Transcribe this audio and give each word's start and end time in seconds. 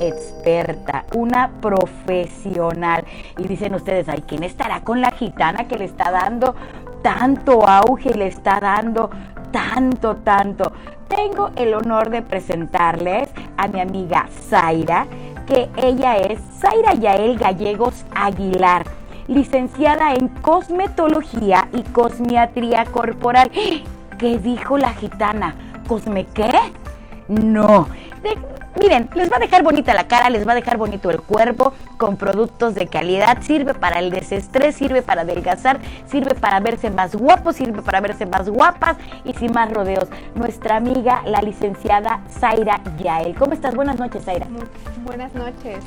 experta, 0.00 1.04
una 1.14 1.50
profesional. 1.60 3.04
Y 3.38 3.48
dicen 3.48 3.74
ustedes, 3.74 4.08
ay, 4.08 4.22
¿quién 4.26 4.42
estará 4.42 4.80
con 4.82 5.00
la 5.00 5.10
gitana 5.10 5.68
que 5.68 5.76
le 5.76 5.84
está 5.84 6.10
dando 6.10 6.54
tanto 7.02 7.66
auge, 7.66 8.14
le 8.14 8.26
está 8.26 8.60
dando 8.60 9.10
tanto, 9.50 10.16
tanto? 10.16 10.72
Tengo 11.08 11.50
el 11.56 11.74
honor 11.74 12.10
de 12.10 12.22
presentarles 12.22 13.28
a 13.56 13.68
mi 13.68 13.80
amiga 13.80 14.28
Zaira, 14.48 15.06
que 15.46 15.68
ella 15.76 16.16
es 16.16 16.40
Zaira 16.58 16.94
Yael 16.94 17.38
Gallegos 17.38 18.04
Aguilar, 18.14 18.84
licenciada 19.28 20.14
en 20.14 20.28
cosmetología 20.28 21.68
y 21.72 21.82
cosmiatría 21.82 22.84
corporal. 22.86 23.50
¿Qué 24.18 24.38
dijo 24.38 24.78
la 24.78 24.94
gitana? 24.94 25.54
¿Cosme 25.86 26.26
qué? 26.32 26.50
No. 27.28 27.88
Miren, 28.80 29.08
les 29.14 29.30
va 29.30 29.36
a 29.36 29.40
dejar 29.40 29.62
bonita 29.62 29.94
la 29.94 30.06
cara, 30.08 30.30
les 30.30 30.46
va 30.46 30.52
a 30.52 30.54
dejar 30.54 30.76
bonito 30.76 31.10
el 31.10 31.20
cuerpo 31.20 31.72
con 31.96 32.16
productos 32.16 32.74
de 32.74 32.86
calidad. 32.86 33.42
Sirve 33.42 33.74
para 33.74 33.98
el 33.98 34.10
desestrés, 34.10 34.76
sirve 34.76 35.02
para 35.02 35.22
adelgazar, 35.22 35.80
sirve 36.06 36.34
para 36.34 36.60
verse 36.60 36.90
más 36.90 37.14
guapos, 37.14 37.56
sirve 37.56 37.82
para 37.82 38.00
verse 38.00 38.26
más 38.26 38.48
guapas 38.48 38.96
y 39.24 39.32
sin 39.34 39.52
más 39.52 39.72
rodeos. 39.72 40.08
Nuestra 40.34 40.76
amiga, 40.76 41.22
la 41.26 41.40
licenciada 41.42 42.20
Zaira 42.30 42.80
Yael. 42.98 43.34
¿Cómo 43.34 43.52
estás? 43.52 43.74
Buenas 43.74 43.98
noches, 43.98 44.24
Zaira. 44.24 44.46
buenas 45.04 45.34
noches. 45.34 45.78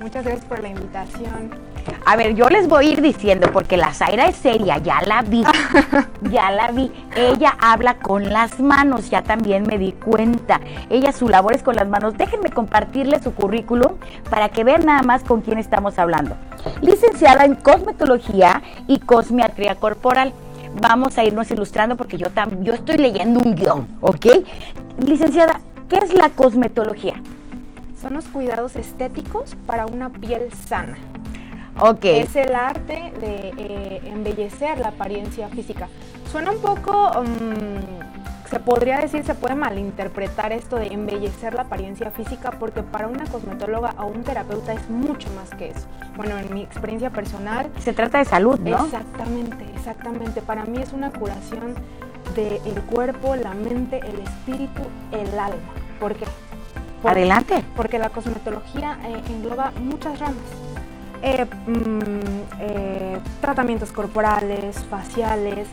Muchas 0.00 0.24
gracias 0.24 0.44
por 0.46 0.60
la 0.60 0.68
invitación. 0.68 1.71
A 2.04 2.16
ver, 2.16 2.34
yo 2.34 2.48
les 2.48 2.68
voy 2.68 2.86
a 2.86 2.88
ir 2.90 3.00
diciendo, 3.00 3.50
porque 3.52 3.76
la 3.76 3.94
Zaira 3.94 4.26
es 4.26 4.36
seria, 4.36 4.78
ya 4.78 5.00
la 5.06 5.22
vi, 5.22 5.44
ya 6.30 6.50
la 6.50 6.70
vi. 6.72 6.90
Ella 7.16 7.56
habla 7.60 7.94
con 7.98 8.32
las 8.32 8.58
manos, 8.60 9.08
ya 9.10 9.22
también 9.22 9.64
me 9.66 9.78
di 9.78 9.92
cuenta. 9.92 10.60
Ella 10.90 11.12
su 11.12 11.28
labor 11.28 11.54
es 11.54 11.62
con 11.62 11.76
las 11.76 11.88
manos. 11.88 12.16
Déjenme 12.16 12.50
compartirle 12.50 13.22
su 13.22 13.34
currículum 13.34 13.92
para 14.30 14.48
que 14.48 14.64
vean 14.64 14.84
nada 14.84 15.02
más 15.02 15.22
con 15.22 15.42
quién 15.42 15.58
estamos 15.58 15.98
hablando. 15.98 16.36
Licenciada 16.80 17.44
en 17.44 17.54
cosmetología 17.54 18.62
y 18.88 18.98
cosmiatría 18.98 19.76
corporal. 19.76 20.32
Vamos 20.80 21.18
a 21.18 21.24
irnos 21.24 21.50
ilustrando 21.50 21.96
porque 21.96 22.16
yo, 22.16 22.28
yo 22.62 22.72
estoy 22.72 22.96
leyendo 22.96 23.40
un 23.40 23.54
guion, 23.54 23.86
¿ok? 24.00 24.26
Licenciada, 24.98 25.60
¿qué 25.88 25.98
es 25.98 26.14
la 26.14 26.30
cosmetología? 26.30 27.14
Son 28.00 28.14
los 28.14 28.24
cuidados 28.24 28.74
estéticos 28.76 29.54
para 29.66 29.86
una 29.86 30.08
piel 30.10 30.50
sana. 30.66 30.96
Okay. 31.84 32.20
Es 32.20 32.36
el 32.36 32.54
arte 32.54 33.12
de 33.20 33.52
eh, 33.58 34.00
embellecer 34.04 34.78
la 34.78 34.90
apariencia 34.90 35.48
física. 35.48 35.88
Suena 36.30 36.52
un 36.52 36.60
poco, 36.60 37.10
mm, 37.24 38.48
se 38.48 38.60
podría 38.60 38.98
decir, 39.00 39.24
se 39.24 39.34
puede 39.34 39.56
malinterpretar 39.56 40.52
esto 40.52 40.76
de 40.76 40.92
embellecer 40.92 41.54
la 41.54 41.62
apariencia 41.62 42.12
física 42.12 42.52
porque 42.52 42.84
para 42.84 43.08
una 43.08 43.24
cosmetóloga 43.24 43.96
o 43.98 44.06
un 44.06 44.22
terapeuta 44.22 44.74
es 44.74 44.88
mucho 44.88 45.28
más 45.34 45.50
que 45.58 45.70
eso. 45.70 45.88
Bueno, 46.16 46.38
en 46.38 46.54
mi 46.54 46.62
experiencia 46.62 47.10
personal... 47.10 47.68
Se 47.80 47.92
trata 47.92 48.18
de 48.18 48.26
salud, 48.26 48.60
¿no? 48.60 48.84
Exactamente, 48.84 49.64
exactamente. 49.74 50.40
Para 50.40 50.64
mí 50.64 50.80
es 50.80 50.92
una 50.92 51.10
curación 51.10 51.74
del 52.36 52.80
cuerpo, 52.82 53.34
la 53.34 53.54
mente, 53.54 53.98
el 53.98 54.20
espíritu, 54.20 54.82
el 55.10 55.36
alma. 55.36 55.72
¿Por 55.98 56.14
qué? 56.14 56.26
Adelante. 57.02 57.64
Porque 57.74 57.98
la 57.98 58.10
cosmetología 58.10 59.00
eh, 59.04 59.20
engloba 59.30 59.72
muchas 59.80 60.20
ramas 60.20 60.61
eh, 61.22 61.46
mm, 61.66 62.60
eh, 62.60 63.18
tratamientos 63.40 63.92
corporales, 63.92 64.76
faciales, 64.90 65.68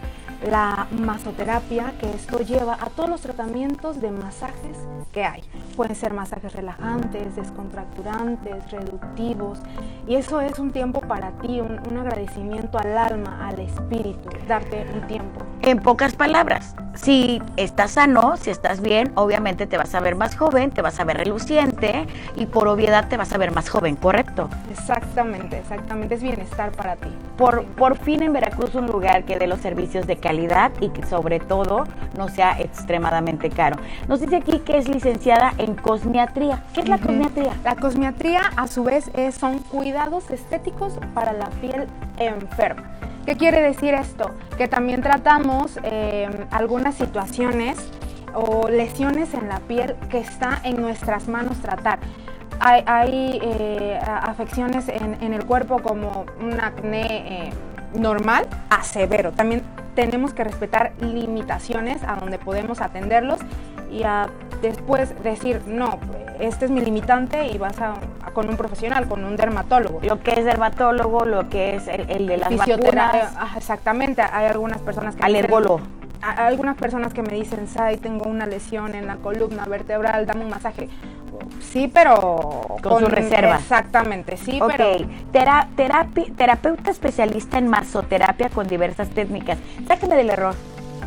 la 0.47 0.87
masoterapia, 0.91 1.93
que 1.99 2.09
esto 2.09 2.39
lleva 2.39 2.73
a 2.73 2.89
todos 2.89 3.09
los 3.09 3.21
tratamientos 3.21 4.01
de 4.01 4.11
masajes 4.11 4.77
que 5.11 5.25
hay. 5.25 5.43
Pueden 5.75 5.95
ser 5.95 6.13
masajes 6.13 6.53
relajantes, 6.53 7.35
descontracturantes, 7.35 8.71
reductivos. 8.71 9.59
Y 10.07 10.15
eso 10.15 10.41
es 10.41 10.59
un 10.59 10.71
tiempo 10.71 11.01
para 11.01 11.31
ti, 11.31 11.59
un, 11.59 11.79
un 11.89 11.97
agradecimiento 11.97 12.77
al 12.77 12.97
alma, 12.97 13.47
al 13.47 13.59
espíritu, 13.59 14.29
darte 14.47 14.85
un 14.93 15.07
tiempo. 15.07 15.41
En 15.61 15.79
pocas 15.79 16.15
palabras, 16.15 16.75
si 16.95 17.41
estás 17.57 17.91
sano, 17.91 18.37
si 18.37 18.49
estás 18.49 18.81
bien, 18.81 19.11
obviamente 19.15 19.67
te 19.67 19.77
vas 19.77 19.93
a 19.93 19.99
ver 19.99 20.15
más 20.15 20.35
joven, 20.35 20.71
te 20.71 20.81
vas 20.81 20.99
a 20.99 21.03
ver 21.03 21.17
reluciente 21.17 22.07
y 22.35 22.45
por 22.45 22.67
obviedad 22.67 23.09
te 23.09 23.17
vas 23.17 23.33
a 23.33 23.37
ver 23.37 23.51
más 23.51 23.69
joven, 23.69 23.95
¿correcto? 23.95 24.49
Exactamente, 24.71 25.59
exactamente, 25.59 26.15
es 26.15 26.23
bienestar 26.23 26.71
para 26.71 26.95
ti. 26.95 27.09
Por, 27.37 27.65
por 27.65 27.97
fin 27.97 28.23
en 28.23 28.33
Veracruz 28.33 28.75
un 28.75 28.87
lugar 28.87 29.25
que 29.25 29.37
dé 29.37 29.47
los 29.47 29.59
servicios 29.59 30.07
de 30.07 30.15
calidad 30.15 30.28
y 30.79 30.89
que 30.89 31.05
sobre 31.05 31.39
todo 31.39 31.85
no 32.17 32.27
sea 32.29 32.59
extremadamente 32.59 33.49
caro. 33.49 33.77
Nos 34.07 34.19
dice 34.19 34.37
aquí 34.37 34.59
que 34.59 34.77
es 34.77 34.87
licenciada 34.87 35.53
en 35.57 35.75
cosmiatría. 35.75 36.63
¿Qué 36.73 36.81
es 36.81 36.89
la 36.89 36.99
cosmiatría? 36.99 37.53
La 37.63 37.75
cosmiatría 37.75 38.41
a 38.55 38.67
su 38.67 38.83
vez 38.83 39.09
es, 39.15 39.35
son 39.35 39.59
cuidados 39.59 40.29
estéticos 40.29 40.99
para 41.15 41.33
la 41.33 41.49
piel 41.61 41.87
enferma. 42.17 42.83
¿Qué 43.25 43.35
quiere 43.37 43.61
decir 43.61 43.93
esto? 43.95 44.31
Que 44.57 44.67
también 44.67 45.01
tratamos 45.01 45.79
em, 45.83 46.31
algunas 46.51 46.95
situaciones 46.95 47.77
o 48.33 48.69
lesiones 48.69 49.33
en 49.33 49.49
la 49.49 49.59
piel 49.59 49.95
que 50.09 50.19
está 50.19 50.59
en 50.63 50.79
nuestras 50.79 51.27
manos 51.27 51.57
tratar. 51.57 51.99
Hay, 52.59 53.39
eh, 53.41 53.97
afecciones 54.03 54.89
en, 54.89 55.33
el 55.33 55.45
cuerpo 55.45 55.81
como 55.81 56.25
un 56.41 56.59
acné 56.59 57.47
eh, 57.47 57.53
normal 57.93 58.47
a 58.69 58.83
severo. 58.83 59.31
También 59.31 59.63
tenemos 59.95 60.33
que 60.33 60.43
respetar 60.43 60.93
limitaciones 61.01 62.03
a 62.03 62.15
donde 62.15 62.37
podemos 62.37 62.81
atenderlos 62.81 63.39
y 63.91 64.03
a 64.03 64.29
después 64.61 65.21
decir, 65.23 65.61
no, 65.65 65.99
este 66.39 66.65
es 66.65 66.71
mi 66.71 66.81
limitante 66.81 67.47
y 67.47 67.57
vas 67.57 67.79
a, 67.81 67.95
con 68.33 68.49
un 68.49 68.55
profesional, 68.55 69.07
con 69.07 69.23
un 69.23 69.35
dermatólogo. 69.35 69.99
Lo 70.03 70.19
que 70.19 70.31
es 70.31 70.45
dermatólogo, 70.45 71.25
lo 71.25 71.49
que 71.49 71.75
es 71.75 71.87
el, 71.87 72.27
de 72.27 72.37
las 72.37 72.55
vacunas. 72.55 73.33
exactamente, 73.57 74.21
hay 74.21 74.45
algunas 74.47 74.79
personas 74.81 75.15
que... 75.15 75.23
Alergólogo. 75.23 75.81
Algunas 76.21 76.77
personas 76.77 77.13
que 77.13 77.21
me 77.21 77.33
dicen, 77.33 77.67
Sai, 77.67 77.97
tengo 77.97 78.29
una 78.29 78.45
lesión 78.45 78.95
en 78.95 79.07
la 79.07 79.17
columna 79.17 79.65
vertebral, 79.65 80.25
dame 80.25 80.45
un 80.45 80.51
masaje. 80.51 80.89
Sí, 81.61 81.89
pero 81.93 82.77
con, 82.81 83.03
sus 83.03 83.11
reservas. 83.11 83.61
Exactamente, 83.61 84.37
sí, 84.37 84.59
Ok, 84.61 84.73
terapeuta 86.35 86.91
especialista 86.91 87.57
en 87.57 87.67
masoterapia 87.67 88.49
con 88.49 88.67
diversas 88.67 89.09
técnicas. 89.09 89.57
Sáqueme 89.87 90.15
del 90.15 90.31
error. 90.31 90.55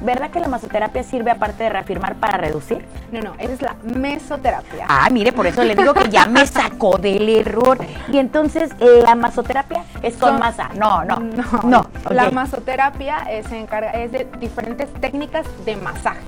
¿Verdad 0.03 0.31
que 0.31 0.41
la 0.41 0.49
masoterapia 0.49 1.03
sirve 1.03 1.31
aparte 1.31 1.65
de 1.65 1.71
reafirmar 1.71 2.17
para 2.17 2.37
reducir? 2.37 2.85
No, 3.13 3.21
no, 3.21 3.35
esa 3.39 3.53
es 3.53 3.63
la 3.63 3.77
mesoterapia. 3.85 4.87
Ah, 4.89 5.09
mire, 5.11 5.33
por 5.33 5.47
eso 5.47 5.63
le 5.63 5.77
digo 5.77 5.95
que 5.95 6.09
ya 6.09 6.27
me 6.27 6.47
sacó 6.47 6.99
del 6.99 7.29
error. 7.29 7.79
Y 8.09 8.19
entonces, 8.19 8.71
¿la 8.81 9.15
masoterapia 9.15 9.85
es 10.03 10.17
con 10.17 10.39
masa? 10.39 10.71
No, 10.75 11.05
no, 11.05 11.17
no. 11.21 11.45
no 11.65 11.87
La 12.11 12.31
masoterapia 12.31 13.25
se 13.49 13.59
encarga, 13.59 13.91
es 13.93 14.11
de 14.13 14.29
diferentes 14.41 14.93
técnicas 14.95 15.47
de 15.65 15.77
masaje 15.77 16.21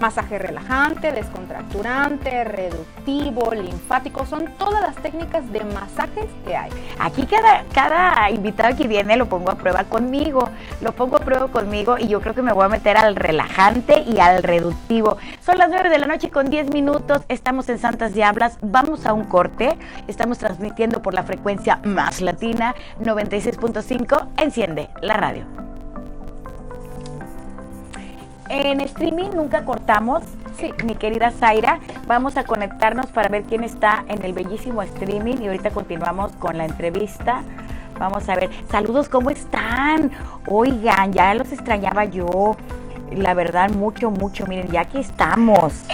masaje 0.00 0.38
relajante, 0.38 1.12
descontracturante, 1.12 2.44
reductivo, 2.44 3.52
linfático, 3.52 4.26
son 4.26 4.46
todas 4.58 4.80
las 4.80 4.96
técnicas 4.96 5.50
de 5.52 5.64
masajes 5.64 6.26
que 6.44 6.56
hay. 6.56 6.70
Aquí 6.98 7.26
cada, 7.26 7.64
cada 7.72 8.30
invitado 8.30 8.76
que 8.76 8.88
viene 8.88 9.16
lo 9.16 9.28
pongo 9.28 9.50
a 9.50 9.56
prueba 9.56 9.84
conmigo, 9.84 10.48
lo 10.80 10.92
pongo 10.92 11.16
a 11.16 11.20
prueba 11.20 11.48
conmigo 11.48 11.96
y 11.98 12.08
yo 12.08 12.20
creo 12.20 12.34
que 12.34 12.42
me 12.42 12.52
voy 12.52 12.64
a 12.64 12.68
meter 12.68 12.96
al 12.96 13.16
relajante 13.16 14.04
y 14.06 14.18
al 14.18 14.42
reductivo. 14.42 15.16
Son 15.44 15.58
las 15.58 15.68
9 15.68 15.88
de 15.90 15.98
la 15.98 16.06
noche 16.06 16.30
con 16.30 16.50
10 16.50 16.72
minutos, 16.72 17.22
estamos 17.28 17.68
en 17.68 17.78
Santas 17.78 18.14
Diablas, 18.14 18.58
vamos 18.62 19.06
a 19.06 19.12
un 19.12 19.24
corte, 19.24 19.76
estamos 20.06 20.38
transmitiendo 20.38 21.02
por 21.02 21.14
la 21.14 21.22
frecuencia 21.22 21.80
más 21.84 22.20
latina 22.20 22.74
96.5, 23.00 24.28
enciende 24.38 24.88
la 25.02 25.14
radio. 25.14 25.67
En 28.48 28.80
streaming 28.80 29.30
nunca 29.34 29.64
cortamos. 29.64 30.22
Sí, 30.58 30.72
mi 30.84 30.94
querida 30.94 31.30
Zaira, 31.30 31.78
vamos 32.06 32.36
a 32.36 32.44
conectarnos 32.44 33.06
para 33.06 33.28
ver 33.28 33.44
quién 33.44 33.62
está 33.62 34.04
en 34.08 34.24
el 34.24 34.32
bellísimo 34.32 34.82
streaming 34.82 35.36
y 35.40 35.46
ahorita 35.46 35.70
continuamos 35.70 36.32
con 36.32 36.58
la 36.58 36.64
entrevista. 36.64 37.42
Vamos 37.98 38.28
a 38.28 38.34
ver. 38.34 38.50
Saludos, 38.70 39.08
¿cómo 39.08 39.30
están? 39.30 40.10
Oigan, 40.46 41.12
ya 41.12 41.34
los 41.34 41.52
extrañaba 41.52 42.04
yo. 42.06 42.56
La 43.12 43.34
verdad, 43.34 43.70
mucho, 43.70 44.10
mucho. 44.10 44.46
Miren, 44.46 44.68
ya 44.70 44.82
aquí 44.82 44.98
estamos. 44.98 45.84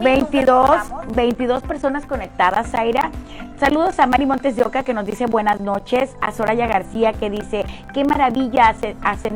22, 0.00 0.70
22 1.14 1.62
personas 1.62 2.06
conectadas, 2.06 2.70
Zaira. 2.70 3.10
Saludos 3.58 4.00
a 4.00 4.06
Mari 4.06 4.26
Montes 4.26 4.56
de 4.56 4.64
Oca 4.64 4.82
que 4.82 4.92
nos 4.92 5.06
dice 5.06 5.26
buenas 5.26 5.60
noches. 5.60 6.16
A 6.20 6.32
Soraya 6.32 6.66
García 6.66 7.12
que 7.12 7.30
dice, 7.30 7.64
qué 7.94 8.04
maravilla 8.04 8.74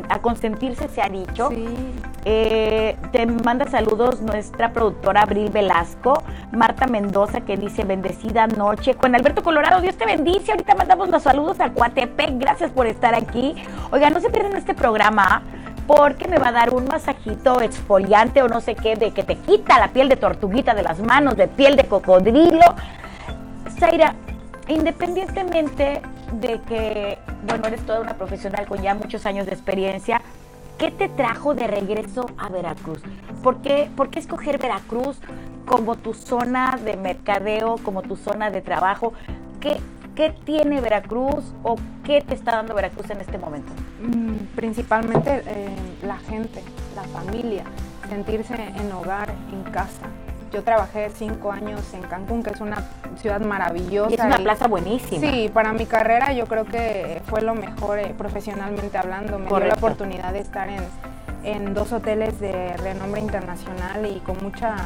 a 0.08 0.18
consentirse 0.18 0.88
se 0.88 1.00
ha 1.00 1.08
dicho. 1.08 1.50
Eh, 2.24 2.96
te 3.12 3.24
manda 3.24 3.68
saludos 3.68 4.20
nuestra 4.22 4.72
productora 4.72 5.22
Abril 5.22 5.50
Velasco. 5.50 6.24
Marta 6.50 6.88
Mendoza 6.88 7.42
que 7.42 7.56
dice, 7.56 7.84
bendecida 7.84 8.48
noche. 8.48 8.94
Con 8.94 9.14
Alberto 9.14 9.44
Colorado, 9.44 9.80
Dios 9.80 9.96
te 9.96 10.06
bendice. 10.06 10.50
Ahorita 10.50 10.74
mandamos 10.74 11.08
los 11.08 11.22
saludos 11.22 11.60
a 11.60 11.70
Coatepec. 11.70 12.38
Gracias 12.38 12.72
por 12.72 12.88
estar 12.88 13.14
aquí. 13.14 13.54
Oiga, 13.92 14.10
no 14.10 14.20
se 14.20 14.30
pierdan 14.30 14.56
este 14.56 14.74
programa 14.74 15.42
porque 15.86 16.28
me 16.28 16.38
va 16.38 16.48
a 16.48 16.52
dar 16.52 16.74
un 16.74 16.86
masajito 16.86 17.60
exfoliante 17.60 18.42
o 18.42 18.48
no 18.48 18.60
sé 18.60 18.74
qué, 18.74 18.96
de 18.96 19.12
que 19.12 19.22
te 19.22 19.36
quita 19.36 19.78
la 19.78 19.88
piel 19.88 20.08
de 20.08 20.16
tortuguita 20.16 20.74
de 20.74 20.82
las 20.82 21.00
manos, 21.00 21.36
de 21.36 21.48
piel 21.48 21.76
de 21.76 21.84
cocodrilo. 21.84 22.64
Zaira, 23.78 24.14
independientemente 24.68 26.02
de 26.32 26.60
que, 26.62 27.18
bueno, 27.46 27.66
eres 27.66 27.84
toda 27.86 28.00
una 28.00 28.14
profesional 28.14 28.66
con 28.66 28.82
ya 28.82 28.94
muchos 28.94 29.26
años 29.26 29.46
de 29.46 29.52
experiencia, 29.52 30.20
¿qué 30.78 30.90
te 30.90 31.08
trajo 31.08 31.54
de 31.54 31.66
regreso 31.66 32.26
a 32.36 32.48
Veracruz? 32.48 33.00
¿Por 33.42 33.62
qué, 33.62 33.88
por 33.96 34.10
qué 34.10 34.18
escoger 34.18 34.58
Veracruz 34.58 35.18
como 35.66 35.96
tu 35.96 36.14
zona 36.14 36.78
de 36.84 36.96
mercadeo, 36.96 37.76
como 37.82 38.02
tu 38.02 38.16
zona 38.16 38.50
de 38.50 38.60
trabajo? 38.60 39.12
¿Qué, 39.60 39.76
¿Qué 40.16 40.30
tiene 40.30 40.80
Veracruz 40.80 41.44
o 41.62 41.76
qué 42.02 42.22
te 42.22 42.34
está 42.34 42.52
dando 42.52 42.74
Veracruz 42.74 43.10
en 43.10 43.20
este 43.20 43.36
momento? 43.36 43.70
Mm, 44.00 44.56
principalmente 44.56 45.42
eh, 45.46 45.76
la 46.02 46.16
gente, 46.16 46.62
la 46.94 47.02
familia, 47.02 47.64
sentirse 48.08 48.54
en 48.54 48.90
hogar, 48.92 49.28
en 49.52 49.62
casa. 49.70 50.06
Yo 50.54 50.62
trabajé 50.62 51.10
cinco 51.10 51.52
años 51.52 51.82
en 51.92 52.00
Cancún, 52.00 52.42
que 52.42 52.48
es 52.48 52.62
una 52.62 52.82
ciudad 53.18 53.42
maravillosa. 53.42 54.10
Y 54.10 54.14
es 54.14 54.20
una 54.20 54.38
plaza 54.38 54.68
buenísima. 54.68 55.20
Sí, 55.20 55.50
para 55.52 55.74
mi 55.74 55.84
carrera 55.84 56.32
yo 56.32 56.46
creo 56.46 56.64
que 56.64 57.20
fue 57.26 57.42
lo 57.42 57.54
mejor 57.54 57.98
eh, 57.98 58.14
profesionalmente 58.16 58.96
hablando. 58.96 59.38
Me 59.38 59.48
dio 59.48 59.58
la 59.58 59.74
oportunidad 59.74 60.32
de 60.32 60.38
estar 60.38 60.70
en, 60.70 60.82
en 61.44 61.74
dos 61.74 61.92
hoteles 61.92 62.40
de 62.40 62.74
renombre 62.78 63.20
internacional 63.20 64.06
y 64.06 64.20
con 64.20 64.42
mucha 64.42 64.76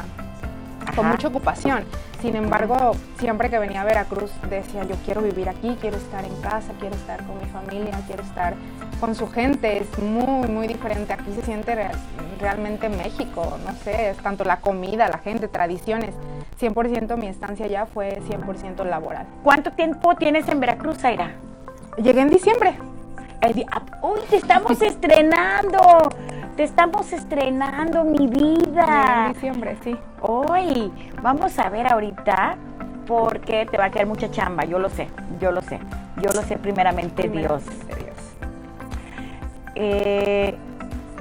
con 0.95 1.07
mucha 1.07 1.27
ocupación. 1.27 1.83
Sin 2.21 2.35
embargo, 2.35 2.91
siempre 3.17 3.49
que 3.49 3.57
venía 3.57 3.81
a 3.81 3.85
Veracruz 3.85 4.31
decía, 4.49 4.83
yo 4.83 4.95
quiero 5.05 5.21
vivir 5.21 5.49
aquí, 5.49 5.77
quiero 5.81 5.97
estar 5.97 6.23
en 6.23 6.35
casa, 6.41 6.73
quiero 6.79 6.95
estar 6.95 7.25
con 7.25 7.39
mi 7.39 7.45
familia, 7.45 7.99
quiero 8.05 8.21
estar 8.23 8.53
con 8.99 9.15
su 9.15 9.27
gente. 9.29 9.79
Es 9.79 9.99
muy, 9.99 10.47
muy 10.47 10.67
diferente. 10.67 11.13
Aquí 11.13 11.33
se 11.33 11.41
siente 11.41 11.75
realmente 12.39 12.89
México, 12.89 13.57
no 13.65 13.73
sé, 13.83 14.11
es 14.11 14.17
tanto 14.17 14.43
la 14.43 14.57
comida, 14.57 15.07
la 15.07 15.17
gente, 15.17 15.47
tradiciones. 15.47 16.13
100% 16.59 17.17
mi 17.17 17.27
estancia 17.27 17.65
ya 17.67 17.87
fue 17.87 18.21
100% 18.21 18.85
laboral. 18.85 19.25
¿Cuánto 19.43 19.71
tiempo 19.71 20.15
tienes 20.15 20.47
en 20.47 20.59
Veracruz, 20.59 20.99
Zaira? 20.99 21.31
Llegué 21.97 22.21
en 22.21 22.29
diciembre. 22.29 22.77
¡Uy, 24.03 24.19
te 24.29 24.37
estamos 24.37 24.79
estrenando! 24.81 25.79
Te 26.55 26.63
estamos 26.63 27.13
estrenando, 27.13 28.03
mi 28.03 28.27
vida. 28.27 29.27
En 29.27 29.33
diciembre, 29.33 29.77
sí. 29.83 29.95
Hoy, 30.21 30.91
vamos 31.21 31.57
a 31.57 31.69
ver 31.69 31.91
ahorita 31.91 32.57
porque 33.07 33.65
te 33.65 33.77
va 33.77 33.85
a 33.85 33.89
quedar 33.89 34.05
mucha 34.05 34.29
chamba, 34.29 34.65
yo 34.65 34.77
lo 34.77 34.89
sé, 34.89 35.07
yo 35.39 35.51
lo 35.51 35.61
sé. 35.61 35.79
Yo 36.21 36.29
lo 36.33 36.41
sé 36.43 36.57
primeramente, 36.57 37.29
Dios. 37.29 37.63
Dios. 37.63 38.17
Eh, 39.75 40.55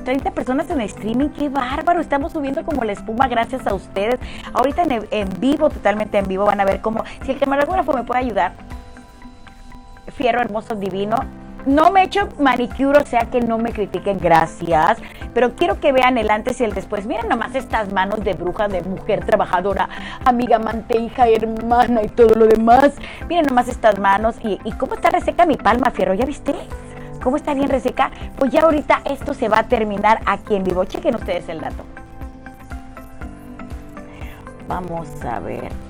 30 0.05 0.33
personas 0.33 0.69
en 0.71 0.81
streaming, 0.81 1.29
qué 1.29 1.49
bárbaro, 1.49 2.01
estamos 2.01 2.33
subiendo 2.33 2.65
como 2.65 2.83
la 2.83 2.93
espuma 2.93 3.29
gracias 3.29 3.67
a 3.69 3.75
ustedes. 3.75 4.19
Ahorita 4.53 4.83
en, 4.83 5.07
en 5.11 5.29
vivo, 5.41 5.71
totalmente 5.71 6.19
en 6.19 6.27
vivo, 6.27 6.45
van 6.45 6.61
a 6.61 6.65
ver 6.65 6.81
cómo, 6.81 7.05
si 7.25 7.31
el 7.31 7.39
camarógrafo 7.39 7.93
me 7.93 8.03
puede 8.03 8.21
ayudar, 8.21 8.53
Fierro 10.11 10.41
hermoso, 10.41 10.75
divino, 10.75 11.17
no 11.67 11.91
me 11.91 12.01
he 12.01 12.05
hecho 12.05 12.29
manicure, 12.39 12.99
o 12.99 13.07
sea 13.07 13.27
que 13.31 13.41
no 13.41 13.59
me 13.59 13.73
critiquen, 13.73 14.19
gracias. 14.19 14.99
Pero 15.35 15.55
quiero 15.55 15.79
que 15.81 15.93
vean 15.93 16.19
el 16.19 16.31
antes 16.31 16.61
y 16.61 16.65
el 16.65 16.75
después. 16.75 17.07
Miren 17.07 17.29
nomás 17.29 17.55
estas 17.55 17.93
manos 17.93 18.25
de 18.25 18.35
bruja, 18.35 18.69
de 18.69 18.83
mujer 18.83 19.25
trabajadora, 19.25 19.89
amiga, 20.25 20.57
amante, 20.57 20.99
hija, 20.99 21.29
hermana 21.29 22.03
y 22.03 22.09
todo 22.09 22.35
lo 22.35 22.47
demás. 22.47 22.93
Miren 23.29 23.47
nomás 23.47 23.69
estas 23.69 23.99
manos. 23.99 24.37
¿Y, 24.43 24.59
y 24.65 24.73
cómo 24.73 24.95
está 24.95 25.11
reseca 25.11 25.47
mi 25.47 25.57
palma, 25.57 25.91
Fierro? 25.91 26.15
¿Ya 26.15 26.25
viste? 26.25 26.55
¿Cómo 27.23 27.37
está 27.37 27.55
bien 27.55 27.69
reseca? 27.69 28.11
Pues 28.37 28.51
ya 28.51 28.63
ahorita 28.63 29.03
esto 29.05 29.35
se 29.35 29.49
va 29.49 29.61
a 29.61 29.69
terminar 29.69 30.21
aquí 30.27 30.57
en 30.57 30.65
vivo. 30.65 30.85
Chequen 30.85 31.15
ustedes 31.15 31.49
el 31.49 31.61
dato. 31.61 31.85
Vamos 34.67 35.09
a 35.25 35.41
ver. 35.41 35.90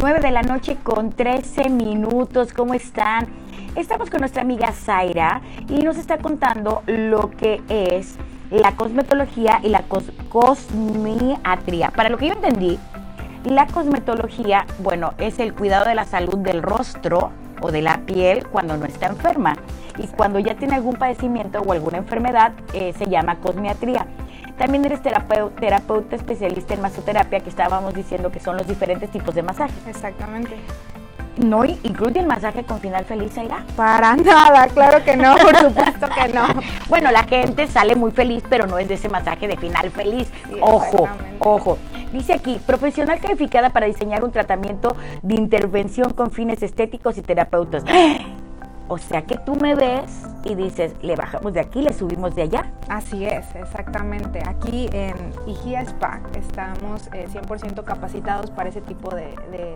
9 0.00 0.20
de 0.20 0.30
la 0.30 0.42
noche 0.42 0.76
con 0.82 1.10
13 1.12 1.70
minutos. 1.70 2.52
¿Cómo 2.52 2.74
están? 2.74 3.26
Estamos 3.74 4.10
con 4.10 4.20
nuestra 4.20 4.42
amiga 4.42 4.72
Zaira 4.72 5.40
y 5.68 5.82
nos 5.82 5.96
está 5.98 6.18
contando 6.18 6.82
lo 6.86 7.30
que 7.30 7.62
es 7.68 8.16
la 8.50 8.72
cosmetología 8.72 9.60
y 9.62 9.68
la 9.68 9.84
cosmiatría. 10.28 11.90
Para 11.90 12.08
lo 12.08 12.18
que 12.18 12.26
yo 12.28 12.32
entendí, 12.34 12.78
la 13.44 13.66
cosmetología, 13.66 14.66
bueno, 14.80 15.14
es 15.18 15.38
el 15.38 15.54
cuidado 15.54 15.84
de 15.84 15.94
la 15.94 16.04
salud 16.04 16.38
del 16.38 16.62
rostro 16.62 17.30
o 17.60 17.70
de 17.70 17.82
la 17.82 17.98
piel 18.06 18.46
cuando 18.48 18.76
no 18.76 18.86
está 18.86 19.06
enferma. 19.06 19.56
Y 19.98 20.06
cuando 20.08 20.38
ya 20.38 20.54
tiene 20.54 20.76
algún 20.76 20.96
padecimiento 20.96 21.60
o 21.60 21.72
alguna 21.72 21.98
enfermedad, 21.98 22.52
eh, 22.72 22.94
se 22.96 23.06
llama 23.06 23.36
cosmiatría. 23.36 24.06
También 24.56 24.84
eres 24.84 25.00
terapeuta, 25.02 26.16
especialista 26.16 26.74
en 26.74 26.82
masoterapia, 26.82 27.40
que 27.40 27.48
estábamos 27.48 27.94
diciendo 27.94 28.32
que 28.32 28.40
son 28.40 28.56
los 28.56 28.66
diferentes 28.66 29.10
tipos 29.10 29.34
de 29.34 29.42
masajes. 29.42 29.86
Exactamente. 29.86 30.56
¿No 31.38 31.64
incluye 31.64 32.18
el 32.18 32.26
masaje 32.26 32.64
con 32.64 32.80
final 32.80 33.04
feliz, 33.04 33.38
Aira? 33.38 33.64
Para 33.76 34.16
nada, 34.16 34.66
claro 34.68 35.04
que 35.04 35.16
no, 35.16 35.36
por 35.36 35.56
supuesto 35.56 36.08
que 36.08 36.32
no. 36.32 36.46
bueno, 36.88 37.12
la 37.12 37.22
gente 37.22 37.68
sale 37.68 37.94
muy 37.94 38.10
feliz, 38.10 38.42
pero 38.48 38.66
no 38.66 38.78
es 38.78 38.88
de 38.88 38.94
ese 38.94 39.08
masaje 39.08 39.46
de 39.46 39.56
final 39.56 39.90
feliz. 39.90 40.28
ojo, 40.60 41.08
ojo. 41.38 41.78
Dice 42.12 42.32
aquí, 42.32 42.58
profesional 42.66 43.20
calificada 43.20 43.70
para 43.70 43.86
diseñar 43.86 44.24
un 44.24 44.32
tratamiento 44.32 44.96
de 45.22 45.34
intervención 45.34 46.12
con 46.12 46.30
fines 46.32 46.62
estéticos 46.62 47.18
y 47.18 47.22
terapeutas. 47.22 47.84
O 48.88 48.96
sea 48.96 49.22
que 49.22 49.36
tú 49.36 49.54
me 49.54 49.74
ves 49.74 50.26
y 50.44 50.54
dices, 50.54 50.94
le 51.02 51.14
bajamos 51.14 51.52
de 51.52 51.60
aquí, 51.60 51.82
le 51.82 51.92
subimos 51.92 52.34
de 52.34 52.42
allá. 52.42 52.72
Así 52.88 53.26
es, 53.26 53.54
exactamente. 53.54 54.42
Aquí 54.46 54.88
en 54.92 55.14
IGIA 55.46 55.82
Spa 55.82 56.20
estamos 56.34 57.10
100% 57.10 57.80
eh, 57.80 57.84
capacitados 57.84 58.50
para 58.50 58.70
ese 58.70 58.80
tipo 58.80 59.14
de, 59.14 59.28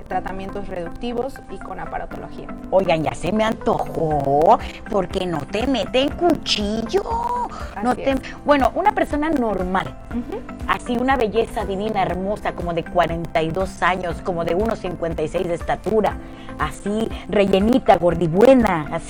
tratamientos 0.09 0.69
reductivos 0.69 1.35
y 1.51 1.59
con 1.59 1.79
aparatología. 1.79 2.49
Oigan, 2.71 3.03
ya 3.03 3.15
se 3.15 3.33
me 3.33 3.45
antojó, 3.45 4.59
porque 4.91 5.27
no 5.27 5.41
te 5.41 5.67
meten 5.67 6.09
cuchillo. 6.11 7.03
no 7.83 7.95
te... 7.95 8.15
Bueno, 8.47 8.73
una 8.75 8.93
persona 8.93 9.29
normal, 9.29 9.95
así 10.69 10.97
una 10.97 11.17
belleza 11.17 11.67
divina, 11.67 12.03
hermosa, 12.03 12.53
como 12.53 12.73
de 12.73 12.85
42 12.85 13.83
años, 13.83 14.23
como 14.23 14.45
de 14.45 14.57
1,56 14.57 15.43
de 15.43 15.55
estatura, 15.55 16.17
así 16.59 17.09
rellenita, 17.29 17.97
gordibuena, 17.97 18.89
así. 18.91 19.02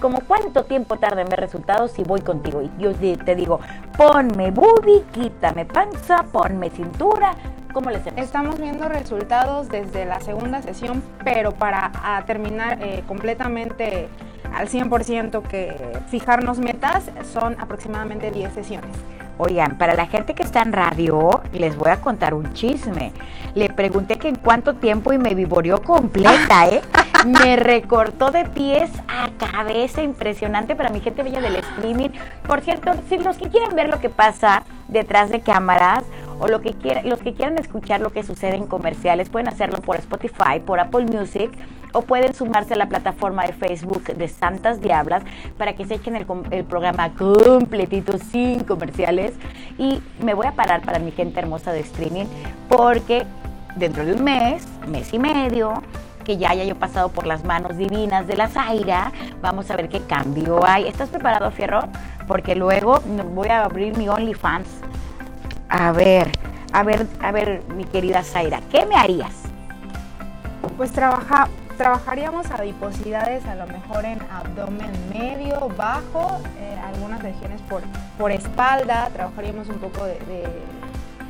Como 0.00 0.20
cuánto 0.20 0.64
tiempo 0.64 0.98
tarda 0.98 1.22
en 1.22 1.28
ver 1.28 1.40
resultados 1.40 1.92
si 1.92 2.02
voy 2.02 2.20
contigo 2.20 2.62
y 2.62 2.70
yo 2.78 2.92
te 2.94 3.34
digo, 3.34 3.60
ponme 3.96 4.50
booby, 4.50 5.04
quítame 5.12 5.64
panza, 5.64 6.24
ponme 6.32 6.70
cintura. 6.70 7.34
¿Cómo 7.72 7.90
le 7.90 7.98
hacemos? 7.98 8.20
Estamos 8.20 8.58
viendo 8.58 8.88
resultados 8.88 9.68
desde 9.68 10.04
la 10.04 10.20
segunda 10.20 10.62
sesión, 10.62 11.02
pero 11.24 11.52
para 11.52 11.92
terminar 12.26 12.78
eh, 12.82 13.04
completamente 13.06 14.08
al 14.54 14.68
100% 14.68 15.42
que 15.42 15.76
fijarnos 16.08 16.58
metas 16.58 17.10
son 17.32 17.56
aproximadamente 17.60 18.30
10 18.30 18.52
sesiones. 18.54 18.96
Oigan, 19.38 19.76
para 19.76 19.94
la 19.94 20.06
gente 20.06 20.34
que 20.34 20.42
está 20.42 20.62
en 20.62 20.72
radio, 20.72 21.42
les 21.52 21.76
voy 21.76 21.90
a 21.90 22.00
contar 22.00 22.32
un 22.32 22.54
chisme. 22.54 23.12
Le 23.54 23.68
pregunté 23.68 24.16
que 24.16 24.28
en 24.28 24.36
cuánto 24.36 24.74
tiempo 24.74 25.12
y 25.12 25.18
me 25.18 25.34
vivoreó 25.34 25.82
completa, 25.82 26.68
¿eh? 26.68 26.80
Me 27.26 27.56
recortó 27.56 28.30
de 28.30 28.44
pies 28.44 28.90
a 29.08 29.30
cabeza, 29.38 30.02
impresionante 30.02 30.76
para 30.76 30.90
mi 30.90 31.00
gente 31.00 31.22
bella 31.22 31.40
del 31.40 31.56
streaming. 31.56 32.10
Por 32.46 32.60
cierto, 32.60 32.92
si 33.08 33.18
los 33.18 33.36
que 33.36 33.48
quieren 33.48 33.74
ver 33.74 33.88
lo 33.88 34.00
que 34.00 34.10
pasa 34.10 34.62
detrás 34.88 35.30
de 35.30 35.40
cámaras 35.40 36.04
o 36.38 36.48
lo 36.48 36.60
que 36.60 36.72
quieran, 36.72 37.08
los 37.08 37.20
que 37.20 37.34
quieran 37.34 37.58
escuchar 37.58 38.00
lo 38.00 38.10
que 38.10 38.22
sucede 38.22 38.56
en 38.56 38.66
comerciales, 38.66 39.28
pueden 39.28 39.48
hacerlo 39.48 39.78
por 39.78 39.96
Spotify, 39.96 40.60
por 40.64 40.80
Apple 40.80 41.06
Music 41.06 41.50
o 41.92 42.02
pueden 42.02 42.34
sumarse 42.34 42.74
a 42.74 42.76
la 42.76 42.88
plataforma 42.88 43.46
de 43.46 43.54
Facebook 43.54 44.04
de 44.04 44.28
Santas 44.28 44.80
Diablas 44.80 45.22
para 45.56 45.74
que 45.74 45.86
se 45.86 45.94
echen 45.94 46.14
el, 46.14 46.26
el 46.50 46.64
programa 46.64 47.14
completito 47.14 48.18
sin 48.18 48.64
comerciales. 48.64 49.32
Y 49.78 50.02
me 50.22 50.34
voy 50.34 50.46
a 50.46 50.52
parar 50.52 50.82
para 50.82 50.98
mi 50.98 51.10
gente 51.10 51.40
hermosa 51.40 51.72
de 51.72 51.80
streaming 51.80 52.26
porque 52.68 53.24
dentro 53.76 54.04
de 54.04 54.12
un 54.12 54.24
mes, 54.24 54.66
mes 54.88 55.12
y 55.14 55.18
medio, 55.18 55.82
que 56.26 56.36
ya 56.36 56.50
haya 56.50 56.64
yo 56.64 56.74
pasado 56.74 57.08
por 57.10 57.26
las 57.26 57.44
manos 57.44 57.76
divinas 57.76 58.26
de 58.26 58.36
la 58.36 58.48
Zaira, 58.48 59.12
vamos 59.40 59.70
a 59.70 59.76
ver 59.76 59.88
qué 59.88 60.00
cambio 60.00 60.66
hay. 60.66 60.88
¿Estás 60.88 61.08
preparado, 61.08 61.50
Fierro? 61.52 61.88
Porque 62.26 62.56
luego 62.56 63.00
voy 63.32 63.48
a 63.48 63.64
abrir 63.64 63.96
mi 63.96 64.08
OnlyFans. 64.08 64.66
A 65.68 65.92
ver, 65.92 66.30
a 66.72 66.82
ver, 66.84 67.06
a 67.20 67.32
ver, 67.32 67.62
mi 67.74 67.84
querida 67.84 68.22
Zaira, 68.22 68.60
¿qué 68.70 68.86
me 68.86 68.94
harías? 68.94 69.32
Pues 70.76 70.92
trabaja, 70.92 71.48
trabajaríamos 71.76 72.50
adiposidades 72.50 73.44
a 73.46 73.56
lo 73.56 73.66
mejor 73.66 74.04
en 74.04 74.20
abdomen 74.30 74.90
medio, 75.12 75.68
bajo, 75.76 76.38
eh, 76.58 76.78
algunas 76.86 77.20
regiones 77.22 77.60
por, 77.62 77.82
por 78.16 78.30
espalda, 78.30 79.10
trabajaríamos 79.12 79.68
un 79.68 79.78
poco 79.78 80.04
de, 80.04 80.18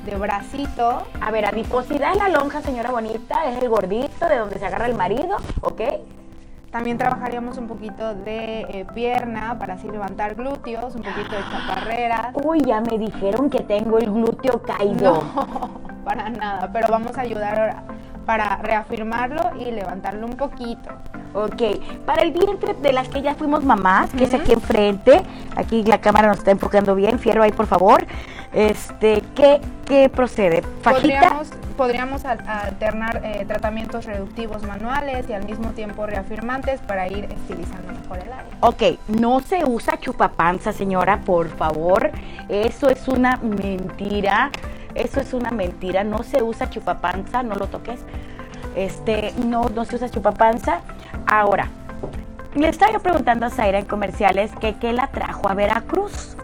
de, 0.04 0.16
bracito. 0.16 1.06
A 1.20 1.30
ver, 1.30 1.46
adiposidad 1.46 2.12
es 2.12 2.18
la 2.18 2.28
lonja, 2.28 2.62
señora 2.62 2.90
bonita, 2.90 3.46
es 3.46 3.62
el 3.62 3.68
gordito 3.68 4.28
de 4.28 4.36
donde 4.36 4.58
se 4.58 4.66
agarra 4.66 4.86
el 4.86 4.94
marido, 4.94 5.36
¿ok? 5.62 5.80
También 6.76 6.98
trabajaríamos 6.98 7.56
un 7.56 7.68
poquito 7.68 8.14
de 8.14 8.60
eh, 8.68 8.86
pierna 8.92 9.58
para 9.58 9.74
así 9.74 9.88
levantar 9.88 10.34
glúteos, 10.34 10.94
un 10.94 11.00
poquito 11.00 11.34
de 11.34 11.42
chaparreras. 11.50 12.34
Uy, 12.34 12.60
ya 12.60 12.82
me 12.82 12.98
dijeron 12.98 13.48
que 13.48 13.60
tengo 13.60 13.96
el 13.96 14.10
glúteo 14.10 14.60
caído. 14.60 15.24
No, 15.34 15.70
para 16.04 16.28
nada, 16.28 16.68
pero 16.70 16.88
vamos 16.90 17.16
a 17.16 17.22
ayudar 17.22 17.82
para 18.26 18.56
reafirmarlo 18.56 19.52
y 19.58 19.70
levantarlo 19.70 20.26
un 20.26 20.34
poquito. 20.34 20.90
Ok, 21.32 21.62
para 22.04 22.20
el 22.20 22.32
vientre 22.32 22.74
de 22.74 22.92
las 22.92 23.08
que 23.08 23.22
ya 23.22 23.34
fuimos 23.34 23.64
mamás, 23.64 24.10
que 24.10 24.24
es 24.24 24.34
aquí 24.34 24.52
enfrente, 24.52 25.22
aquí 25.56 25.82
la 25.82 26.02
cámara 26.02 26.28
nos 26.28 26.36
está 26.36 26.50
enfocando 26.50 26.94
bien, 26.94 27.18
Fierro 27.18 27.42
ahí 27.42 27.52
por 27.52 27.66
favor, 27.66 28.06
este, 28.56 29.22
¿qué, 29.34 29.60
qué 29.84 30.08
procede? 30.08 30.62
¿Fajita? 30.82 31.42
Podríamos, 31.76 32.24
alternar 32.24 33.20
eh, 33.22 33.44
tratamientos 33.46 34.06
reductivos 34.06 34.62
manuales 34.62 35.28
y 35.28 35.34
al 35.34 35.44
mismo 35.44 35.72
tiempo 35.72 36.06
reafirmantes 36.06 36.80
para 36.80 37.06
ir 37.06 37.24
estilizando 37.24 37.92
mejor 37.92 38.20
el 38.20 38.32
área. 38.32 38.46
Ok, 38.60 38.82
no 39.08 39.40
se 39.40 39.62
usa 39.66 39.98
chupapanza 40.00 40.72
señora, 40.72 41.20
por 41.20 41.48
favor, 41.50 42.10
eso 42.48 42.88
es 42.88 43.06
una 43.08 43.36
mentira. 43.36 44.50
Eso 44.94 45.20
es 45.20 45.34
una 45.34 45.50
mentira, 45.50 46.04
no 46.04 46.22
se 46.22 46.42
usa 46.42 46.70
chupapanza, 46.70 47.42
no 47.42 47.54
lo 47.56 47.66
toques. 47.66 48.00
Este, 48.74 49.34
no, 49.44 49.68
no 49.68 49.84
se 49.84 49.96
usa 49.96 50.08
chupapanza. 50.08 50.80
Ahora, 51.26 51.68
le 52.54 52.68
estaba 52.68 52.98
preguntando 53.00 53.44
a 53.44 53.50
Zaira 53.50 53.78
en 53.78 53.84
comerciales 53.84 54.50
que 54.58 54.76
qué 54.76 54.94
la 54.94 55.08
trajo 55.08 55.50
a 55.50 55.54
Veracruz. 55.54 56.34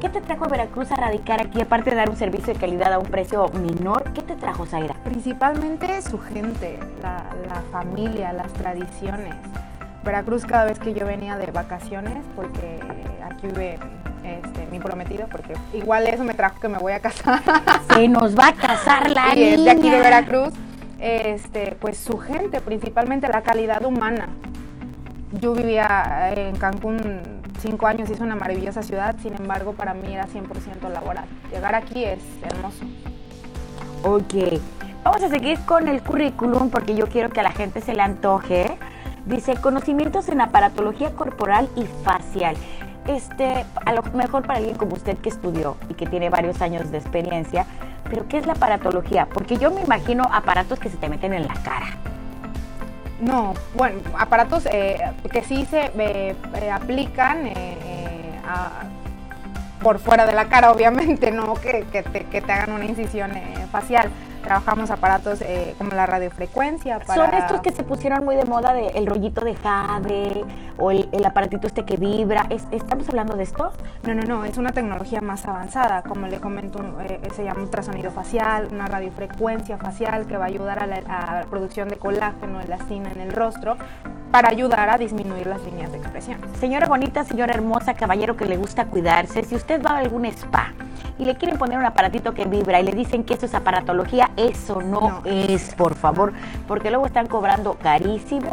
¿Qué 0.00 0.08
te 0.08 0.20
trajo 0.20 0.44
a 0.44 0.48
Veracruz 0.48 0.92
a 0.92 0.96
radicar 0.96 1.40
aquí, 1.40 1.60
aparte 1.60 1.90
de 1.90 1.96
dar 1.96 2.08
un 2.08 2.16
servicio 2.16 2.54
de 2.54 2.60
calidad 2.60 2.92
a 2.92 3.00
un 3.00 3.06
precio 3.06 3.48
menor? 3.48 4.12
¿Qué 4.12 4.22
te 4.22 4.36
trajo, 4.36 4.64
Zaira? 4.64 4.94
Principalmente 5.02 6.00
su 6.02 6.20
gente, 6.20 6.78
la, 7.02 7.24
la 7.48 7.62
familia, 7.72 8.32
las 8.32 8.52
tradiciones. 8.52 9.34
Veracruz 10.04 10.46
cada 10.46 10.66
vez 10.66 10.78
que 10.78 10.94
yo 10.94 11.04
venía 11.04 11.36
de 11.36 11.50
vacaciones, 11.50 12.24
porque 12.36 12.78
aquí 13.24 13.48
vive 13.48 13.80
este, 14.22 14.68
mi 14.70 14.78
prometido, 14.78 15.26
porque 15.32 15.54
igual 15.72 16.06
eso 16.06 16.22
me 16.22 16.34
trajo 16.34 16.60
que 16.60 16.68
me 16.68 16.78
voy 16.78 16.92
a 16.92 17.00
casar. 17.00 17.40
Se 17.92 18.06
nos 18.06 18.38
va 18.38 18.48
a 18.48 18.52
casar 18.52 19.10
la 19.10 19.34
y 19.34 19.64
de 19.64 19.70
aquí 19.70 19.90
de 19.90 19.98
Veracruz. 19.98 20.54
Este, 21.00 21.76
pues 21.80 21.98
su 21.98 22.18
gente, 22.18 22.60
principalmente 22.60 23.26
la 23.26 23.42
calidad 23.42 23.84
humana. 23.84 24.28
Yo 25.40 25.54
vivía 25.54 26.32
en 26.34 26.56
Cancún 26.56 27.37
cinco 27.58 27.86
años 27.86 28.10
es 28.10 28.20
una 28.20 28.36
maravillosa 28.36 28.82
ciudad, 28.82 29.16
sin 29.20 29.34
embargo 29.34 29.72
para 29.72 29.94
mí 29.94 30.12
era 30.12 30.26
100% 30.26 30.88
laboral. 30.92 31.26
Llegar 31.50 31.74
aquí 31.74 32.04
es 32.04 32.20
hermoso. 32.42 32.84
Ok, 34.02 34.60
vamos 35.04 35.22
a 35.22 35.28
seguir 35.28 35.58
con 35.60 35.88
el 35.88 36.02
currículum 36.02 36.70
porque 36.70 36.94
yo 36.94 37.08
quiero 37.08 37.30
que 37.30 37.40
a 37.40 37.42
la 37.42 37.52
gente 37.52 37.80
se 37.80 37.94
le 37.94 38.02
antoje. 38.02 38.78
Dice 39.26 39.56
conocimientos 39.56 40.28
en 40.28 40.40
aparatología 40.40 41.10
corporal 41.14 41.68
y 41.76 41.84
facial 42.04 42.56
este, 43.08 43.64
a 43.84 43.92
lo 43.92 44.02
mejor 44.14 44.46
para 44.46 44.58
alguien 44.58 44.76
como 44.76 44.94
usted 44.94 45.16
que 45.18 45.30
estudió 45.30 45.76
y 45.88 45.94
que 45.94 46.06
tiene 46.06 46.30
varios 46.30 46.60
años 46.60 46.90
de 46.90 46.98
experiencia, 46.98 47.66
pero 48.08 48.28
¿qué 48.28 48.38
es 48.38 48.46
la 48.46 48.52
aparatología? 48.52 49.26
Porque 49.26 49.56
yo 49.56 49.70
me 49.70 49.80
imagino 49.80 50.24
aparatos 50.30 50.78
que 50.78 50.90
se 50.90 50.96
te 50.98 51.08
meten 51.08 51.32
en 51.32 51.46
la 51.46 51.54
cara. 51.54 51.86
No, 53.20 53.54
bueno, 53.74 54.00
aparatos 54.16 54.66
eh, 54.66 54.98
que 55.32 55.42
sí 55.42 55.66
se 55.68 55.86
eh, 55.86 56.36
eh, 56.54 56.70
aplican 56.70 57.50
por 59.82 59.98
fuera 59.98 60.26
de 60.26 60.32
la 60.32 60.46
cara, 60.46 60.70
obviamente, 60.70 61.30
no 61.30 61.54
que, 61.54 61.84
te, 61.84 62.24
que 62.24 62.40
te 62.40 62.52
hagan 62.52 62.72
una 62.72 62.84
incisión 62.84 63.32
facial 63.70 64.10
trabajamos 64.48 64.90
aparatos 64.90 65.42
eh, 65.42 65.74
como 65.76 65.90
la 65.90 66.06
radiofrecuencia. 66.06 67.00
Son 67.04 67.34
estos 67.34 67.60
que 67.60 67.70
se 67.70 67.82
pusieron 67.82 68.24
muy 68.24 68.34
de 68.34 68.46
moda, 68.46 68.72
de 68.72 68.86
el 68.88 69.06
rollito 69.06 69.44
de 69.44 69.54
jade 69.54 70.42
o 70.78 70.90
el, 70.90 71.06
aparatito 71.26 71.66
este 71.66 71.84
que 71.84 71.98
vibra. 71.98 72.46
¿Estamos 72.48 73.06
hablando 73.10 73.36
de 73.36 73.42
esto? 73.42 73.72
No, 74.04 74.14
no, 74.14 74.22
no, 74.22 74.46
es 74.46 74.56
una 74.56 74.72
tecnología 74.72 75.20
más 75.20 75.44
avanzada. 75.44 76.02
Como 76.02 76.28
le 76.28 76.40
comento, 76.40 76.80
eh, 77.00 77.20
se 77.36 77.44
llama 77.44 77.60
ultrasonido 77.60 78.10
facial, 78.10 78.68
una 78.72 78.86
radiofrecuencia 78.86 79.76
facial 79.76 80.26
que 80.26 80.38
va 80.38 80.44
a 80.44 80.48
ayudar 80.48 80.82
a 80.82 80.86
la, 80.86 81.44
producción 81.50 81.90
de 81.90 81.96
colágeno, 81.96 82.62
elastina 82.62 83.12
en 83.12 83.20
el 83.20 83.32
rostro 83.32 83.76
para 84.30 84.48
ayudar 84.48 84.88
a 84.88 84.96
disminuir 84.96 85.46
las 85.46 85.62
líneas 85.62 85.92
de 85.92 85.98
expresión. 85.98 86.38
Señora 86.58 86.86
bonita, 86.86 87.22
señora 87.24 87.52
hermosa, 87.52 87.92
caballero 87.92 88.34
que 88.34 88.46
le 88.46 88.56
gusta 88.56 88.86
cuidarse, 88.86 89.44
si 89.44 89.54
usted 89.54 89.82
va 89.84 89.90
a 89.90 89.98
algún 89.98 90.24
spa 90.26 90.72
y 91.18 91.24
le 91.24 91.36
quieren 91.36 91.58
poner 91.58 91.78
un 91.78 91.84
aparatito 91.84 92.32
que 92.34 92.44
vibra 92.44 92.80
y 92.80 92.84
le 92.84 92.92
dicen 92.92 93.24
que 93.24 93.34
eso 93.34 93.46
es 93.46 93.54
aparatología, 93.54 94.30
eso 94.38 94.80
no, 94.80 95.22
es, 95.24 95.74
por 95.74 95.94
favor, 95.94 96.32
porque 96.66 96.90
luego 96.90 97.06
están 97.06 97.26
cobrando 97.26 97.74
carísimo. 97.74 98.50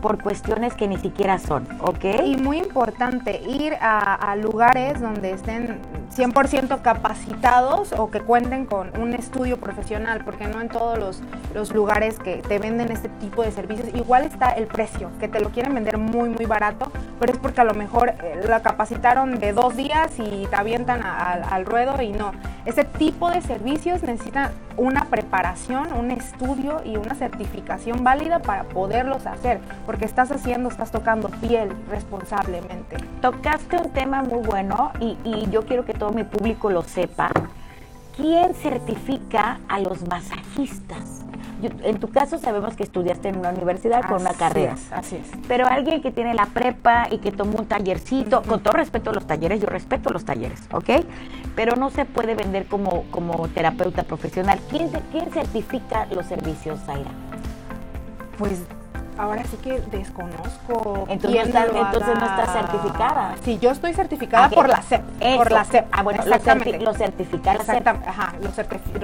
Por 0.00 0.22
cuestiones 0.22 0.74
que 0.74 0.88
ni 0.88 0.96
siquiera 0.98 1.38
son, 1.38 1.66
¿ok? 1.80 2.04
Y 2.24 2.36
muy 2.36 2.58
importante, 2.58 3.40
ir 3.48 3.74
a, 3.80 4.36
lugares 4.36 5.00
donde 5.00 5.32
estén 5.32 5.80
100% 6.14 6.80
capacitados 6.82 7.92
o 7.92 8.10
que 8.10 8.20
cuenten 8.20 8.66
con 8.66 8.96
un 8.98 9.14
estudio 9.14 9.58
profesional, 9.58 10.22
porque 10.24 10.46
no 10.46 10.60
en 10.60 10.68
todos 10.68 10.98
los, 10.98 11.22
los, 11.54 11.72
lugares 11.74 12.18
que 12.18 12.36
te 12.36 12.58
venden 12.58 12.92
este 12.92 13.08
tipo 13.08 13.42
de 13.42 13.50
servicios, 13.50 13.88
igual 13.94 14.24
está 14.24 14.50
el 14.50 14.66
precio, 14.66 15.10
que 15.18 15.28
te 15.28 15.40
lo 15.40 15.50
quieren 15.50 15.74
vender 15.74 15.98
muy, 15.98 16.28
muy 16.28 16.46
barato, 16.46 16.90
pero 17.18 17.32
es 17.32 17.38
porque 17.38 17.60
a 17.60 17.64
lo 17.64 17.74
mejor 17.74 18.10
eh, 18.10 18.40
la 18.46 18.62
capacitaron 18.62 19.38
de 19.38 19.52
dos 19.52 19.76
días 19.76 20.12
y 20.18 20.46
te 20.46 20.56
avientan 20.56 21.02
al 21.02 21.66
ruedo 21.66 22.00
y 22.00 22.12
no. 22.12 22.32
Ese 22.64 22.84
tipo 22.84 23.30
de 23.30 23.40
servicios 23.40 24.02
necesitan 24.02 24.50
una 24.76 25.06
preparación, 25.06 25.92
un 25.92 26.10
estudio 26.10 26.82
y 26.84 26.96
una 26.96 27.14
certificación 27.14 28.04
válida 28.04 28.38
para 28.40 28.64
poderlos 28.64 29.26
hacer, 29.26 29.60
porque 29.88 30.04
estás 30.04 30.30
haciendo, 30.30 30.68
estás 30.68 30.90
tocando 30.90 31.30
piel 31.30 31.70
responsablemente. 31.88 32.98
Tocaste 33.22 33.78
un 33.78 33.90
tema 33.90 34.22
muy 34.22 34.42
bueno 34.46 34.92
y, 35.00 35.16
yo 35.50 35.64
quiero 35.64 35.86
que 35.86 35.94
todo 35.94 36.12
mi 36.12 36.24
público 36.24 36.68
lo 36.68 36.82
sepa. 36.82 37.30
¿Quién 38.14 38.52
certifica 38.54 39.60
a 39.66 39.80
los 39.80 40.06
masajistas? 40.06 41.24
en 41.62 41.98
tu 41.98 42.08
caso 42.10 42.38
sabemos 42.38 42.76
que 42.76 42.82
estudiaste 42.82 43.30
en 43.30 43.38
una 43.38 43.48
universidad 43.48 44.02
con 44.02 44.20
una 44.20 44.34
carrera. 44.34 44.76
así 44.92 45.16
es. 45.16 45.26
Pero 45.48 45.66
alguien 45.66 46.02
que 46.02 46.12
tiene 46.12 46.34
la 46.34 46.44
prepa 46.44 47.08
y 47.10 47.18
que 47.18 47.32
tomó 47.32 47.58
un 47.58 47.66
tallercito, 47.66 48.42
con 48.42 48.62
todo 48.62 48.74
respeto 48.74 49.08
a 49.08 49.14
los 49.14 49.26
talleres, 49.26 49.58
yo 49.58 49.66
respeto 49.66 50.10
los 50.10 50.24
talleres, 50.26 50.68
¿ok? 50.70 51.02
Pero 51.56 51.76
no 51.76 51.88
se 51.88 52.04
puede 52.04 52.34
vender 52.34 52.66
como, 52.66 53.04
como 53.10 53.48
terapeuta 53.48 54.02
profesional. 54.02 54.60
¿Quién, 54.68 54.90
¿Quién 55.10 55.30
certifica 55.30 56.06
los 56.12 56.26
servicios, 56.26 56.78
Zaira? 56.84 57.10
Pues 58.36 58.62
ahora 59.18 59.44
sí 59.44 59.56
que 59.56 59.80
desconozco. 59.80 61.06
Entonces, 61.08 61.52
no, 61.52 61.60
entonces 61.60 62.18
no 62.18 62.26
está 62.26 62.46
certificada. 62.52 63.34
Sí, 63.44 63.58
yo 63.58 63.70
estoy 63.70 63.92
certificada 63.92 64.46
ah, 64.46 64.50
por 64.50 64.68
la 64.68 64.80
SEP. 64.80 65.02
Por 65.36 65.52
la 65.52 65.64
SEP. 65.64 65.86
Ah, 65.92 66.02
bueno, 66.02 66.22
lo, 66.24 66.94
certifica 66.94 67.54
la 67.54 67.64
SEP. 67.64 67.86
Ajá, 67.86 68.34
lo, 68.40 68.50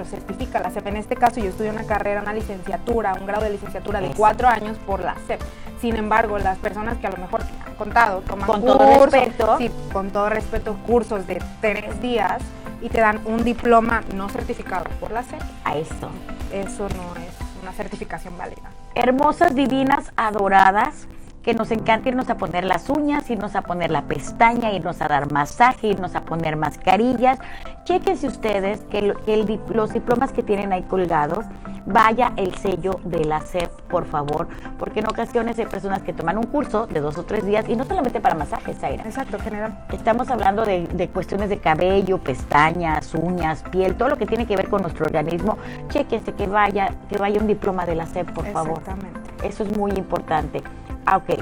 certifica 0.05 0.61
la 0.61 0.71
SEP. 0.71 0.87
En 0.87 0.97
este 0.97 1.17
caso, 1.17 1.41
yo 1.41 1.49
estudio 1.49 1.71
una 1.71 1.85
carrera, 1.85 2.23
una 2.23 2.33
licenciatura, 2.33 3.15
un 3.15 3.27
grado 3.27 3.45
de 3.45 3.51
licenciatura 3.51 4.01
de 4.01 4.11
cuatro 4.11 4.49
años 4.49 4.79
por 4.87 5.01
la 5.01 5.17
SEP. 5.27 5.41
Sin 5.81 5.97
embargo, 5.97 6.39
las 6.39 6.59
personas 6.59 6.97
que 6.99 7.07
a 7.07 7.11
lo 7.11 7.19
mejor 7.19 7.43
han 7.67 7.75
contado 7.75 8.21
toman 8.21 8.47
con 8.47 8.65
todo 8.65 9.07
respeto, 9.07 9.59
sí, 9.59 9.71
con 9.93 10.11
todo 10.11 10.31
respeto, 10.31 10.77
cursos 10.87 11.27
de 11.27 11.43
tres 11.61 12.01
días 12.01 12.41
y 12.81 12.89
te 12.89 13.01
dan 13.01 13.21
un 13.25 13.45
diploma 13.45 14.03
no 14.15 14.29
certificado 14.29 14.85
por 15.01 15.11
la 15.11 15.23
SEP. 15.23 15.41
A 15.65 15.77
eso. 15.77 16.11
Eso 16.53 16.89
no 16.89 17.21
es 17.21 17.44
certificación 17.75 18.37
válida. 18.39 18.71
Hermosas, 18.95 19.55
divinas, 19.55 20.13
adoradas, 20.17 21.07
que 21.45 21.55
nos 21.55 21.71
encanta 21.71 22.09
irnos 22.09 22.31
a 22.31 22.37
poner 22.37 22.65
las 22.65 22.89
uñas, 22.89 23.29
irnos 23.29 23.55
a 23.55 23.61
poner 23.61 23.91
la 23.91 24.03
pestaña, 24.03 24.73
irnos 24.73 25.03
a 25.03 25.09
dar 25.09 25.31
masaje, 25.31 25.89
irnos 25.89 26.15
a 26.15 26.23
poner 26.23 26.57
mascarillas. 26.57 27.39
Chequense 27.85 28.27
ustedes 28.27 28.81
que, 28.91 29.03
los 29.03 29.93
diplomas 29.93 30.33
que 30.33 30.43
tienen 30.43 30.73
ahí 30.73 30.83
colgados, 30.85 31.45
vaya 31.85 32.33
el 32.37 32.55
sello 32.55 32.99
de 33.05 33.27
la 33.27 33.43
SEP, 33.43 33.71
por 33.91 34.07
favor, 34.07 34.49
porque 34.79 35.01
en 35.01 35.07
ocasiones 35.07 35.59
hay 35.59 35.67
personas 35.67 36.01
que 36.01 36.15
toman 36.15 36.39
un 36.39 36.47
curso 36.47 36.87
de 36.87 37.01
dos 37.01 37.19
o 37.19 37.25
tres 37.25 37.45
días 37.45 37.69
y 37.69 37.77
no 37.77 37.85
solamente 37.85 38.21
para 38.21 38.35
masajes, 38.35 38.79
Zaira. 38.79 39.05
Exacto, 39.05 39.39
general. 39.39 39.85
Estamos 39.93 40.31
hablando 40.31 40.65
de, 40.65 40.87
de 40.87 41.09
cuestiones 41.09 41.51
de 41.51 41.59
cabello, 41.59 42.17
pestañas, 42.17 43.15
uñas, 43.15 43.63
piel, 43.71 43.97
todo 43.97 44.09
lo 44.09 44.17
que 44.17 44.25
tiene 44.25 44.47
que 44.47 44.57
ver 44.57 44.71
con 44.71 44.81
nuestro 44.81 45.05
organismo. 45.05 45.59
Chequense 45.91 46.33
que 46.33 46.47
vaya, 46.47 46.95
que 47.11 47.19
vaya 47.19 47.39
un 47.39 47.47
diploma 47.47 47.85
de 47.85 47.97
la 47.97 48.07
SEP, 48.07 48.31
por 48.31 48.47
favor. 48.47 48.79
Exactamente. 48.79 49.21
Eso 49.47 49.63
es 49.63 49.77
muy 49.77 49.91
importante. 49.93 50.63
Ah, 51.07 51.19
ok. 51.19 51.41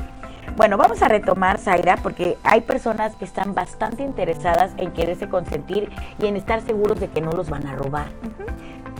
Bueno, 0.56 0.76
vamos 0.76 1.02
a 1.02 1.08
retomar, 1.08 1.58
Zaira, 1.58 1.96
porque 1.96 2.36
hay 2.42 2.60
personas 2.60 3.16
que 3.16 3.24
están 3.24 3.54
bastante 3.54 4.02
interesadas 4.02 4.72
en 4.76 4.92
quererse 4.92 5.28
consentir 5.28 5.90
y 6.18 6.26
en 6.26 6.36
estar 6.36 6.60
seguros 6.60 7.00
de 7.00 7.08
que 7.08 7.20
no 7.22 7.32
los 7.32 7.48
van 7.48 7.66
a 7.66 7.74
robar. 7.74 8.08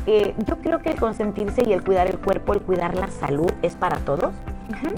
Eh, 0.06 0.34
yo 0.46 0.56
creo 0.58 0.80
que 0.80 0.90
el 0.90 0.98
consentirse 0.98 1.62
y 1.66 1.72
el 1.72 1.84
cuidar 1.84 2.06
el 2.08 2.18
cuerpo, 2.18 2.54
el 2.54 2.62
cuidar 2.62 2.96
la 2.96 3.08
salud 3.08 3.50
es 3.60 3.76
para 3.76 3.98
todos. 3.98 4.32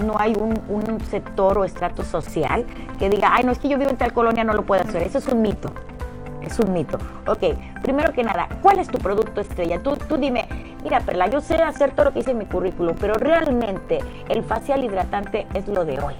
No 0.03 0.15
hay 0.17 0.33
un, 0.33 0.59
un, 0.69 1.01
sector 1.01 1.57
o 1.57 1.65
estrato 1.65 2.03
social 2.03 2.65
que 2.97 3.09
diga, 3.09 3.31
ay, 3.33 3.43
no 3.43 3.51
es 3.51 3.59
que 3.59 3.67
yo 3.67 3.77
vivo 3.77 3.89
en 3.89 3.97
tal 3.97 4.13
colonia, 4.13 4.43
no 4.43 4.53
lo 4.53 4.63
puedo 4.63 4.81
hacer. 4.81 5.03
Eso 5.03 5.17
es 5.17 5.27
un 5.27 5.41
mito. 5.41 5.71
Es 6.45 6.59
un 6.59 6.73
mito. 6.73 6.97
Ok, 7.27 7.55
primero 7.81 8.13
que 8.13 8.23
nada, 8.23 8.47
¿cuál 8.61 8.79
es 8.79 8.87
tu 8.87 8.97
producto 8.97 9.41
estrella? 9.41 9.81
Tú, 9.81 9.95
tú 9.95 10.17
dime, 10.17 10.47
mira 10.83 10.99
Perla, 10.99 11.27
yo 11.27 11.41
sé 11.41 11.55
hacer 11.55 11.91
todo 11.91 12.05
lo 12.05 12.13
que 12.13 12.19
hice 12.19 12.31
en 12.31 12.37
mi 12.37 12.45
currículum, 12.45 12.95
pero 12.99 13.15
realmente 13.15 13.99
el 14.29 14.43
facial 14.43 14.83
hidratante 14.83 15.47
es 15.53 15.67
lo 15.67 15.85
de 15.85 15.99
hoy 15.99 16.15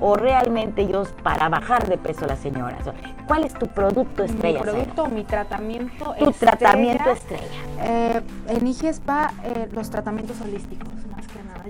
o 0.00 0.16
realmente 0.16 0.86
yo 0.86 1.04
para 1.22 1.48
bajar 1.48 1.88
de 1.88 1.96
peso 1.96 2.26
las 2.26 2.38
señoras? 2.38 2.84
¿Cuál 3.26 3.44
es 3.44 3.54
tu 3.54 3.66
producto 3.68 4.24
estrella? 4.24 4.58
Mi 4.58 4.70
producto, 4.70 5.06
mi 5.08 5.24
tratamiento 5.24 6.14
Tu 6.18 6.32
tratamiento 6.32 7.10
estrella. 7.10 7.44
Eh, 7.80 8.20
en 8.48 8.66
IG 8.66 8.86
Spa, 8.86 9.32
eh, 9.44 9.68
los 9.72 9.90
tratamientos 9.90 10.40
holísticos, 10.40 10.88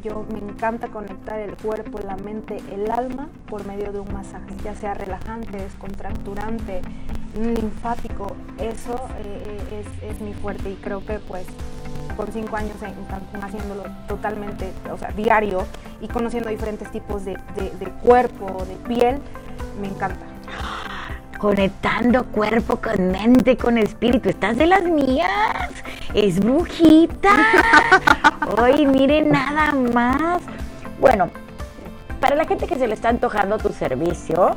Yo 0.02 0.26
me 0.32 0.38
encanta 0.38 0.88
conectar 0.88 1.38
el 1.38 1.56
cuerpo, 1.56 2.00
la 2.04 2.16
mente, 2.16 2.60
el 2.72 2.90
alma 2.90 3.28
por 3.48 3.64
medio 3.66 3.92
de 3.92 4.00
un 4.00 4.12
masaje, 4.12 4.54
ya 4.64 4.74
sea 4.74 4.94
relajante, 4.94 5.56
descontracturante, 5.56 6.82
linfático. 7.36 8.34
Eso 8.58 8.96
eh, 9.18 9.84
es, 10.02 10.10
es 10.10 10.20
mi 10.20 10.34
fuerte 10.34 10.70
y 10.70 10.74
creo 10.74 11.04
que 11.06 11.20
pues 11.20 11.46
con 12.16 12.32
cinco 12.32 12.56
años 12.56 12.76
en 12.82 12.94
Cancún 13.06 13.42
haciéndolo 13.42 13.84
totalmente, 14.08 14.72
o 14.92 14.98
sea, 14.98 15.10
diario 15.12 15.64
y 16.00 16.08
conociendo 16.08 16.48
diferentes 16.48 16.90
tipos 16.90 17.24
de, 17.24 17.36
cuerpo, 18.02 18.64
de 18.64 18.76
piel, 18.88 19.18
me 19.80 19.88
encanta. 19.88 20.26
Conectando 21.44 22.24
cuerpo 22.24 22.76
con 22.76 23.12
mente, 23.12 23.58
con 23.58 23.76
espíritu. 23.76 24.30
Estás 24.30 24.56
de 24.56 24.66
las 24.66 24.82
mías. 24.84 25.70
Es 26.14 26.40
brujita. 26.40 27.34
Hoy 28.58 28.86
miren 28.86 29.28
nada 29.28 29.74
más. 29.74 30.40
Bueno, 30.98 31.28
para 32.18 32.34
la 32.34 32.46
gente 32.46 32.66
que 32.66 32.76
se 32.76 32.86
le 32.86 32.94
está 32.94 33.10
antojando 33.10 33.58
tu 33.58 33.68
servicio, 33.74 34.56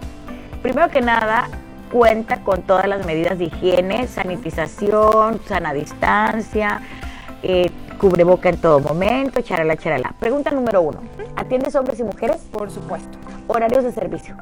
primero 0.61 0.87
que 0.87 1.01
nada, 1.01 1.49
cuenta 1.91 2.39
con 2.39 2.61
todas 2.61 2.87
las 2.87 3.05
medidas 3.05 3.37
de 3.37 3.47
higiene, 3.47 4.07
sanitización, 4.07 5.41
sana 5.45 5.73
distancia, 5.73 6.79
eh, 7.43 7.69
cubreboca 7.99 8.47
en 8.47 8.61
todo 8.61 8.79
momento, 8.79 9.41
charala, 9.41 9.75
charala. 9.75 10.15
Pregunta 10.21 10.51
número 10.51 10.81
uno, 10.81 11.01
¿atiendes 11.35 11.75
hombres 11.75 11.99
y 11.99 12.05
mujeres? 12.05 12.37
Por 12.49 12.71
supuesto. 12.71 13.17
¿Horarios 13.47 13.83
de 13.83 13.91
servicio? 13.91 14.37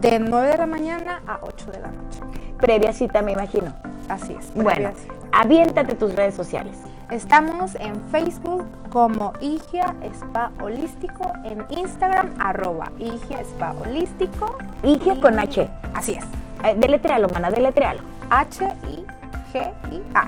De 0.00 0.18
9 0.18 0.48
de 0.48 0.56
la 0.58 0.66
mañana 0.66 1.22
a 1.26 1.38
8 1.42 1.70
de 1.70 1.80
la 1.80 1.88
noche. 1.88 2.20
Previa 2.58 2.92
cita, 2.92 3.22
me 3.22 3.32
imagino. 3.32 3.72
Así 4.08 4.34
es. 4.38 4.52
Bueno, 4.54 4.90
aviéntate 5.32 5.94
tus 5.94 6.14
redes 6.14 6.34
sociales. 6.34 6.76
Estamos 7.10 7.74
en 7.74 8.00
Facebook 8.10 8.64
como 8.90 9.32
Igia 9.40 9.94
Spa 10.14 10.50
Holístico, 10.62 11.30
en 11.44 11.64
Instagram 11.76 12.34
arroba 12.38 12.90
Igia 12.98 13.40
Spa 13.42 13.74
Holístico. 13.80 14.56
Igia 14.82 15.20
con 15.20 15.38
H. 15.38 15.68
Así 15.94 16.12
es. 16.12 16.24
Eh, 16.64 16.74
deletrealo, 16.78 17.28
mana, 17.28 17.50
deletrealo. 17.50 18.00
H-I-G-I-A. 18.30 20.26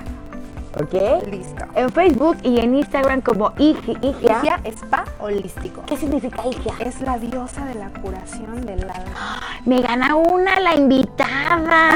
¿Ok? 0.81 0.93
Listo. 1.31 1.65
En 1.75 1.89
Facebook 1.89 2.37
y 2.43 2.59
en 2.59 2.75
Instagram 2.75 3.21
como 3.21 3.53
Igia. 3.57 3.97
Igia 4.01 4.59
Spa 4.65 5.05
Holístico. 5.19 5.83
¿Qué 5.85 5.95
significa 5.95 6.45
Igia? 6.45 6.73
Es 6.79 7.01
la 7.01 7.17
diosa 7.17 7.65
de 7.65 7.75
la 7.75 7.89
curación 7.89 8.65
del 8.65 8.83
alma. 8.83 9.39
Me 9.65 9.81
gana 9.81 10.15
una 10.15 10.59
la 10.59 10.75
invitada. 10.75 11.95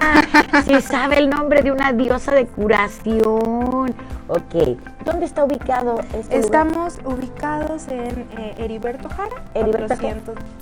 Si 0.66 0.82
sabe 0.82 1.18
el 1.18 1.30
nombre 1.30 1.62
de 1.62 1.72
una 1.72 1.94
diosa 1.94 2.34
de 2.34 2.46
curación. 2.46 3.94
Ok. 4.28 4.78
¿Dónde 5.06 5.26
está 5.26 5.44
ubicado 5.46 6.00
este 6.14 6.38
Estamos 6.38 7.00
ubicados 7.06 7.88
en 7.88 8.28
eh, 8.38 8.56
Heriberto 8.58 9.10
Jara, 9.10 9.44
Heriberto 9.54 9.96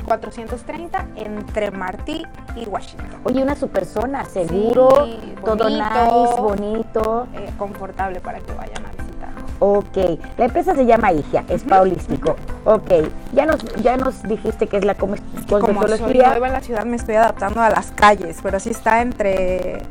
430, 0.05 1.07
entre 1.15 1.71
Martí 1.71 2.23
y 2.55 2.65
Washington. 2.65 3.19
Oye, 3.23 3.41
una 3.41 3.55
super 3.55 3.85
zona, 3.85 4.25
seguro, 4.25 5.07
todo 5.43 5.69
nice, 5.69 6.41
bonito. 6.41 7.27
Eh, 7.33 7.49
confortable 7.57 8.19
para 8.21 8.39
que 8.39 8.53
vayan 8.53 8.85
a 8.85 8.89
visitar. 8.91 9.29
Ok, 9.59 9.97
la 10.37 10.45
empresa 10.45 10.75
se 10.75 10.85
llama 10.85 11.11
IGIA, 11.13 11.43
es 11.49 11.63
paulístico. 11.63 12.35
Ok, 12.63 12.91
ya 13.33 13.47
nos, 13.47 13.63
ya 13.81 13.97
nos 13.97 14.21
dijiste 14.23 14.67
que 14.67 14.77
es 14.77 14.85
la 14.85 14.93
cosmetología. 14.93 15.73
Como 15.73 15.87
soy 15.87 16.13
nueva 16.13 16.47
en 16.47 16.53
la 16.53 16.61
ciudad, 16.61 16.85
me 16.85 16.95
estoy 16.95 17.15
adaptando 17.15 17.61
a 17.61 17.69
las 17.69 17.91
calles, 17.91 18.37
pero 18.43 18.59
sí 18.59 18.69
está 18.69 19.01
entre 19.01 19.81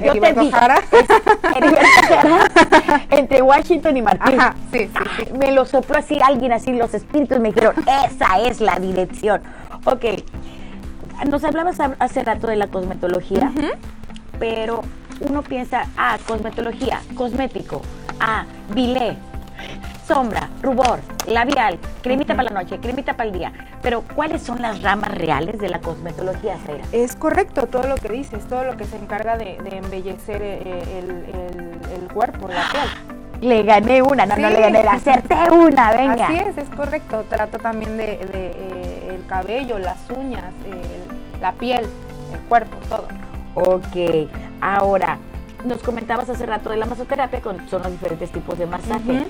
yo 0.00 0.12
te 0.12 0.32
vi. 0.32 0.50
entre 3.10 3.42
Washington 3.42 3.96
y 3.96 4.02
Martín. 4.02 4.38
sí, 4.72 4.78
sí, 4.78 4.88
sí. 5.16 5.32
Me 5.32 5.52
lo 5.52 5.64
sopló 5.64 5.98
así 5.98 6.18
alguien, 6.22 6.52
así 6.52 6.72
los 6.72 6.94
espíritus 6.94 7.40
me 7.40 7.52
dijeron, 7.52 7.74
esa 8.06 8.40
es 8.40 8.60
la 8.60 8.78
dirección. 8.78 9.42
Ok, 9.84 10.04
nos 11.28 11.44
hablabas 11.44 11.78
hace 11.98 12.24
rato 12.24 12.46
de 12.46 12.56
la 12.56 12.68
cosmetología, 12.68 13.52
pero 14.38 14.82
uno 15.20 15.42
piensa, 15.42 15.86
ah, 15.96 16.18
cosmetología, 16.26 17.00
cosmético, 17.14 17.82
ah, 18.20 18.44
bilé, 18.74 19.16
sombra, 20.06 20.48
rubor, 20.62 21.00
labial, 21.26 21.78
cremita 22.02 22.34
para 22.34 22.50
la 22.50 22.62
noche, 22.62 22.78
cremita 22.78 23.14
para 23.14 23.30
el 23.30 23.38
día. 23.38 23.52
Pero, 23.82 24.02
¿cuáles 24.14 24.42
son 24.42 24.62
las 24.62 24.82
ramas 24.82 25.14
reales 25.14 25.58
de 25.58 25.68
la 25.68 25.80
cosmetología, 25.80 26.56
Zaira? 26.66 26.84
Es 26.92 27.16
correcto 27.16 27.66
todo 27.66 27.86
lo 27.86 27.94
que 27.96 28.08
dices, 28.08 28.46
todo 28.46 28.64
lo 28.64 28.76
que 28.76 28.84
se 28.84 28.96
encarga 28.96 29.36
de, 29.36 29.58
embellecer 29.70 30.40
eh, 30.42 31.02
el, 31.96 32.12
cuerpo, 32.12 32.48
la 32.48 32.68
piel. 32.70 33.18
Le 33.42 33.64
gané 33.64 34.02
una, 34.02 34.24
no, 34.24 34.36
no 34.36 34.50
le 34.50 34.60
gané, 34.60 34.84
la 34.84 34.92
acerté 34.92 35.34
una, 35.50 35.90
venga. 35.90 36.26
Así 36.26 36.36
es, 36.36 36.58
es 36.58 36.68
correcto. 36.68 37.24
Trato 37.28 37.58
también 37.58 37.96
de, 37.96 38.20
eh, 38.20 39.08
el 39.10 39.26
cabello, 39.26 39.80
las 39.80 39.98
uñas, 40.10 40.44
la 41.40 41.50
piel, 41.50 41.86
el 42.32 42.40
cuerpo, 42.48 42.76
todo. 42.88 43.08
Ok, 43.54 44.28
ahora, 44.60 45.18
nos 45.64 45.82
comentabas 45.82 46.28
hace 46.28 46.46
rato 46.46 46.70
de 46.70 46.76
la 46.76 46.86
masoterapia, 46.86 47.40
con, 47.40 47.68
son 47.68 47.82
los 47.82 47.90
diferentes 47.90 48.30
tipos 48.30 48.56
de 48.58 48.66
masaje. 48.66 49.26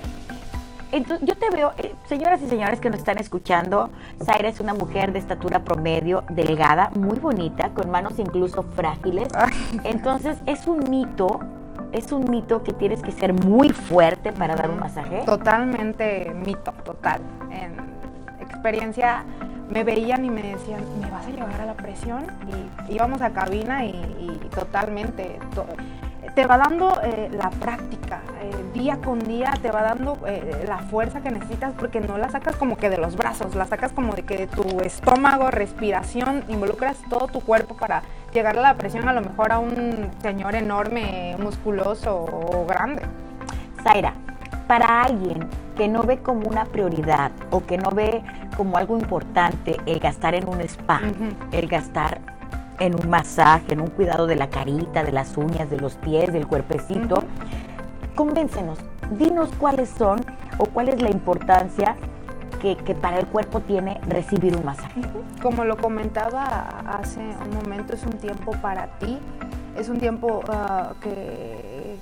Entonces, 0.93 1.27
yo 1.27 1.35
te 1.37 1.49
veo, 1.51 1.73
eh, 1.79 1.95
señoras 2.07 2.43
y 2.43 2.49
señores 2.49 2.79
que 2.79 2.91
nos 2.91 2.99
están 2.99 3.19
escuchando, 3.19 3.89
Zaira 4.23 4.51
es 4.51 4.61
una 4.61 4.75
mujer 4.75 5.13
de 5.13 5.19
estatura 5.19 5.61
promedio, 5.61 6.23
delgada, 6.29 6.91
muy 6.95 7.19
bonita, 7.19 7.71
con 7.71 7.91
manos 7.91 8.19
incluso 8.19 8.63
frágiles. 8.63 9.29
Entonces, 9.85 10.37
es 10.45 10.67
un 10.67 10.91
mito, 10.91 11.41
es 11.93 12.13
un 12.13 12.31
mito 12.31 12.63
que 12.63 12.75
tienes 12.75 13.03
que 13.03 13.11
ser 13.11 13.33
muy 13.33 13.71
fuerte 13.71 14.33
para 14.33 14.55
dar 14.55 14.71
un 14.71 14.81
masaje. 14.81 15.23
Totalmente 15.25 16.31
mito, 16.45 16.73
total. 16.85 17.23
En 17.51 17.75
experiencia 18.41 19.25
me 19.71 19.85
veían 19.85 20.27
y 20.27 20.31
me 20.31 20.43
decían, 20.43 20.83
¿me 21.01 21.11
vas 21.11 21.27
a 21.27 21.31
llevar 21.31 21.59
a 21.59 21.65
la 21.65 21.75
presión? 21.75 22.27
Y 22.89 22.93
íbamos 22.93 23.23
a 23.23 23.31
cabina 23.31 23.87
y, 23.87 23.91
y 24.21 24.49
totalmente 24.55 25.39
te 26.35 26.47
va 26.47 26.57
dando 26.57 27.01
eh, 27.03 27.29
la 27.33 27.51
práctica, 27.51 28.23
eh, 28.41 28.51
día 28.73 28.99
con 28.99 29.19
día 29.19 29.53
te 29.61 29.71
va 29.71 29.83
dando 29.83 30.19
eh, 30.27 30.65
la 30.67 30.79
fuerza 30.79 31.21
que 31.21 31.31
necesitas 31.31 31.75
porque 31.75 32.01
no 32.01 32.17
la 32.17 32.31
sacas 32.31 32.57
como 32.57 32.77
que 32.77 32.89
de 32.89 32.99
los 32.99 33.17
brazos, 33.17 33.55
la 33.55 33.67
sacas 33.67 33.93
como 33.93 34.15
de 34.15 34.23
que 34.23 34.37
de 34.39 34.47
tu 34.47 34.81
estómago, 34.81 35.51
respiración, 35.51 36.45
involucras 36.49 36.97
todo 37.11 37.27
tu 37.27 37.41
cuerpo 37.41 37.77
para 37.77 38.03
llegar 38.33 38.57
a 38.57 38.63
la 38.63 38.75
presión 38.75 39.09
a 39.09 39.13
lo 39.13 39.21
mejor 39.21 39.53
a 39.53 39.59
un 39.59 40.11
señor 40.23 40.55
enorme, 40.55 41.37
musculoso 41.39 42.17
o 42.17 42.67
grande. 42.67 43.03
Zaira, 43.83 44.15
para 44.67 45.03
alguien 45.03 45.49
que 45.77 45.89
no 45.89 46.03
ve 46.03 46.19
como 46.19 46.49
una 46.49 46.65
prioridad 46.65 47.33
o 47.51 47.65
que 47.65 47.77
no 47.77 47.91
ve 47.91 48.23
como 48.57 48.77
algo 48.77 48.97
importante 48.97 49.77
el 49.87 49.99
gastar 49.99 50.35
en 50.35 50.49
un 50.49 50.61
spa, 50.61 51.01
el 51.51 51.67
gastar 51.67 52.21
en 52.83 52.97
un 52.97 53.09
masaje, 53.09 53.75
en 53.75 53.81
un 53.81 53.89
cuidado 53.89 54.27
de 54.27 54.35
la 54.35 54.51
carita, 54.51 55.05
de 55.05 55.13
las 55.13 55.37
uñas, 55.37 55.71
de 55.71 55.79
los 55.79 55.95
pies, 55.95 56.33
del 56.33 56.49
cuerpecito. 56.49 57.23
Convéncenos, 58.17 58.79
dinos 59.17 59.51
cuáles 59.57 59.89
son 59.89 60.21
o 60.59 60.67
cuál 60.67 60.89
es 60.89 61.01
la 61.01 61.11
importancia 61.11 61.95
que, 62.61 62.77
para 62.95 63.19
el 63.19 63.27
cuerpo 63.27 63.61
tiene 63.61 64.01
recibir 64.09 64.57
un 64.57 64.65
masaje. 64.65 65.01
Como 65.41 65.65
lo 65.65 65.77
comentaba 65.77 66.69
hace 66.87 67.21
un 67.21 67.55
momento, 67.63 67.95
es 67.95 68.05
un 68.05 68.13
tiempo 68.13 68.53
para 68.61 68.87
ti, 68.99 69.19
es 69.77 69.89
un 69.89 69.99
tiempo 69.99 70.43
ah, 70.49 70.93
que, 71.01 71.99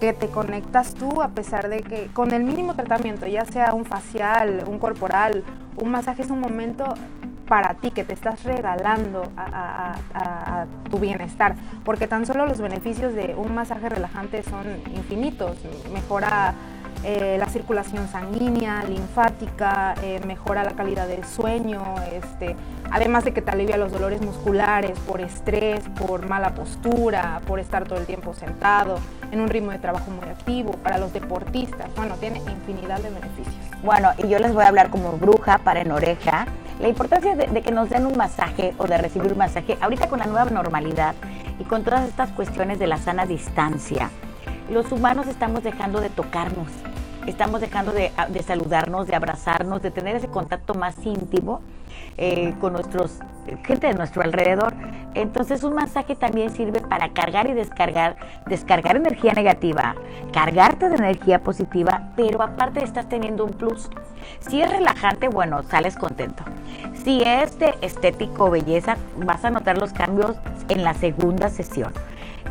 que, 0.00 0.12
te 0.12 0.28
conectas 0.28 0.94
tú 0.94 1.22
a 1.22 1.28
pesar 1.28 1.68
de 1.68 1.82
que 1.82 2.08
con 2.12 2.32
el 2.32 2.44
mínimo 2.44 2.74
tratamiento, 2.74 3.26
ya 3.26 3.44
sea 3.44 3.74
un 3.74 3.84
facial, 3.84 4.64
un 4.66 4.78
corporal, 4.78 5.44
un 5.76 5.90
masaje 5.90 6.22
es 6.22 6.30
un 6.30 6.40
momento 6.40 6.94
para 7.48 7.74
ti, 7.74 7.90
que 7.90 8.04
te 8.04 8.14
estás 8.14 8.44
regalando 8.44 9.22
a, 9.36 9.94
tu 10.90 10.98
bienestar, 10.98 11.56
porque 11.84 12.06
tan 12.06 12.26
solo 12.26 12.46
los 12.46 12.60
beneficios 12.60 13.14
de 13.14 13.34
un 13.36 13.54
masaje 13.54 13.88
relajante 13.88 14.42
son 14.42 14.64
infinitos, 14.94 15.56
mejora 15.92 16.54
eh, 17.04 17.36
la 17.38 17.46
circulación 17.46 18.08
sanguínea, 18.08 18.82
linfática, 18.84 19.94
eh, 20.02 20.20
mejora 20.26 20.64
la 20.64 20.72
calidad 20.72 21.06
del 21.06 21.24
sueño, 21.24 21.82
este, 22.12 22.56
además 22.90 23.24
de 23.24 23.32
que 23.32 23.42
te 23.42 23.50
alivia 23.50 23.76
los 23.76 23.92
dolores 23.92 24.20
musculares 24.22 24.98
por 25.00 25.20
estrés, 25.20 25.84
por 26.00 26.28
mala 26.28 26.54
postura, 26.54 27.40
por 27.46 27.60
estar 27.60 27.84
todo 27.84 27.98
el 27.98 28.06
tiempo 28.06 28.34
sentado, 28.34 28.98
en 29.30 29.40
un 29.40 29.48
ritmo 29.48 29.72
de 29.72 29.78
trabajo 29.78 30.10
muy 30.10 30.28
activo, 30.28 30.72
para 30.72 30.98
los 30.98 31.12
deportistas, 31.12 31.88
bueno, 31.96 32.14
tiene 32.16 32.38
infinidad 32.38 33.00
de 33.00 33.10
beneficios. 33.10 33.56
Bueno, 33.82 34.10
y 34.18 34.28
yo 34.28 34.38
les 34.38 34.52
voy 34.52 34.64
a 34.64 34.68
hablar 34.68 34.90
como 34.90 35.12
bruja 35.12 35.58
para 35.58 35.80
en 35.80 35.92
oreja, 35.92 36.46
la 36.80 36.88
importancia 36.88 37.34
de, 37.34 37.62
que 37.62 37.70
nos 37.70 37.88
den 37.88 38.04
un 38.04 38.16
masaje 38.16 38.74
o 38.78 38.86
de 38.86 38.98
recibir 38.98 39.32
un 39.32 39.38
masaje, 39.38 39.78
ahorita 39.80 40.08
con 40.08 40.18
la 40.18 40.26
nueva 40.26 40.50
normalidad, 40.50 41.14
y 41.58 41.64
con 41.64 41.84
todas 41.84 42.06
estas 42.06 42.30
cuestiones 42.30 42.78
de 42.78 42.86
la 42.86 42.98
sana 42.98 43.24
distancia, 43.24 44.10
los 44.70 44.90
humanos 44.92 45.26
estamos 45.26 45.62
dejando 45.62 46.00
de 46.00 46.10
tocarnos, 46.10 46.68
estamos 47.26 47.60
dejando 47.60 47.92
de, 47.92 48.12
de 48.28 48.42
saludarnos, 48.42 49.06
de 49.06 49.16
abrazarnos, 49.16 49.82
de 49.82 49.90
tener 49.90 50.16
ese 50.16 50.28
contacto 50.28 50.74
más 50.74 50.96
íntimo 51.04 51.60
eh, 52.16 52.54
con 52.60 52.72
nuestros 52.72 53.20
gente 53.64 53.86
de 53.86 53.94
nuestro 53.94 54.22
alrededor. 54.22 54.74
Entonces 55.14 55.62
un 55.62 55.74
masaje 55.74 56.14
también 56.16 56.50
sirve 56.50 56.80
para 56.80 57.10
cargar 57.10 57.46
y 57.46 57.54
descargar, 57.54 58.16
descargar 58.46 58.96
energía 58.96 59.32
negativa, 59.32 59.94
cargarte 60.32 60.88
de 60.88 60.96
energía 60.96 61.42
positiva, 61.42 62.10
pero 62.16 62.42
aparte 62.42 62.82
estás 62.84 63.08
teniendo 63.08 63.44
un 63.44 63.52
plus. 63.52 63.88
Si 64.40 64.60
es 64.60 64.70
relajante, 64.70 65.28
bueno, 65.28 65.62
sales 65.62 65.96
contento. 65.96 66.42
Si 67.04 67.22
es 67.22 67.58
de 67.58 67.74
estético 67.80 68.50
belleza, 68.50 68.96
vas 69.24 69.44
a 69.44 69.50
notar 69.50 69.78
los 69.78 69.92
cambios 69.92 70.36
en 70.68 70.82
la 70.82 70.94
segunda 70.94 71.48
sesión. 71.48 71.92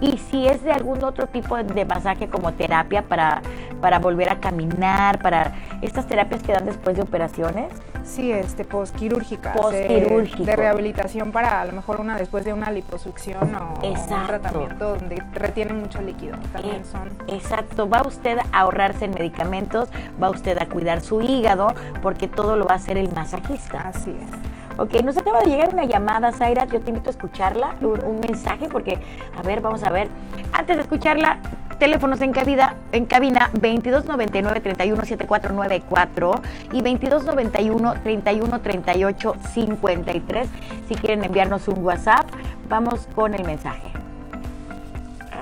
Y 0.01 0.17
si 0.17 0.47
es 0.47 0.63
de 0.63 0.71
algún 0.71 1.03
otro 1.03 1.27
tipo 1.27 1.55
de 1.58 1.86
masaje 1.86 2.27
como 2.27 2.53
terapia 2.53 3.03
para, 3.03 3.41
para 3.81 3.99
volver 3.99 4.29
a 4.29 4.39
caminar, 4.39 5.19
para 5.19 5.53
estas 5.81 6.08
terapias 6.08 6.43
que 6.43 6.51
dan 6.51 6.65
después 6.65 6.95
de 6.95 7.03
operaciones. 7.03 7.71
Sí, 8.03 8.31
este, 8.31 8.65
postquirúrgica. 8.65 9.53
Postquirúrgico. 9.53 10.43
De, 10.43 10.55
rehabilitación 10.55 11.31
para 11.31 11.62
a 11.62 11.65
lo 11.65 11.71
mejor 11.71 11.99
una 11.99 12.17
después 12.17 12.45
de 12.45 12.53
una 12.53 12.71
liposucción 12.71 13.55
o 13.55 13.79
un 13.81 14.27
tratamiento 14.27 14.95
donde 14.95 15.23
retiene 15.34 15.73
mucho 15.73 16.01
líquido. 16.01 16.38
También 16.53 16.77
eh, 16.77 16.86
son. 16.91 17.10
Exacto. 17.27 17.89
Va 17.89 18.03
usted 18.03 18.38
a 18.51 18.60
ahorrarse 18.60 19.05
en 19.05 19.12
medicamentos, 19.12 19.89
va 20.21 20.29
usted 20.29 20.58
a 20.62 20.67
cuidar 20.67 21.01
su 21.01 21.21
hígado, 21.21 21.73
porque 22.01 22.27
todo 22.27 22.55
lo 22.58 22.65
va 22.65 22.73
a 22.73 22.77
hacer 22.77 22.97
el 22.97 23.12
masajista. 23.12 23.88
Así 23.88 24.12
es. 24.12 24.55
Ok, 24.78 25.02
nos 25.04 25.16
acaba 25.16 25.40
de 25.40 25.52
llegar 25.52 25.74
una 25.74 25.86
llamada, 25.86 26.34
Zaira, 26.34 26.66
yo 26.66 26.82
te 26.82 26.90
invito 26.90 27.10
a 27.10 27.12
escucharla, 27.12 27.76
un, 27.80 28.20
mensaje, 28.20 28.68
porque, 28.68 29.00
a 29.38 29.42
ver, 29.42 29.62
vamos 29.62 29.84
a 29.84 29.90
ver. 29.90 30.10
Antes 30.52 30.76
de 30.76 30.82
escucharla, 30.82 31.40
teléfonos 31.80 32.20
en 32.20 32.34
cabina, 32.34 32.76
en 32.92 33.06
cabina 33.06 33.50
2299 33.54 34.60
317494 34.60 36.42
y 36.74 36.82
2291 36.82 37.94
3138 38.04 39.36
53. 39.54 40.50
Si 40.90 40.96
quieren 40.96 41.24
enviarnos 41.24 41.70
un 41.70 41.82
WhatsApp, 41.82 42.28
vamos 42.68 43.08
con 43.16 43.34
el 43.34 43.46
mensaje. 43.46 43.94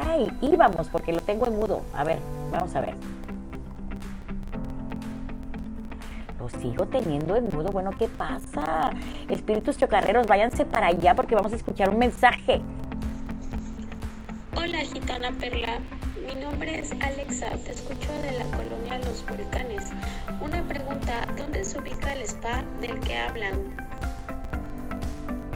Ay, 0.08 0.32
íbamos, 0.42 0.90
porque 0.90 1.12
lo 1.12 1.22
tengo 1.22 1.48
en 1.48 1.58
mudo. 1.58 1.82
A 1.96 2.04
ver, 2.04 2.20
vamos 2.52 2.76
a 2.76 2.82
ver. 2.82 2.94
Sigo 6.50 6.86
teniendo 6.88 7.36
en 7.36 7.46
mudo. 7.46 7.70
Bueno, 7.72 7.92
¿qué 7.98 8.08
pasa? 8.08 8.92
Espíritus 9.30 9.78
chocarreros, 9.78 10.28
váyanse 10.28 10.66
para 10.66 10.88
allá 10.88 11.16
porque 11.16 11.36
vamos 11.36 11.54
a 11.54 11.56
escuchar 11.56 11.90
un 11.90 11.98
mensaje. 11.98 12.62
Hola, 14.56 14.80
gitana 14.80 15.32
Perla. 15.40 15.80
Mi 16.28 16.42
nombre 16.42 16.80
es 16.80 16.92
Alexa, 17.02 17.50
te 17.66 17.72
escucho 17.72 18.12
de 18.22 18.32
la 18.32 18.46
colonia 18.46 18.98
Los 19.00 19.26
Volcanes. 19.26 19.92
Una 20.40 20.62
pregunta, 20.64 21.28
¿dónde 21.38 21.66
se 21.66 21.80
ubica 21.80 22.14
el 22.14 22.22
spa 22.22 22.64
del 22.80 22.98
que 23.02 23.18
hablan? 23.18 23.60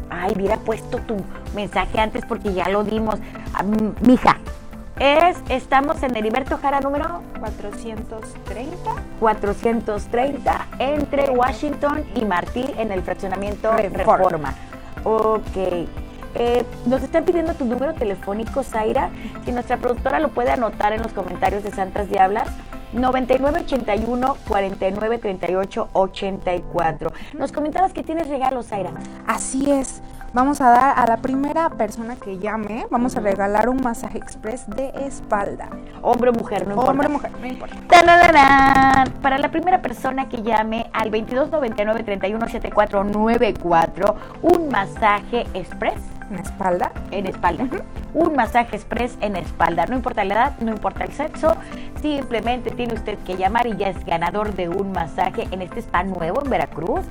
Ay, 0.09 0.33
hubiera 0.35 0.57
puesto 0.57 0.97
tu 0.99 1.15
mensaje 1.55 1.99
antes 1.99 2.25
porque 2.25 2.53
ya 2.53 2.67
lo 2.69 2.83
dimos. 2.83 3.15
Ah, 3.53 3.63
mija, 4.01 4.37
es, 4.99 5.37
estamos 5.49 6.01
en 6.03 6.15
Heriberto 6.15 6.57
Jara 6.57 6.79
número 6.79 7.21
430. 7.39 8.91
430 9.19 10.67
entre 10.79 11.29
Washington 11.29 12.03
y 12.15 12.25
Martí 12.25 12.65
en 12.77 12.91
el 12.91 13.01
fraccionamiento 13.03 13.71
Reforma. 13.71 14.53
Ok. 15.03 15.87
Eh, 16.35 16.65
nos 16.85 17.01
están 17.03 17.25
pidiendo 17.25 17.53
tu 17.53 17.65
número 17.65 17.93
telefónico, 17.93 18.63
Zaira. 18.63 19.09
Si 19.45 19.51
nuestra 19.51 19.77
productora 19.77 20.19
lo 20.19 20.29
puede 20.29 20.51
anotar 20.51 20.93
en 20.93 21.01
los 21.01 21.13
comentarios 21.13 21.63
de 21.63 21.71
Santas 21.71 22.09
Diablas. 22.09 22.47
9981 22.93 24.37
4938 24.47 25.89
84. 25.93 27.11
Nos 27.37 27.51
comentabas 27.51 27.91
que 27.91 28.03
tienes 28.03 28.29
regalos, 28.29 28.67
Zaira. 28.67 28.91
Así 29.27 29.69
es. 29.69 30.01
Vamos 30.37 30.61
a 30.61 30.69
dar 30.69 30.99
a 30.99 31.07
la 31.07 31.17
primera 31.17 31.71
persona 31.71 32.15
que 32.15 32.37
llame, 32.37 32.85
vamos 32.91 33.15
a 33.15 33.21
regalar 33.21 33.69
un 33.69 33.81
masaje 33.81 34.19
express 34.19 34.69
de 34.69 34.89
espalda. 35.03 35.67
Hombre 36.03 36.29
o 36.29 36.33
mujer, 36.33 36.67
no 36.67 36.73
importa. 36.73 36.91
Hombre 36.91 37.07
o 37.07 37.09
mujer, 37.09 37.31
no 37.41 37.47
importa. 37.47 37.75
Para 39.23 39.39
la 39.39 39.49
primera 39.49 39.81
persona 39.81 40.29
que 40.29 40.43
llame 40.43 40.91
al 40.93 41.09
2299 41.09 42.03
317494, 42.03 44.15
un 44.43 44.69
masaje 44.69 45.47
express. 45.55 45.99
¿En 46.29 46.37
espalda? 46.37 46.91
En 47.09 47.25
espalda. 47.25 47.67
Un 48.13 48.35
masaje 48.35 48.75
express 48.75 49.17
en 49.21 49.37
espalda. 49.37 49.87
No 49.87 49.95
importa 49.95 50.23
la 50.23 50.35
edad, 50.35 50.59
no 50.59 50.71
importa 50.71 51.05
el 51.05 51.13
sexo. 51.13 51.55
Simplemente 51.99 52.69
tiene 52.69 52.93
usted 52.93 53.17
que 53.25 53.37
llamar 53.37 53.65
y 53.65 53.75
ya 53.75 53.89
es 53.89 54.05
ganador 54.05 54.53
de 54.53 54.69
un 54.69 54.91
masaje 54.91 55.47
en 55.49 55.63
este 55.63 55.79
spa 55.79 56.03
nuevo 56.03 56.43
en 56.43 56.49
Veracruz. 56.51 57.07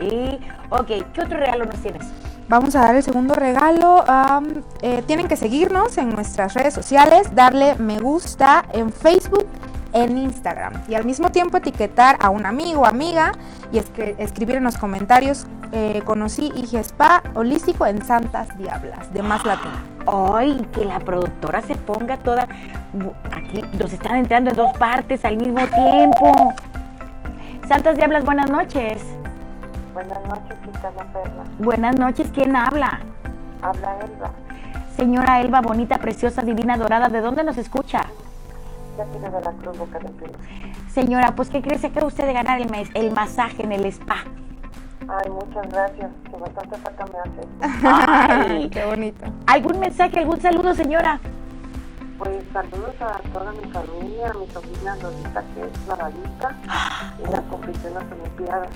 Y, 0.00 0.40
ok, 0.70 0.88
¿qué 1.12 1.20
otro 1.22 1.38
regalo 1.38 1.64
nos 1.64 1.80
tienes? 1.80 2.04
Vamos 2.48 2.76
a 2.76 2.80
dar 2.80 2.94
el 2.94 3.02
segundo 3.02 3.34
regalo. 3.34 4.04
Eh, 4.82 5.02
tienen 5.06 5.26
que 5.26 5.36
seguirnos 5.36 5.98
en 5.98 6.10
nuestras 6.10 6.54
redes 6.54 6.74
sociales, 6.74 7.34
darle 7.34 7.74
me 7.76 7.98
gusta 7.98 8.64
en 8.72 8.92
Facebook, 8.92 9.46
en 9.92 10.18
Instagram 10.18 10.74
y 10.88 10.94
al 10.94 11.04
mismo 11.04 11.30
tiempo 11.30 11.56
etiquetar 11.56 12.16
a 12.20 12.30
un 12.30 12.46
amigo 12.46 12.86
amiga 12.86 13.32
y 13.72 13.78
escribir 13.78 14.56
en 14.56 14.64
los 14.64 14.76
comentarios 14.76 15.46
eh, 15.72 16.02
conocí 16.04 16.52
Spa 16.72 17.22
holístico 17.34 17.86
en 17.86 18.04
Santas 18.04 18.56
Diablas 18.56 19.12
de 19.12 19.22
Más 19.22 19.44
Latina. 19.44 19.82
¡Ay! 20.06 20.64
Que 20.72 20.84
la 20.84 21.00
productora 21.00 21.62
se 21.62 21.74
ponga 21.74 22.16
toda... 22.18 22.46
Aquí 23.32 23.62
nos 23.78 23.92
están 23.92 24.16
entrando 24.16 24.50
en 24.50 24.56
dos 24.56 24.76
partes 24.78 25.24
al 25.24 25.36
mismo 25.36 25.66
tiempo. 25.66 26.54
Santas 27.66 27.96
Diablas, 27.96 28.24
buenas 28.24 28.48
noches. 28.48 29.02
Buenas 29.96 30.22
noches, 30.26 30.58
Gitana 30.62 31.10
Perla. 31.10 31.44
Buenas 31.58 31.98
noches, 31.98 32.30
¿quién 32.34 32.54
habla? 32.54 33.00
Habla 33.62 33.96
Elba. 34.00 34.30
Señora 34.94 35.40
Elba, 35.40 35.62
bonita, 35.62 35.96
preciosa, 35.96 36.42
divina, 36.42 36.76
dorada, 36.76 37.08
¿de 37.08 37.22
dónde 37.22 37.42
nos 37.42 37.56
escucha? 37.56 38.02
Ya 38.98 39.04
tiene 39.06 39.30
de 39.30 39.40
la 39.40 39.52
Cruz, 39.52 39.78
Boca 39.78 39.98
del 39.98 40.12
Señora, 40.90 41.34
pues 41.34 41.48
¿qué 41.48 41.62
cree? 41.62 41.78
Se 41.78 41.92
cree 41.92 42.04
usted 42.04 42.26
de 42.26 42.34
ganar 42.34 42.60
el, 42.60 42.68
mes, 42.68 42.90
el 42.92 43.10
masaje 43.10 43.62
en 43.62 43.72
el 43.72 43.86
spa. 43.86 44.16
Ay, 45.08 45.30
muchas 45.30 45.66
gracias, 45.70 46.10
que 46.30 46.36
bastante 46.36 46.76
falta 46.76 47.04
me 47.06 47.18
hace. 47.18 48.50
Ay, 48.52 48.68
qué 48.70 48.84
bonito. 48.84 49.24
¿Algún 49.46 49.80
mensaje, 49.80 50.18
algún 50.18 50.38
saludo, 50.42 50.74
señora? 50.74 51.20
Pues 52.18 52.44
saludos 52.52 52.94
a 53.00 53.18
toda 53.32 53.50
mi 53.52 53.72
familia, 53.72 54.30
a 54.30 54.34
mi 54.34 54.46
sobrina 54.48 54.94
Lolita, 54.96 55.42
que 55.54 55.62
es 55.62 55.88
la 55.88 56.10
y 57.18 57.32
la 57.32 57.40
compitió 57.48 57.88
en 57.88 57.94
las 57.94 58.04
Olimpiadas. 58.12 58.68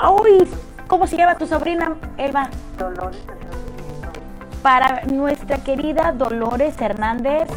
¡Uy! 0.00 0.48
¿Cómo 0.88 1.06
se 1.06 1.16
llama 1.16 1.36
tu 1.36 1.46
sobrina, 1.46 1.94
Elba? 2.18 2.48
Dolores. 2.78 3.22
Para 4.62 5.04
nuestra 5.04 5.58
querida 5.58 6.12
Dolores 6.12 6.80
Hernández 6.80 7.48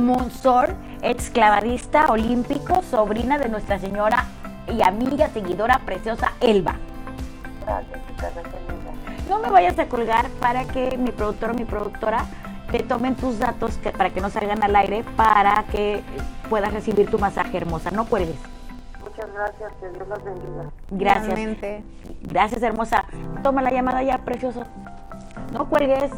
Monsor, 0.00 0.74
exclavadista 1.02 2.06
olímpico, 2.06 2.82
sobrina 2.82 3.38
de 3.38 3.48
Nuestra 3.48 3.78
Señora 3.78 4.26
y 4.68 4.82
amiga, 4.82 5.28
seguidora 5.28 5.80
preciosa, 5.86 6.32
Elba. 6.40 6.74
No 9.28 9.38
me 9.38 9.48
vayas 9.48 9.78
a 9.78 9.86
colgar 9.86 10.28
para 10.40 10.64
que 10.64 10.98
mi 10.98 11.10
productor 11.10 11.50
o 11.50 11.54
mi 11.54 11.64
productora 11.64 12.26
te 12.70 12.80
tomen 12.80 13.14
tus 13.14 13.38
datos 13.38 13.78
para 13.96 14.10
que 14.10 14.20
no 14.20 14.28
salgan 14.28 14.62
al 14.62 14.76
aire 14.76 15.04
para 15.16 15.64
que 15.70 16.02
puedas 16.48 16.72
recibir 16.72 17.10
tu 17.10 17.18
masaje 17.18 17.56
hermosa. 17.56 17.90
No 17.90 18.04
cuelgues 18.04 18.36
gracias, 19.40 19.72
que 19.80 19.88
Dios 19.90 20.08
los 20.08 20.24
bendiga. 20.24 20.70
Gracias. 20.90 21.82
Gracias, 22.22 22.62
hermosa. 22.62 23.04
Toma 23.42 23.62
la 23.62 23.70
llamada 23.70 24.02
ya, 24.02 24.18
precioso. 24.18 24.64
No 25.52 25.68
cuelgues. 25.68 26.10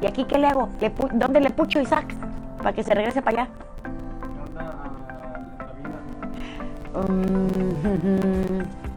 ¿Y 0.00 0.06
aquí 0.06 0.24
qué 0.24 0.38
le 0.38 0.46
hago? 0.46 0.68
¿Dónde 1.12 1.40
le 1.40 1.50
pucho 1.50 1.80
Isaac? 1.80 2.14
Para 2.58 2.72
que 2.72 2.82
se 2.82 2.94
regrese 2.94 3.22
para 3.22 3.42
allá. 3.42 3.50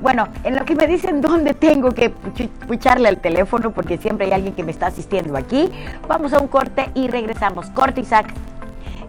Bueno, 0.00 0.28
en 0.44 0.56
lo 0.56 0.64
que 0.64 0.74
me 0.74 0.86
dicen 0.86 1.20
dónde 1.20 1.52
tengo 1.52 1.90
que 1.90 2.10
pucharle 2.10 3.08
al 3.08 3.18
teléfono, 3.18 3.70
porque 3.70 3.98
siempre 3.98 4.26
hay 4.26 4.32
alguien 4.32 4.54
que 4.54 4.64
me 4.64 4.70
está 4.70 4.86
asistiendo 4.86 5.36
aquí, 5.36 5.70
vamos 6.08 6.32
a 6.32 6.40
un 6.40 6.48
corte 6.48 6.90
y 6.94 7.08
regresamos. 7.08 7.66
Corte, 7.70 8.00
Isaac. 8.00 8.32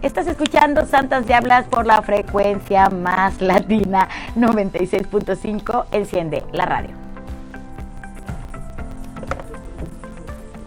Estás 0.02 0.26
escuchando 0.26 0.84
Santas 0.84 1.26
Diablas 1.26 1.66
por 1.66 1.86
la 1.86 2.02
frecuencia 2.02 2.90
más 2.90 3.40
latina 3.40 4.08
96.5. 4.36 5.86
Enciende 5.92 6.42
la 6.52 6.66
radio. 6.66 6.90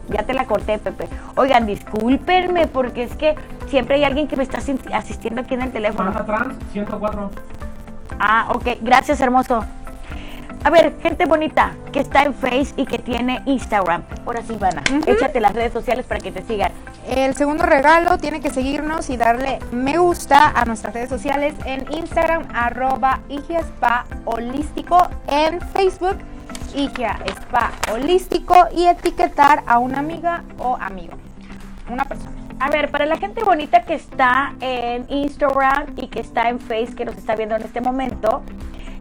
Ya 0.10 0.24
te 0.24 0.34
la 0.34 0.46
corté, 0.46 0.78
Pepe. 0.78 1.10
Oigan, 1.36 1.66
discúlpenme 1.66 2.68
porque 2.68 3.04
es 3.04 3.16
que 3.16 3.36
siempre 3.68 3.96
hay 3.96 4.06
alguien 4.06 4.28
que 4.28 4.38
me 4.38 4.44
está 4.44 4.60
asistiendo 4.94 5.42
aquí 5.42 5.54
en 5.56 5.64
el 5.64 5.72
teléfono. 5.72 6.14
Trans 6.26 6.56
104. 6.72 7.32
Ah, 8.20 8.48
ok. 8.54 8.68
Gracias, 8.82 9.20
hermoso. 9.20 9.66
A 10.66 10.72
ver, 10.72 10.96
gente 11.00 11.28
bonita 11.28 11.76
que 11.94 12.00
está 12.00 12.24
en 12.24 12.34
Face 12.34 12.74
y 12.76 12.88
que 12.88 12.98
tiene 12.98 13.40
Instagram. 13.46 14.02
Ahora 14.26 14.42
sí, 14.42 14.54
Ivana, 14.54 14.82
échate 15.06 15.40
las 15.40 15.54
redes 15.54 15.72
sociales 15.72 16.08
para 16.08 16.20
que 16.20 16.32
te 16.32 16.42
sigan. 16.42 16.72
El 17.08 17.36
segundo 17.36 17.68
regalo 17.68 18.18
tiene 18.18 18.42
que 18.42 18.50
seguirnos 18.50 19.12
y 19.12 19.16
darle 19.16 19.60
me 19.72 20.00
gusta 20.00 20.50
a 20.60 20.66
nuestras 20.66 20.96
redes 20.96 21.10
sociales 21.10 21.54
en 21.66 21.86
Instagram, 21.94 22.48
arroba 22.52 23.20
Igia 23.30 23.60
Spa 23.60 24.06
Holístico, 24.26 25.08
en 25.28 25.62
Facebook, 25.62 26.18
Igia 26.74 27.20
Spa 27.28 27.72
Holístico 27.94 28.56
y 28.76 28.88
etiquetar 28.88 29.62
a 29.68 29.78
una 29.78 30.00
amiga 30.00 30.44
o 30.58 30.78
amigo, 30.82 31.14
una 31.92 32.06
persona. 32.06 32.32
A 32.60 32.72
ver, 32.72 32.90
para 32.90 33.06
la 33.06 33.18
gente 33.18 33.44
bonita 33.44 33.84
que 33.84 33.94
está 33.94 34.56
en 34.62 35.06
Instagram 35.10 35.94
y 35.96 36.08
que 36.08 36.22
está 36.22 36.50
en 36.50 36.60
Face, 36.60 36.96
que 36.96 37.06
nos 37.06 37.16
está 37.18 37.36
viendo 37.36 37.56
en 37.56 37.62
este 37.62 37.82
momento, 37.82 38.42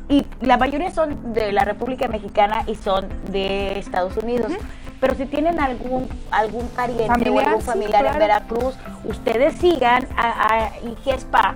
y 0.09 0.27
la 0.41 0.57
mayoría 0.57 0.91
son 0.91 1.33
de 1.33 1.53
la 1.53 1.65
República 1.65 2.09
Mexicana 2.09 2.63
y 2.67 2.75
son 2.75 3.09
de 3.31 3.79
Estados 3.79 4.17
Unidos. 4.17 4.53
Pero 5.01 5.15
si 5.17 5.27
tienen 5.27 5.61
algún 5.61 6.09
algún 6.31 6.67
pariente 6.69 7.05
o 7.05 7.09
Familiar, 7.09 7.47
algún 7.47 7.61
sí, 7.61 7.67
familiar 7.67 8.07
en 8.07 8.13
claro. 8.13 8.19
Veracruz, 8.19 8.75
ustedes 9.05 9.55
sigan 9.59 10.07
a, 10.17 10.55
a 10.55 10.69
IG 10.79 11.15
Spa. 11.19 11.55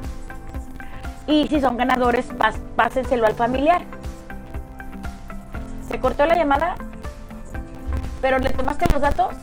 Y 1.27 1.47
si 1.49 1.61
son 1.61 1.77
ganadores, 1.77 2.29
pas- 2.37 2.59
pásenselo 2.75 3.27
al 3.27 3.35
familiar. 3.35 3.83
¿Se 5.89 5.99
cortó 6.01 6.27
la 6.27 6.35
llamada? 6.37 6.75
¿Pero 8.21 8.39
le 8.39 8.51
tomaste 8.51 8.87
los 8.93 9.01
datos? 9.01 9.35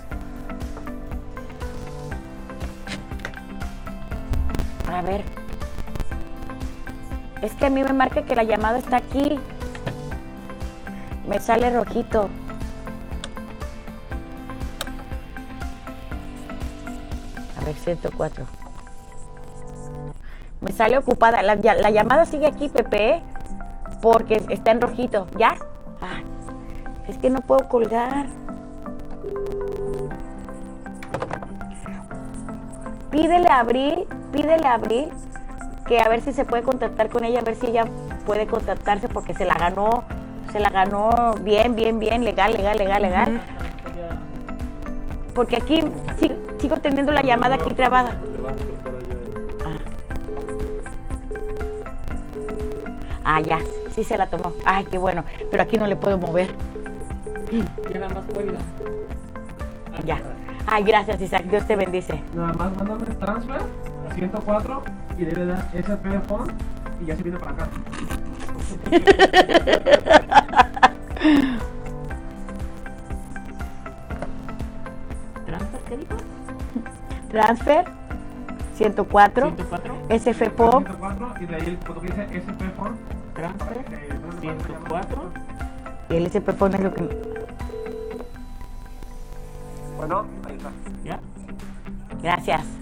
A 4.91 5.01
ver. 5.01 5.23
Es 7.45 7.53
que 7.53 7.67
a 7.67 7.69
mí 7.69 7.83
me 7.83 7.93
marca 7.93 8.23
que 8.23 8.35
la 8.35 8.41
llamada 8.41 8.79
está 8.79 8.97
aquí. 8.97 9.39
Me 11.27 11.39
sale 11.39 11.69
rojito. 11.69 12.27
A 17.61 17.65
ver, 17.65 17.75
104. 17.75 18.45
Me 20.59 20.71
sale 20.71 20.97
ocupada. 20.97 21.43
La, 21.43 21.91
llamada 21.91 22.25
sigue 22.25 22.47
aquí, 22.47 22.67
Pepe, 22.67 23.21
porque 24.01 24.43
está 24.49 24.71
en 24.71 24.81
rojito. 24.81 25.27
¿Ya? 25.37 25.55
Ah, 26.01 26.21
es 27.07 27.15
que 27.19 27.29
no 27.29 27.41
puedo 27.41 27.69
colgar. 27.69 28.25
Pídele 33.11 33.47
a 33.49 33.59
Abril, 33.59 34.07
pídele 34.31 34.65
a 34.65 34.73
Abril 34.73 35.11
que 35.85 35.99
a 35.99 36.09
ver 36.09 36.21
si 36.21 36.33
se 36.33 36.45
puede 36.45 36.63
contactar 36.63 37.09
con 37.09 37.23
ella, 37.23 37.39
a 37.39 37.43
ver 37.43 37.55
si 37.55 37.67
ella 37.67 37.85
puede 38.25 38.47
contactarse 38.47 39.07
porque 39.07 39.33
se 39.33 39.45
la 39.45 39.53
ganó, 39.53 40.03
se 40.51 40.59
la 40.59 40.69
ganó 40.69 41.35
bien, 41.41 41.75
bien, 41.75 41.99
bien, 41.99 42.23
legal, 42.23 42.53
legal, 42.53 42.77
legal, 42.77 43.01
legal. 43.01 43.41
Porque 45.33 45.57
aquí 45.57 45.83
sigo, 46.17 46.35
sigo 46.59 46.77
teniendo 46.77 47.11
la 47.11 47.21
llamada 47.21 47.55
aquí 47.55 47.73
trabada. 47.73 48.15
Ah, 53.23 53.41
ya, 53.41 53.59
sí 53.91 54.03
se 54.03 54.17
la 54.17 54.27
tomó. 54.27 54.53
Ay, 54.65 54.85
qué 54.85 54.97
bueno, 54.97 55.23
pero 55.51 55.63
aquí 55.63 55.77
no 55.77 55.87
le 55.87 55.95
puedo 55.95 56.17
mover. 56.17 56.55
nada 57.93 58.09
más. 58.09 58.23
Ya. 60.05 60.19
Ay, 60.67 60.83
gracias, 60.83 61.21
Isaac, 61.21 61.43
Dios 61.45 61.65
te 61.67 61.75
bendice. 61.75 62.21
Nada 62.33 62.53
más 62.53 62.75
mándame 62.75 63.05
transfer 63.15 63.61
a 64.09 64.13
104 64.13 64.83
y 65.17 65.25
le 65.25 65.45
das 65.45 65.65
SP 65.73 66.19
phone 66.27 66.51
y 67.01 67.05
ya 67.05 67.15
se 67.15 67.23
viene 67.23 67.39
para 67.39 67.51
acá. 67.51 67.67
¿Transfer 75.45 75.81
qué 75.87 75.97
dijo? 75.97 76.15
Transfer 77.29 77.85
104, 78.75 79.47
104. 79.55 79.95
SF 80.09 80.49
Pop, 80.51 80.83
104 80.85 81.33
y 81.39 81.45
de 81.45 81.55
ahí 81.55 81.65
el 81.67 81.77
cuando 81.77 82.01
dice 82.01 82.27
SP. 82.31 82.65
Transfer 83.33 83.77
eh, 83.77 84.09
entonces, 84.11 84.41
104. 84.41 85.31
Y 86.09 86.15
el 86.15 86.25
SP 86.27 86.53
pone 86.53 86.77
lo 86.79 86.93
que. 86.93 87.03
Bueno, 89.97 90.25
ahí 90.45 90.55
está. 90.55 90.71
¿Ya? 91.03 91.19
Gracias. 92.21 92.74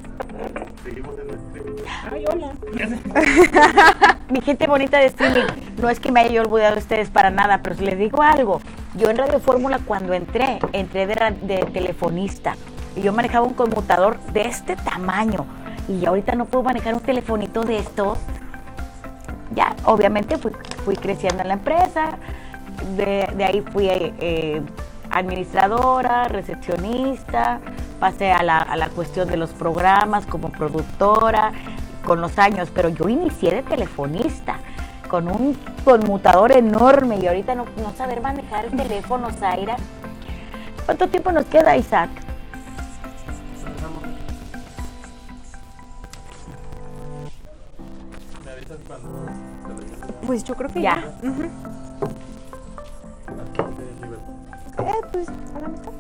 Ay, 2.12 2.26
hola. 2.26 2.52
Mi 4.30 4.42
gente 4.42 4.68
bonita 4.68 4.98
de 4.98 5.06
streaming, 5.06 5.46
no 5.82 5.90
es 5.90 6.00
que 6.00 6.12
me 6.12 6.22
haya 6.22 6.42
olvidado 6.42 6.74
de 6.76 6.82
ustedes 6.82 7.10
para 7.10 7.30
nada, 7.30 7.62
pero 7.64 7.76
si 7.76 7.86
les 7.86 7.98
digo 7.98 8.22
algo, 8.22 8.60
yo 8.96 9.10
en 9.10 9.18
Radio 9.18 9.40
Fórmula 9.40 9.80
cuando 9.86 10.14
entré, 10.14 10.60
entré 10.74 11.08
de, 11.08 11.66
telefonista 11.72 12.56
y 12.96 13.02
yo 13.02 13.14
manejaba 13.14 13.46
un 13.46 13.54
conmutador 13.54 14.20
de 14.34 14.42
este 14.42 14.76
tamaño 14.76 15.46
y 15.88 16.06
ahorita 16.06 16.36
no 16.36 16.46
puedo 16.46 16.64
manejar 16.64 16.94
un 16.96 17.02
telefonito 17.02 17.64
de 17.64 17.80
estos. 17.80 18.18
Ya, 19.56 19.76
obviamente 19.86 20.38
fui, 20.38 20.52
fui 20.84 20.96
creciendo 20.96 21.44
en 21.44 21.48
la 21.48 21.54
empresa, 21.56 22.18
de, 22.98 23.30
de 23.36 23.44
ahí 23.44 23.62
fui 23.62 23.88
eh, 23.90 24.62
administradora, 25.14 26.28
recepcionista, 26.28 27.60
pasé 28.00 28.32
a 28.32 28.44
la, 28.44 28.58
a 28.58 28.76
la 28.76 28.90
cuestión 28.90 29.28
de 29.28 29.38
los 29.38 29.52
programas 29.52 30.26
como 30.26 30.50
productora 30.52 31.52
con 32.06 32.22
los 32.22 32.38
años, 32.38 32.70
pero 32.74 32.90
yo 32.90 33.08
inicié 33.10 33.52
de 33.56 33.64
telefonista 33.64 34.58
con 35.10 35.28
un 35.28 35.58
conmutador 35.86 36.52
enorme 36.52 37.18
y 37.22 37.28
ahorita 37.28 37.56
no, 37.56 37.66
no 37.78 37.94
saber 37.96 38.22
manejar 38.22 38.66
el 38.66 38.72
teléfono, 38.72 39.30
Zaira. 39.32 39.76
¿Cuánto 40.86 41.08
tiempo 41.08 41.32
nos 41.32 41.46
queda, 41.46 41.78
Isaac? 41.78 42.10
Pues 50.26 50.44
yo 50.44 50.56
creo 50.56 50.70
que 50.72 50.82
Ya. 50.82 51.04
ya. 51.22 51.32
Eh, 54.80 55.02
pues 55.12 55.28
a 55.30 55.60
la 55.62 55.68
mitad. 55.68 55.92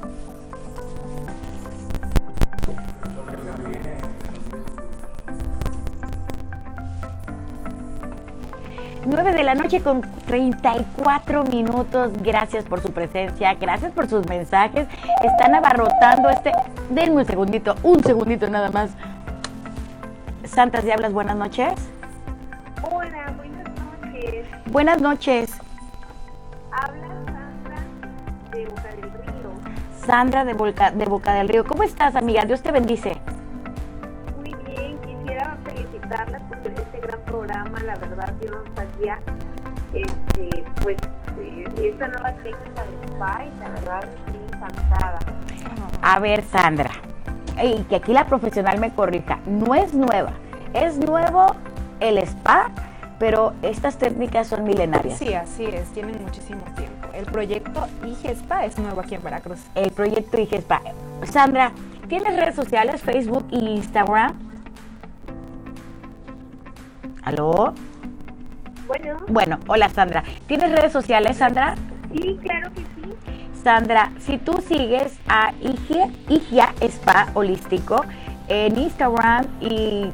9 9.06 9.34
de 9.34 9.44
la 9.44 9.56
noche 9.56 9.82
con 9.82 10.02
34 10.26 11.44
minutos. 11.44 12.12
Gracias 12.22 12.64
por 12.66 12.82
su 12.82 12.92
presencia, 12.92 13.54
gracias 13.56 13.92
por 13.92 14.08
sus 14.08 14.26
mensajes. 14.28 14.88
Están 15.24 15.56
abarrotando 15.56 16.30
este. 16.30 16.52
Denme 16.90 17.18
un 17.18 17.26
segundito, 17.26 17.76
un 17.84 18.04
segundito 18.04 18.50
nada 18.50 18.72
más. 18.72 18.92
Santas 20.46 20.84
Diablas, 20.84 21.14
buenas 21.14 21.36
noches. 21.36 21.74
Hola, 22.84 23.34
buenas 23.38 23.66
noches. 24.02 24.46
Buenas 24.72 25.02
noches, 25.02 25.52
de 28.54 28.66
Boca 28.66 28.84
del 28.84 29.02
Río. 29.02 29.52
Sandra 30.06 30.44
de, 30.46 30.54
Volca- 30.54 30.92
de 30.92 31.06
Boca 31.06 31.34
del 31.34 31.50
Río. 31.50 31.63
¿Cómo 31.66 31.84
estás, 31.84 32.16
amiga? 32.16 32.44
Dios 32.46 32.62
te 32.62 32.72
bendice. 32.72 33.18
Muy 34.38 34.54
bien, 34.66 34.98
quisiera 35.00 35.58
felicitarlas 35.63 36.42
por 36.44 36.58
este 36.72 37.00
gran 37.02 37.20
programa. 37.22 37.80
La 37.84 37.96
verdad, 37.96 38.34
yo 38.44 38.52
no 38.52 38.63
sabía 38.76 39.20
este, 39.94 40.63
pues, 40.82 40.98
eh, 41.39 41.66
esta 41.84 42.08
nueva 42.08 42.32
técnica 42.34 42.84
de 42.84 43.08
spa 43.13 43.46
y 43.46 43.60
la 43.60 43.70
verdad 43.70 44.04
estoy 44.04 44.42
encantada. 44.54 45.20
A 46.02 46.20
ver, 46.20 46.44
Sandra, 46.44 46.89
y 47.63 47.84
que 47.84 47.96
aquí 47.96 48.12
la 48.13 48.26
profesional 48.26 48.78
me 48.80 48.94
corrija, 48.94 49.39
no 49.46 49.74
es 49.74 49.94
nueva, 49.94 50.32
es 50.74 50.98
nuevo 50.98 51.56
el 52.02 52.18
spa, 52.18 52.72
pero 53.20 53.54
estas 53.62 53.98
técnicas 53.98 54.48
son 54.48 54.66
milenarias. 54.66 55.18
Sí, 55.18 55.34
así 55.34 55.66
es, 55.66 55.88
tienen 55.94 56.22
muchísimo 56.22 56.62
tiempo. 56.76 57.03
El 57.13 57.26
proyecto 57.26 57.88
IGESPA 58.06 58.65
es 58.65 58.78
nuevo 58.80 59.02
aquí 59.02 59.15
en 59.15 59.23
Veracruz. 59.23 59.60
El 59.76 59.91
proyecto 59.91 60.39
IG 60.39 60.56
Spa. 60.56 60.82
Sandra, 61.32 61.71
¿tienes 62.10 62.36
redes 62.36 62.56
sociales, 62.56 63.02
Facebook 63.02 63.45
e 63.52 63.58
Instagram? 63.58 64.34
¿Aló? 67.23 67.73
Bueno, 68.88 69.17
Bueno, 69.30 69.60
hola 69.67 69.89
Sandra. 69.89 70.23
¿Tienes 70.47 70.71
redes 70.71 70.91
sociales, 70.91 71.38
Sandra? 71.38 71.76
sí, 72.12 72.38
claro 72.41 72.69
que 72.73 72.82
sí. 72.82 73.15
Sandra, 73.63 74.12
si 74.19 74.38
tú 74.39 74.62
sigues 74.67 75.17
a 75.28 75.54
Igia, 75.62 76.10
Igia 76.28 76.73
Spa 76.82 77.28
Holístico 77.34 78.04
en 78.49 78.78
Instagram 78.78 79.45
y 79.62 80.12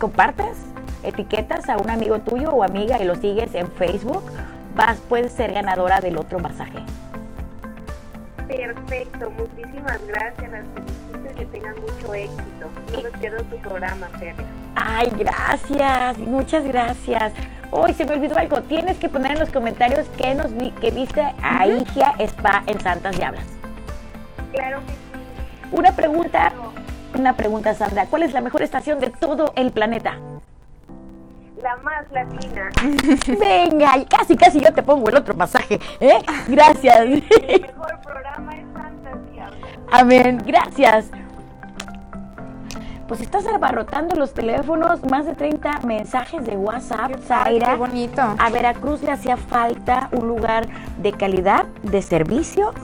compartes, 0.00 0.56
etiquetas 1.04 1.68
a 1.68 1.76
un 1.76 1.88
amigo 1.88 2.18
tuyo 2.20 2.50
o 2.50 2.64
amiga 2.64 3.00
y 3.00 3.04
lo 3.04 3.14
sigues 3.14 3.54
en 3.54 3.70
Facebook, 3.70 4.24
vas, 4.74 4.98
puedes 5.08 5.32
ser 5.32 5.52
ganadora 5.52 6.00
del 6.00 6.16
otro 6.16 6.38
masaje. 6.38 6.78
Perfecto, 8.46 9.30
muchísimas 9.30 10.00
gracias. 10.06 10.50
Las 10.50 10.64
felicito 10.74 11.36
que 11.36 11.44
tengan 11.46 11.74
mucho 11.80 12.14
éxito. 12.14 12.70
No 12.92 13.02
me 13.02 13.10
pierdo 13.18 13.42
tu 13.44 13.56
programa, 13.58 14.08
Fer. 14.18 14.34
Ay, 14.76 15.10
gracias, 15.16 16.18
muchas 16.18 16.64
gracias. 16.64 17.32
Hoy 17.70 17.94
se 17.94 18.04
me 18.04 18.14
olvidó 18.14 18.36
algo. 18.36 18.62
Tienes 18.62 18.98
que 18.98 19.08
poner 19.08 19.32
en 19.32 19.40
los 19.40 19.50
comentarios 19.50 20.06
que 20.10 20.34
nos 20.34 20.54
vi, 20.54 20.70
que 20.72 20.90
viste 20.90 21.22
a 21.42 21.66
Igia 21.66 22.14
Spa 22.18 22.62
en 22.66 22.80
Santas 22.80 23.16
Diablas. 23.16 23.46
Claro 24.52 24.80
que 24.80 24.92
sí. 24.92 24.98
Una 25.72 25.92
pregunta, 25.92 26.52
una 27.18 27.36
pregunta, 27.36 27.74
Sandra. 27.74 28.06
¿Cuál 28.06 28.22
es 28.22 28.32
la 28.32 28.40
mejor 28.40 28.62
estación 28.62 29.00
de 29.00 29.10
todo 29.10 29.52
el 29.56 29.72
planeta? 29.72 30.18
La 31.64 31.78
más 31.78 32.04
latina. 32.12 32.70
Venga, 33.40 33.96
y 33.96 34.04
casi, 34.04 34.36
casi 34.36 34.60
yo 34.60 34.70
te 34.74 34.82
pongo 34.82 35.08
el 35.08 35.16
otro 35.16 35.32
masaje. 35.34 35.80
¿eh? 35.98 36.18
Gracias. 36.46 36.94
El 36.98 37.22
mejor 37.62 38.00
programa 38.02 38.52
es 38.54 39.32
Diablas. 39.32 39.70
Amén, 39.90 40.42
gracias. 40.44 41.06
Pues 43.08 43.22
estás 43.22 43.46
abarrotando 43.46 44.14
los 44.14 44.34
teléfonos, 44.34 45.02
más 45.04 45.24
de 45.24 45.34
30 45.34 45.80
mensajes 45.86 46.44
de 46.44 46.54
WhatsApp, 46.54 47.12
Zaira. 47.26 47.70
Qué 47.70 47.76
bonito. 47.76 48.20
A 48.20 48.50
Veracruz 48.50 49.02
le 49.02 49.12
hacía 49.12 49.38
falta 49.38 50.10
un 50.12 50.28
lugar 50.28 50.68
de 50.98 51.12
calidad, 51.12 51.64
de 51.82 52.02
servicio 52.02 52.74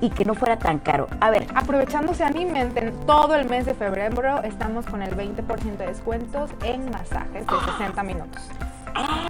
y 0.00 0.10
que 0.10 0.24
no 0.24 0.34
fuera 0.34 0.56
tan 0.58 0.78
caro. 0.78 1.08
A 1.20 1.30
ver, 1.30 1.46
Aprovechando, 1.54 2.14
se 2.14 2.24
animen, 2.24 2.70
ten- 2.72 2.92
todo 3.06 3.34
el 3.34 3.48
mes 3.48 3.66
de 3.66 3.74
febrero 3.74 4.42
estamos 4.42 4.86
con 4.86 5.02
el 5.02 5.14
20% 5.16 5.76
de 5.78 5.86
descuentos 5.86 6.50
en 6.64 6.90
masajes 6.90 7.46
de 7.46 7.72
60 7.72 8.02
minutos. 8.02 8.48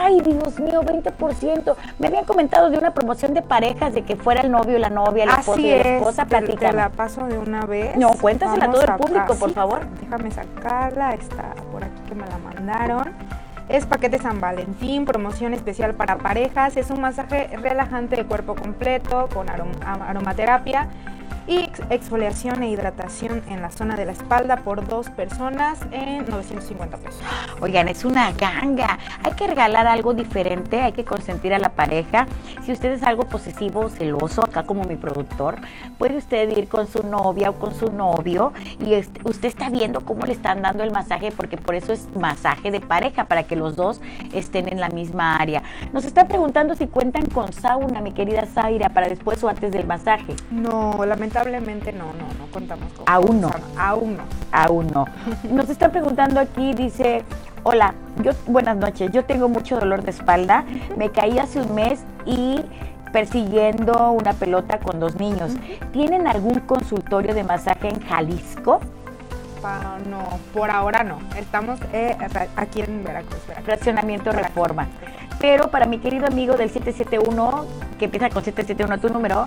ay, 0.00 0.20
Dios 0.22 0.59
mío, 0.61 0.81
20%. 0.83 1.76
Me 1.98 2.07
habían 2.07 2.24
comentado 2.24 2.70
de 2.70 2.78
una 2.78 2.92
promoción 2.94 3.35
de 3.35 3.42
parejas, 3.42 3.92
de 3.92 4.02
que 4.02 4.16
fuera 4.16 4.40
el 4.40 4.50
novio, 4.50 4.78
la 4.78 4.88
novia, 4.88 5.24
el 5.24 5.31
esposo 5.31 5.52
Así 5.52 5.66
y 5.66 5.70
la 5.70 5.76
es, 5.76 5.87
esposa. 5.87 6.24
te, 6.26 6.40
te 6.57 6.72
la 6.72 6.88
paso 6.90 7.26
de 7.26 7.38
una 7.38 7.66
vez. 7.66 7.96
No, 7.96 8.11
cuéntasela 8.12 8.66
a 8.66 8.70
todo 8.70 8.83
el 8.83 8.92
público, 8.94 9.35
por 9.35 9.50
favor. 9.52 9.87
Déjame 10.00 10.31
sacarla, 10.31 11.14
está 11.14 11.54
por 11.72 11.85
aquí 11.85 12.00
que 12.09 12.14
me 12.14 12.26
la 12.26 12.38
mandaron. 12.38 13.12
Es 13.68 13.85
paquete 13.85 14.18
San 14.18 14.40
Valentín, 14.40 15.04
promoción 15.04 15.52
especial 15.52 15.94
para 15.94 16.16
parejas. 16.16 16.76
Es 16.78 16.90
un 16.90 17.02
masaje 17.02 17.48
relajante 17.59 18.16
de 18.16 18.24
cuerpo 18.24 18.54
completo 18.54 19.28
con 19.33 19.48
aromaterapia 19.50 20.88
y 21.49 21.61
ex- 21.61 21.81
exfoliación 21.91 22.63
e 22.63 22.71
hidratación 22.71 23.43
en 23.49 23.63
la 23.63 23.71
zona 23.71 23.97
de 23.97 24.05
la 24.05 24.13
espalda 24.13 24.59
por 24.59 24.87
dos 24.87 25.09
personas 25.11 25.79
en 25.93 26.29
950 26.29 26.97
pesos. 26.99 27.21
Oigan, 27.61 27.89
es 27.89 28.05
una 28.05 28.33
ganga. 28.33 28.99
Hay 29.25 29.33
que 29.33 29.47
regalar 29.47 29.87
algo 29.87 30.13
diferente, 30.13 30.81
hay 30.83 30.93
que 30.93 31.05
consentir 31.05 31.55
a 31.55 31.59
la 31.59 31.71
pareja. 31.71 32.27
Si 32.65 32.73
usted 32.73 32.93
es 32.93 33.03
algo 33.03 33.25
posesivo 33.25 33.81
o 33.81 33.89
celoso, 33.89 34.43
acá 34.45 34.65
como 34.65 34.85
mi 34.85 34.97
productor, 34.97 35.57
puede 35.97 36.19
usted 36.19 36.55
ir 36.57 36.69
con 36.69 36.87
su 36.87 37.03
novia 37.03 37.49
o 37.51 37.55
con 37.55 37.75
su 37.75 37.91
novio 37.91 38.53
y 38.85 38.95
usted 38.95 39.49
está 39.49 39.71
viendo 39.71 40.03
cómo 40.03 40.27
le 40.27 40.33
están 40.33 40.61
dando 40.61 40.85
el 40.85 40.91
masaje, 40.91 41.33
porque 41.33 41.57
por 41.57 41.75
eso 41.75 41.95
es 41.95 42.09
masaje 42.15 42.71
de 42.71 42.81
pareja, 42.81 43.25
para 43.25 43.45
que 43.45 43.57
los 43.57 43.75
dos 43.75 44.03
estén 44.35 44.69
en 44.69 44.81
la 44.81 44.91
misma 44.91 45.37
área. 45.37 45.63
Nos 45.95 46.05
están 46.05 46.29
preguntando 46.29 46.75
si 46.75 46.87
cuentan 46.89 47.25
con 47.27 47.53
sauna, 47.55 48.03
mi 48.03 48.13
querida 48.13 48.45
Zaira, 48.45 48.91
para 48.91 49.09
después 49.09 49.43
o 49.43 49.49
antes 49.49 49.73
del 49.73 49.87
masaje. 49.87 50.35
No, 50.51 50.93
lamentablemente 51.07 51.38
no, 51.44 52.07
no, 52.07 52.12
no 52.38 52.46
contamos 52.53 52.92
con 52.92 53.05
Aún 53.07 53.40
no. 53.40 53.51
Aún 53.79 54.16
no. 54.16 54.22
Aún 54.53 54.87
no. 54.92 55.05
Nos 55.51 55.68
están 55.68 55.90
preguntando 55.90 56.40
aquí, 56.40 56.74
dice, 56.74 57.22
hola, 57.62 57.94
yo, 58.22 58.33
buenas 58.46 58.77
noches, 58.77 59.11
yo 59.12 59.24
tengo 59.24 59.48
mucho 59.48 59.79
dolor 59.79 60.03
de 60.03 60.11
espalda, 60.11 60.64
me 60.96 61.11
caí 61.11 61.38
hace 61.38 61.61
un 61.61 61.74
mes 61.74 62.01
y 62.27 62.62
persiguiendo 63.12 64.11
una 64.12 64.33
pelota 64.33 64.79
con 64.79 65.01
dos 65.01 65.16
niños. 65.16 65.53
¿Tienen 65.92 66.27
algún 66.27 66.61
consultorio 66.61 67.35
de 67.35 67.44
masaje 67.44 67.88
en 67.88 68.01
Jalisco? 68.03 68.81
Pa- 69.62 69.98
no, 70.09 70.18
por 70.53 70.70
ahora 70.70 71.03
no. 71.05 71.18
Estamos 71.37 71.81
eh, 71.92 72.16
aquí 72.57 72.81
en 72.83 73.03
Veracruz, 73.03 73.40
Veracruz. 73.46 73.64
Fraccionamiento 73.66 74.31
Reforma. 74.33 74.87
Pero 75.40 75.70
para 75.70 75.87
mi 75.87 75.98
querido 75.98 76.27
amigo 76.27 76.55
del 76.55 76.68
771, 76.70 77.64
que 77.98 78.07
empieza 78.07 78.29
con 78.29 78.42
771 78.44 79.01
tu 79.01 79.09
número, 79.12 79.46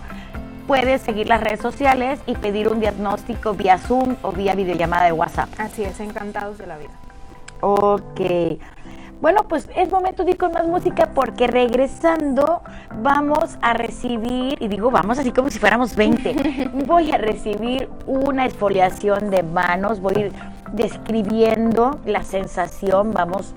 puedes 0.71 1.01
seguir 1.01 1.27
las 1.27 1.41
redes 1.41 1.60
sociales 1.60 2.21
y 2.25 2.36
pedir 2.36 2.69
un 2.69 2.79
diagnóstico 2.79 3.53
vía 3.53 3.77
Zoom 3.77 4.15
o 4.21 4.31
vía 4.31 4.55
videollamada 4.55 5.03
de 5.03 5.12
WhatsApp. 5.12 5.49
Así 5.57 5.84
es, 5.84 5.99
encantados 5.99 6.57
de 6.57 6.65
la 6.65 6.77
vida. 6.77 6.91
Ok. 7.60 8.21
Bueno, 9.19 9.49
pues 9.49 9.67
es 9.75 9.91
momento 9.91 10.23
de 10.23 10.31
ir 10.31 10.38
con 10.38 10.53
más 10.53 10.65
música 10.65 11.10
porque 11.13 11.47
regresando 11.47 12.62
vamos 13.01 13.57
a 13.62 13.73
recibir, 13.73 14.62
y 14.62 14.69
digo 14.69 14.91
vamos 14.91 15.19
así 15.19 15.34
como 15.34 15.49
si 15.49 15.60
fuéramos 15.60 15.97
20, 15.97 16.69
voy 16.88 17.12
a 17.12 17.17
recibir 17.17 17.89
una 18.07 18.45
exfoliación 18.45 19.29
de 19.29 19.43
manos, 19.43 19.99
voy 19.99 20.13
a 20.15 20.19
ir 20.19 20.31
describiendo 20.71 21.99
la 22.05 22.23
sensación, 22.23 23.12
vamos 23.12 23.55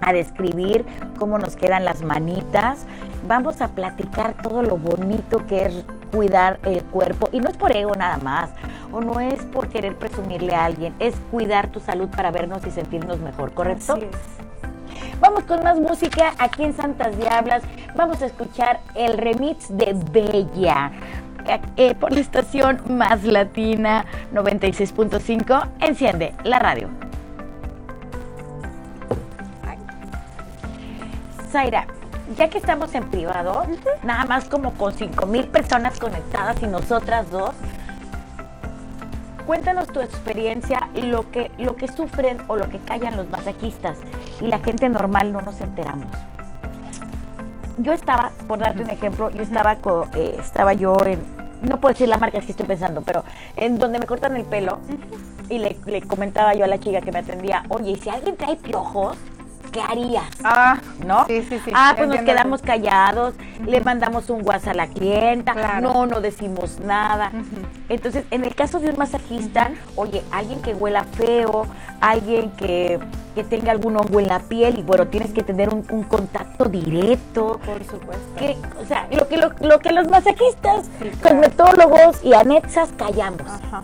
a 0.00 0.12
describir 0.12 0.84
cómo 1.18 1.38
nos 1.38 1.56
quedan 1.56 1.84
las 1.84 2.02
manitas, 2.02 2.86
vamos 3.26 3.60
a 3.60 3.68
platicar 3.68 4.34
todo 4.42 4.62
lo 4.62 4.76
bonito 4.76 5.46
que 5.46 5.66
es 5.66 5.84
cuidar 6.12 6.58
el 6.64 6.82
cuerpo 6.84 7.28
y 7.32 7.40
no 7.40 7.48
es 7.48 7.56
por 7.56 7.74
ego 7.74 7.94
nada 7.94 8.18
más 8.18 8.50
o 8.92 9.00
no 9.00 9.18
es 9.20 9.44
por 9.46 9.68
querer 9.68 9.96
presumirle 9.96 10.54
a 10.54 10.64
alguien, 10.64 10.94
es 11.00 11.14
cuidar 11.30 11.68
tu 11.68 11.80
salud 11.80 12.08
para 12.08 12.30
vernos 12.30 12.64
y 12.66 12.70
sentirnos 12.70 13.18
mejor, 13.18 13.52
¿correcto? 13.52 13.94
Así 13.94 14.04
es. 14.04 14.44
Vamos 15.20 15.44
con 15.44 15.62
más 15.62 15.78
música 15.78 16.34
aquí 16.38 16.64
en 16.64 16.74
Santas 16.74 17.16
Diablas. 17.16 17.62
Vamos 17.96 18.20
a 18.22 18.26
escuchar 18.26 18.80
el 18.94 19.16
remix 19.16 19.74
de 19.76 19.96
Bella 20.12 20.92
eh, 21.76 21.94
por 21.94 22.12
la 22.12 22.20
estación 22.20 22.80
Más 22.88 23.24
Latina 23.24 24.04
96.5. 24.32 25.68
Enciende 25.80 26.34
la 26.44 26.58
radio. 26.58 26.88
Zaira, 31.54 31.86
ya 32.36 32.50
que 32.50 32.58
estamos 32.58 32.92
en 32.96 33.04
privado, 33.10 33.62
nada 34.02 34.24
más 34.24 34.46
como 34.46 34.72
con 34.72 34.92
5 34.92 35.24
mil 35.26 35.46
personas 35.46 36.00
conectadas 36.00 36.60
y 36.62 36.66
nosotras 36.66 37.30
dos, 37.30 37.52
Cuéntanos 39.46 39.86
tu 39.88 40.00
experiencia, 40.00 40.88
lo 40.94 41.30
que, 41.30 41.50
lo 41.58 41.76
que 41.76 41.86
sufren 41.86 42.38
o 42.48 42.56
lo 42.56 42.66
que 42.70 42.78
callan 42.78 43.14
los 43.16 43.28
masajistas 43.28 43.98
y 44.40 44.46
la 44.46 44.58
gente 44.58 44.88
normal 44.88 45.32
no 45.34 45.42
nos 45.42 45.60
enteramos. 45.60 46.06
Yo 47.76 47.92
estaba, 47.92 48.30
por 48.48 48.58
darte 48.58 48.82
un 48.82 48.88
ejemplo, 48.90 49.28
yo 49.30 49.42
estaba, 49.42 49.76
co- 49.76 50.08
eh, 50.14 50.36
estaba 50.40 50.72
yo 50.72 50.96
en, 51.04 51.20
no 51.60 51.78
puedo 51.78 51.92
decir 51.92 52.08
la 52.08 52.16
marca 52.16 52.40
que 52.40 52.50
estoy 52.52 52.64
pensando, 52.66 53.02
pero 53.02 53.22
en 53.56 53.78
donde 53.78 53.98
me 53.98 54.06
cortan 54.06 54.34
el 54.34 54.44
pelo 54.44 54.78
y 55.50 55.58
le, 55.58 55.76
le 55.84 56.00
comentaba 56.00 56.54
yo 56.54 56.64
a 56.64 56.66
la 56.68 56.80
chica 56.80 57.02
que 57.02 57.12
me 57.12 57.18
atendía, 57.18 57.64
oye, 57.68 57.90
¿y 57.90 57.96
si 57.96 58.08
alguien 58.08 58.38
trae 58.38 58.56
piojos, 58.56 59.18
¿qué 59.74 59.80
harías? 59.82 60.24
Ah, 60.44 60.78
¿no? 61.04 61.26
Sí, 61.26 61.42
sí, 61.48 61.58
sí. 61.64 61.72
Ah, 61.74 61.94
pues 61.96 62.08
nos 62.08 62.20
quedamos 62.20 62.62
callados, 62.62 63.34
le 63.66 63.80
mandamos 63.80 64.30
un 64.30 64.46
WhatsApp 64.46 64.70
a 64.70 64.74
la 64.74 64.86
clienta, 64.86 65.52
Claro. 65.52 65.80
no, 65.92 66.06
no 66.06 66.20
decimos 66.20 66.78
nada. 66.78 67.32
Entonces, 67.88 68.24
en 68.30 68.44
el 68.44 68.54
caso 68.54 68.78
de 68.78 68.90
un 68.90 68.96
masajista, 68.98 69.72
oye, 69.96 70.22
alguien 70.30 70.62
que 70.62 70.74
huela 70.74 71.02
feo, 71.02 71.66
alguien 72.00 72.52
que, 72.52 73.00
que 73.34 73.42
tenga 73.42 73.72
algún 73.72 73.96
hongo 73.96 74.20
en 74.20 74.28
la 74.28 74.38
piel, 74.38 74.78
y 74.78 74.82
bueno, 74.82 75.08
tienes 75.08 75.32
que 75.32 75.42
tener 75.42 75.68
un, 75.74 75.84
un 75.90 76.04
contacto 76.04 76.66
directo. 76.66 77.58
Por 77.66 77.82
supuesto. 77.84 78.34
Que, 78.38 78.56
o 78.80 78.86
sea, 78.86 79.08
lo 79.10 79.26
que, 79.26 79.36
lo, 79.38 79.50
lo 79.60 79.80
que 79.80 79.90
los 79.92 80.08
masajistas, 80.08 80.86
Sí, 81.02 81.10
claro. 81.20 81.40
cosmetólogos 81.40 82.24
y 82.24 82.32
anexas 82.34 82.90
callamos. 82.96 83.42
Ajá. 83.50 83.82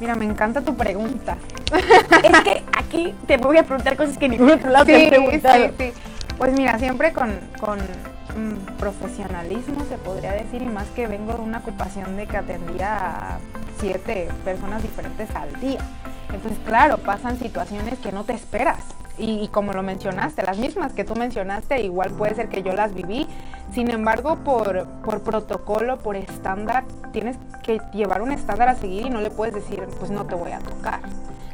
Mira, 0.00 0.14
me 0.14 0.24
encanta 0.24 0.62
tu 0.62 0.74
pregunta. 0.74 1.36
Es 2.24 2.40
que 2.40 2.64
aquí 2.76 3.14
te 3.26 3.36
voy 3.36 3.58
a 3.58 3.62
preguntar 3.62 3.96
cosas 3.96 4.18
que 4.18 4.28
ningún 4.28 4.50
otro 4.50 4.70
lado 4.70 4.86
te 4.86 5.04
han 5.04 5.08
preguntado. 5.10 5.66
sí, 5.66 5.72
sí. 5.78 5.92
Pues 6.36 6.52
mira, 6.54 6.78
siempre 6.78 7.12
con, 7.12 7.38
con 7.60 7.78
mm, 7.78 8.76
profesionalismo 8.78 9.84
se 9.88 9.98
podría 9.98 10.32
decir, 10.32 10.62
y 10.62 10.66
más 10.66 10.88
que 10.88 11.06
vengo 11.06 11.34
de 11.34 11.40
una 11.40 11.58
ocupación 11.58 12.16
de 12.16 12.26
que 12.26 12.36
atendía 12.38 12.96
a 12.96 13.38
siete 13.78 14.28
personas 14.44 14.82
diferentes 14.82 15.28
al 15.34 15.60
día. 15.60 15.80
Entonces, 16.32 16.58
claro, 16.66 16.98
pasan 16.98 17.38
situaciones 17.38 17.98
que 17.98 18.12
no 18.12 18.24
te 18.24 18.32
esperas. 18.34 18.78
Y, 19.18 19.40
y 19.42 19.48
como 19.48 19.72
lo 19.74 19.82
mencionaste, 19.82 20.42
las 20.42 20.56
mismas 20.56 20.92
que 20.92 21.04
tú 21.04 21.14
mencionaste, 21.14 21.82
igual 21.82 22.10
puede 22.10 22.34
ser 22.34 22.48
que 22.48 22.62
yo 22.62 22.72
las 22.72 22.94
viví. 22.94 23.26
Sin 23.72 23.90
embargo, 23.90 24.36
por, 24.36 24.86
por 25.04 25.20
protocolo, 25.22 25.98
por 25.98 26.16
estándar, 26.16 26.84
tienes 27.12 27.36
que 27.62 27.80
llevar 27.92 28.22
un 28.22 28.32
estándar 28.32 28.68
a 28.70 28.74
seguir 28.76 29.06
y 29.06 29.10
no 29.10 29.20
le 29.20 29.30
puedes 29.30 29.54
decir, 29.54 29.82
pues 29.98 30.10
no 30.10 30.24
te 30.24 30.34
voy 30.34 30.52
a 30.52 30.58
tocar. 30.60 31.00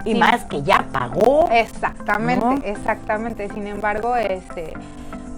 Y 0.05 0.11
Sin- 0.11 0.21
más 0.21 0.45
que 0.45 0.63
ya 0.63 0.87
pagó. 0.93 1.49
Exactamente, 1.51 2.45
¿No? 2.47 2.53
exactamente. 2.65 3.49
Sin 3.53 3.67
embargo, 3.67 4.15
este, 4.15 4.73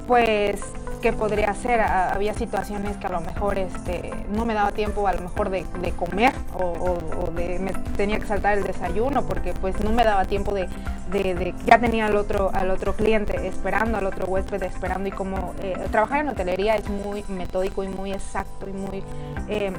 pues, 0.06 0.60
¿qué 1.00 1.12
podría 1.12 1.50
hacer? 1.50 1.80
Ah, 1.80 2.12
Había 2.14 2.34
situaciones 2.34 2.96
que 2.96 3.06
a 3.06 3.10
lo 3.10 3.20
mejor 3.20 3.58
este, 3.58 4.12
no 4.34 4.44
me 4.44 4.54
daba 4.54 4.72
tiempo 4.72 5.06
a 5.08 5.12
lo 5.12 5.22
mejor 5.22 5.50
de, 5.50 5.64
comer 5.96 6.32
o, 6.58 6.98
de 7.34 7.58
me 7.58 7.72
tenía 7.96 8.18
que 8.18 8.26
saltar 8.26 8.56
el 8.58 8.64
desayuno 8.64 9.22
porque 9.22 9.52
pues 9.54 9.78
no 9.82 9.92
me 9.92 10.04
daba 10.04 10.24
tiempo 10.24 10.52
de, 10.54 10.68
de- 11.10 11.34
de- 11.34 11.54
ya 11.66 11.78
tenía 11.78 12.06
al 12.06 12.16
otro, 12.16 12.50
al 12.52 12.70
otro 12.70 12.94
cliente 12.94 13.46
esperando, 13.46 13.98
al 13.98 14.06
otro 14.06 14.26
huésped 14.26 14.62
esperando 14.62 15.08
y 15.08 15.12
como 15.12 15.54
eh, 15.62 15.74
trabajar 15.90 16.20
en 16.20 16.28
hotelería 16.28 16.76
es 16.76 16.88
muy 16.88 17.24
metódico 17.28 17.82
y 17.84 17.88
muy 17.88 18.12
exacto 18.12 18.68
y 18.68 18.72
muy 18.72 19.02
em, 19.48 19.74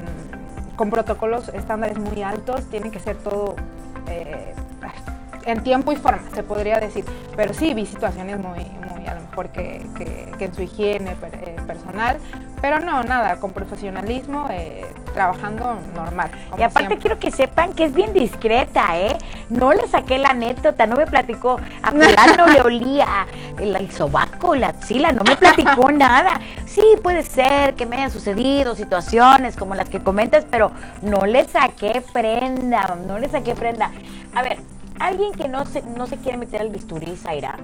con 0.76 0.90
protocolos 0.90 1.50
estándares 1.50 1.98
muy 2.00 2.22
altos, 2.24 2.64
tiene 2.70 2.90
que 2.92 3.00
ser 3.00 3.18
todo 3.18 3.56
eh, 4.08 4.54
en 5.46 5.64
tiempo 5.64 5.92
y 5.92 5.96
forma, 5.96 6.22
se 6.34 6.44
podría 6.44 6.80
decir. 6.80 7.06
Pero 7.36 7.54
sí, 7.54 7.74
vi 7.74 7.86
situaciones 7.86 8.38
muy, 8.40 8.66
muy 8.94 9.08
a 9.08 9.16
lo 9.16 9.22
mejor 9.22 9.50
que, 9.50 9.86
que, 10.38 10.46
en 10.46 10.54
su 10.54 10.62
higiene 10.62 11.12
eh, 11.12 11.58
personal, 11.68 12.18
pero 12.62 12.80
no, 12.80 13.04
nada, 13.04 13.40
con 13.40 13.52
profesionalismo, 13.52 14.48
eh, 14.50 14.86
trabajando 15.14 15.80
normal. 15.96 16.30
Y 16.58 16.64
aparte 16.64 16.98
quiero 16.98 17.20
que 17.20 17.32
sepan 17.32 17.74
que 17.74 17.86
es 17.86 17.94
bien 17.94 18.14
discreta, 18.14 18.98
¿eh? 18.98 19.18
No 19.50 19.74
le 19.74 19.88
saqué 19.88 20.18
la 20.18 20.30
anécdota, 20.30 20.86
no 20.86 20.96
me 20.96 21.06
platicó, 21.06 21.60
a 21.82 21.92
no 21.92 22.48
le 22.48 22.62
olía 22.62 23.28
el, 23.60 23.76
el 23.76 23.92
sobaco, 23.92 24.56
la 24.56 24.70
axila, 24.70 25.12
no 25.12 25.24
me 25.24 25.36
platicó 25.36 25.92
nada. 25.92 26.40
Sí, 26.66 26.84
puede 27.02 27.24
ser 27.24 27.76
que 27.76 27.86
me 27.86 27.98
hayan 27.98 28.12
sucedido 28.12 28.76
situaciones 28.76 29.56
como 29.56 29.76
las 29.76 29.90
que 29.90 30.02
comentas, 30.02 30.46
pero 30.50 30.72
no 31.02 31.26
le 31.26 31.46
saqué 31.46 32.04
prenda, 32.14 32.98
no 33.08 33.20
le 33.20 33.28
saqué 33.30 33.56
prenda. 33.56 33.92
A 34.36 34.42
ver, 34.42 34.60
alguien 35.00 35.32
que 35.34 35.48
no 35.48 35.66
se, 35.66 35.82
no 35.82 36.08
se 36.08 36.18
quiere 36.18 36.38
meter 36.38 36.62
al 36.62 36.70
bisturí, 36.70 37.16
Zaira, 37.16 37.58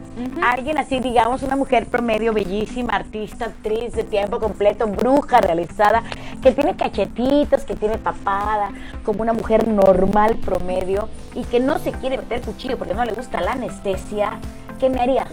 alguien 0.43 0.77
así, 0.77 0.99
digamos, 0.99 1.43
una 1.43 1.55
mujer 1.55 1.85
promedio, 1.87 2.33
bellísima, 2.33 2.93
artista, 2.93 3.45
actriz 3.45 3.93
de 3.93 4.03
tiempo 4.03 4.39
completo, 4.39 4.87
bruja 4.87 5.41
realizada, 5.41 6.03
que 6.41 6.51
tiene 6.51 6.75
cachetitos, 6.75 7.63
que 7.63 7.75
tiene 7.75 7.97
papada, 7.97 8.71
como 9.03 9.21
una 9.21 9.33
mujer 9.33 9.67
normal 9.67 10.37
promedio 10.37 11.09
y 11.33 11.43
que 11.43 11.59
no 11.59 11.77
se 11.79 11.91
quiere 11.91 12.17
meter 12.17 12.41
cuchillo 12.41 12.77
porque 12.77 12.93
no 12.93 13.03
le 13.05 13.13
gusta 13.13 13.41
la 13.41 13.53
anestesia, 13.53 14.39
¿qué 14.79 14.89
me 14.89 15.01
harías? 15.01 15.29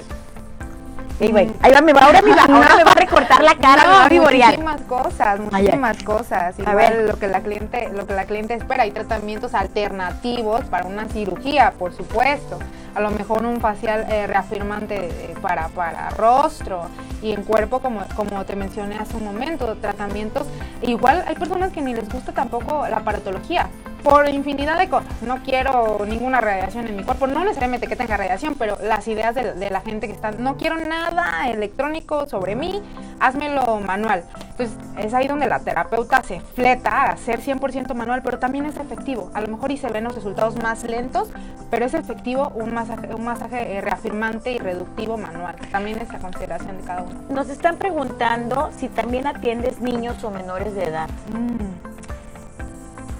Ahí 1.21 1.73
va, 1.73 1.81
me 1.81 1.93
va, 1.93 2.01
ahora 2.01 2.23
me 2.23 2.35
va, 2.35 2.43
ahora 2.43 2.77
me 2.77 2.85
va 2.85 2.93
a 2.93 2.95
recortar 2.95 3.43
la 3.43 3.55
cara, 3.55 3.83
no, 3.83 4.09
me 4.09 4.19
va 4.19 4.29
a 4.29 4.33
Muchísimas 4.33 4.81
cosas, 4.83 5.41
muchísimas 5.41 6.03
cosas. 6.03 6.59
Igual 6.59 6.77
a 6.77 6.91
ver. 6.91 7.09
lo 7.09 7.19
que 7.19 7.29
la 7.29 7.41
cliente, 7.41 7.89
lo 7.95 8.07
que 8.07 8.15
la 8.15 8.25
cliente 8.25 8.55
espera, 8.55 8.83
hay 8.85 8.91
tratamientos 8.91 9.55
alternativos 9.55 10.65
para 10.65 10.87
una 10.87 11.09
cirugía, 11.09 11.73
por 11.79 11.93
supuesto. 11.93 12.59
A 12.95 13.01
lo 13.01 13.11
mejor 13.11 13.45
un 13.45 13.61
facial 13.61 14.07
eh, 14.11 14.26
reafirmante 14.26 15.07
eh, 15.07 15.34
para, 15.40 15.68
para 15.68 16.11
rostro 16.11 16.82
y 17.22 17.32
en 17.32 17.43
cuerpo, 17.43 17.80
como, 17.80 18.03
como 18.16 18.45
te 18.45 18.57
mencioné 18.57 18.97
hace 18.97 19.16
un 19.16 19.24
momento, 19.24 19.76
tratamientos. 19.76 20.47
Igual 20.82 21.24
hay 21.26 21.36
personas 21.36 21.72
que 21.72 21.80
ni 21.80 21.95
les 21.95 22.09
gusta 22.09 22.32
tampoco 22.32 22.86
la 22.88 22.99
aparatología 22.99 23.68
por 24.03 24.28
infinidad 24.28 24.78
de 24.78 24.88
cosas. 24.88 25.11
No 25.22 25.43
quiero 25.43 26.05
ninguna 26.07 26.40
radiación 26.40 26.86
en 26.88 26.97
mi 26.97 27.05
cuerpo, 27.05 27.26
no 27.26 27.40
necesariamente 27.40 27.86
que 27.86 27.97
tenga 27.97 28.16
radiación, 28.16 28.57
pero 28.59 28.76
las 28.82 29.07
ideas 29.09 29.34
de, 29.34 29.70
la 29.70 29.80
gente 29.80 30.07
que 30.09 30.12
están, 30.12 30.43
no 30.43 30.57
quiero 30.57 30.76
nada 30.76 31.49
electrónico 31.49 32.26
sobre 32.26 32.57
mí, 32.57 32.82
házmelo 33.20 33.80
manual. 33.80 34.24
Entonces 34.51 34.76
es 34.99 35.14
ahí 35.14 35.28
donde 35.28 35.47
la 35.47 35.61
terapeuta 35.61 36.22
se 36.22 36.40
fleta 36.40 36.90
a 36.90 37.12
hacer 37.12 37.40
100% 37.40 37.95
manual, 37.95 38.22
pero 38.22 38.38
también 38.38 38.66
es 38.66 38.76
efectivo. 38.76 39.30
A 39.34 39.40
lo 39.40 39.49
mejor 39.49 39.70
y 39.70 39.76
se 39.76 39.88
ven 39.88 40.05
los 40.05 40.14
resultados 40.14 40.61
más 40.62 40.82
lentos, 40.84 41.28
pero 41.70 41.86
es 41.86 41.95
efectivo 41.95 42.53
un 42.55 42.74
masaje, 42.85 43.14
un 43.14 43.24
masaje 43.24 43.76
eh, 43.76 43.80
reafirmante 43.80 44.53
y 44.53 44.59
reductivo 44.59 45.16
manual. 45.16 45.57
También 45.70 45.99
es 45.99 46.11
a 46.11 46.18
consideración 46.18 46.78
de 46.78 46.85
cada 46.85 47.03
uno. 47.03 47.14
Nos 47.30 47.49
están 47.49 47.76
preguntando 47.76 48.70
si 48.76 48.89
también 48.89 49.26
atiendes 49.26 49.80
niños 49.80 50.22
o 50.24 50.30
menores 50.30 50.74
de 50.74 50.85
edad. 50.85 51.09
Mm 51.33 51.93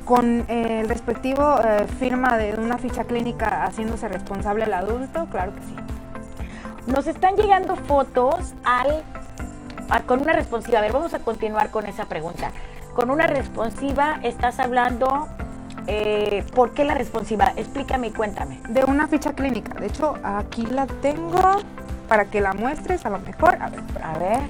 con 0.05 0.45
eh, 0.49 0.81
el 0.81 0.89
respectivo 0.89 1.59
eh, 1.65 1.87
firma 1.99 2.37
de 2.37 2.55
una 2.59 2.77
ficha 2.77 3.05
clínica 3.05 3.65
haciéndose 3.65 4.09
responsable 4.09 4.65
el 4.65 4.75
adulto, 4.75 5.27
claro 5.31 5.55
que 5.55 5.61
sí. 5.63 5.77
Nos 6.87 7.07
están 7.07 7.37
llegando 7.37 7.77
fotos 7.77 8.55
al, 8.65 9.03
con 10.07 10.21
una 10.21 10.33
responsiva. 10.33 10.81
A 10.81 10.83
ver, 10.83 10.93
vamos 10.93 11.15
a 11.15 11.21
continuar 11.21 11.71
con 11.71 11.87
esa 11.87 12.07
pregunta. 12.07 12.51
Con 12.95 13.11
una 13.11 13.27
responsiva 13.27 14.19
estás 14.23 14.59
hablando, 14.59 15.29
eh, 15.87 16.45
¿por 16.55 16.73
qué 16.73 16.85
la 16.85 16.95
responsiva? 16.95 17.53
Explícame 17.57 18.09
y 18.09 18.11
cuéntame. 18.11 18.61
De 18.69 18.85
una 18.85 19.09
ficha 19.09 19.33
clínica. 19.33 19.75
De 19.75 19.87
hecho, 19.87 20.15
aquí 20.23 20.67
la 20.67 20.87
tengo 20.87 21.41
para 22.09 22.27
que 22.27 22.41
la 22.41 22.53
muestres 22.53 23.05
a 23.07 23.11
lo 23.11 23.19
mejor. 23.19 23.57
A 23.61 23.69
ver, 23.69 23.81
a 24.03 24.19
ver. 24.19 24.41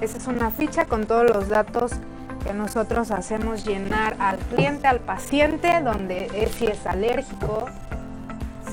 Esa 0.00 0.18
es 0.18 0.26
una 0.26 0.50
ficha 0.50 0.84
con 0.84 1.06
todos 1.06 1.24
los 1.24 1.48
datos 1.48 1.92
que 2.44 2.52
nosotros 2.52 3.10
hacemos 3.10 3.64
llenar 3.64 4.16
al 4.18 4.36
cliente, 4.36 4.86
al 4.86 5.00
paciente, 5.00 5.80
donde 5.82 6.30
es, 6.34 6.50
si 6.52 6.66
es 6.66 6.86
alérgico, 6.86 7.66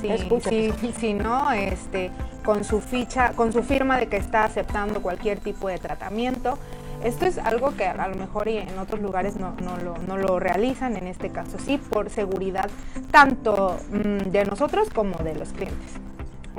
si, 0.00 0.92
si, 0.92 1.14
no, 1.14 1.50
este, 1.52 2.10
con 2.44 2.64
su 2.64 2.80
ficha, 2.80 3.32
con 3.34 3.52
su 3.52 3.62
firma 3.62 3.98
de 3.98 4.08
que 4.08 4.16
está 4.16 4.44
aceptando 4.44 5.02
cualquier 5.02 5.38
tipo 5.38 5.68
de 5.68 5.78
tratamiento. 5.78 6.58
Esto 7.04 7.26
es 7.26 7.38
algo 7.38 7.74
que 7.76 7.84
a 7.84 8.08
lo 8.08 8.14
mejor 8.14 8.48
en 8.48 8.78
otros 8.78 9.00
lugares 9.00 9.36
no, 9.36 9.54
lo, 9.84 9.98
no 9.98 10.16
lo, 10.16 10.38
realizan, 10.38 10.96
en 10.96 11.08
este 11.08 11.30
caso 11.30 11.58
sí, 11.58 11.78
por 11.78 12.10
seguridad 12.10 12.70
tanto 13.10 13.76
mm, 13.90 14.30
de 14.30 14.44
nosotros 14.44 14.88
como 14.90 15.16
de 15.18 15.34
los 15.34 15.48
clientes. 15.48 15.94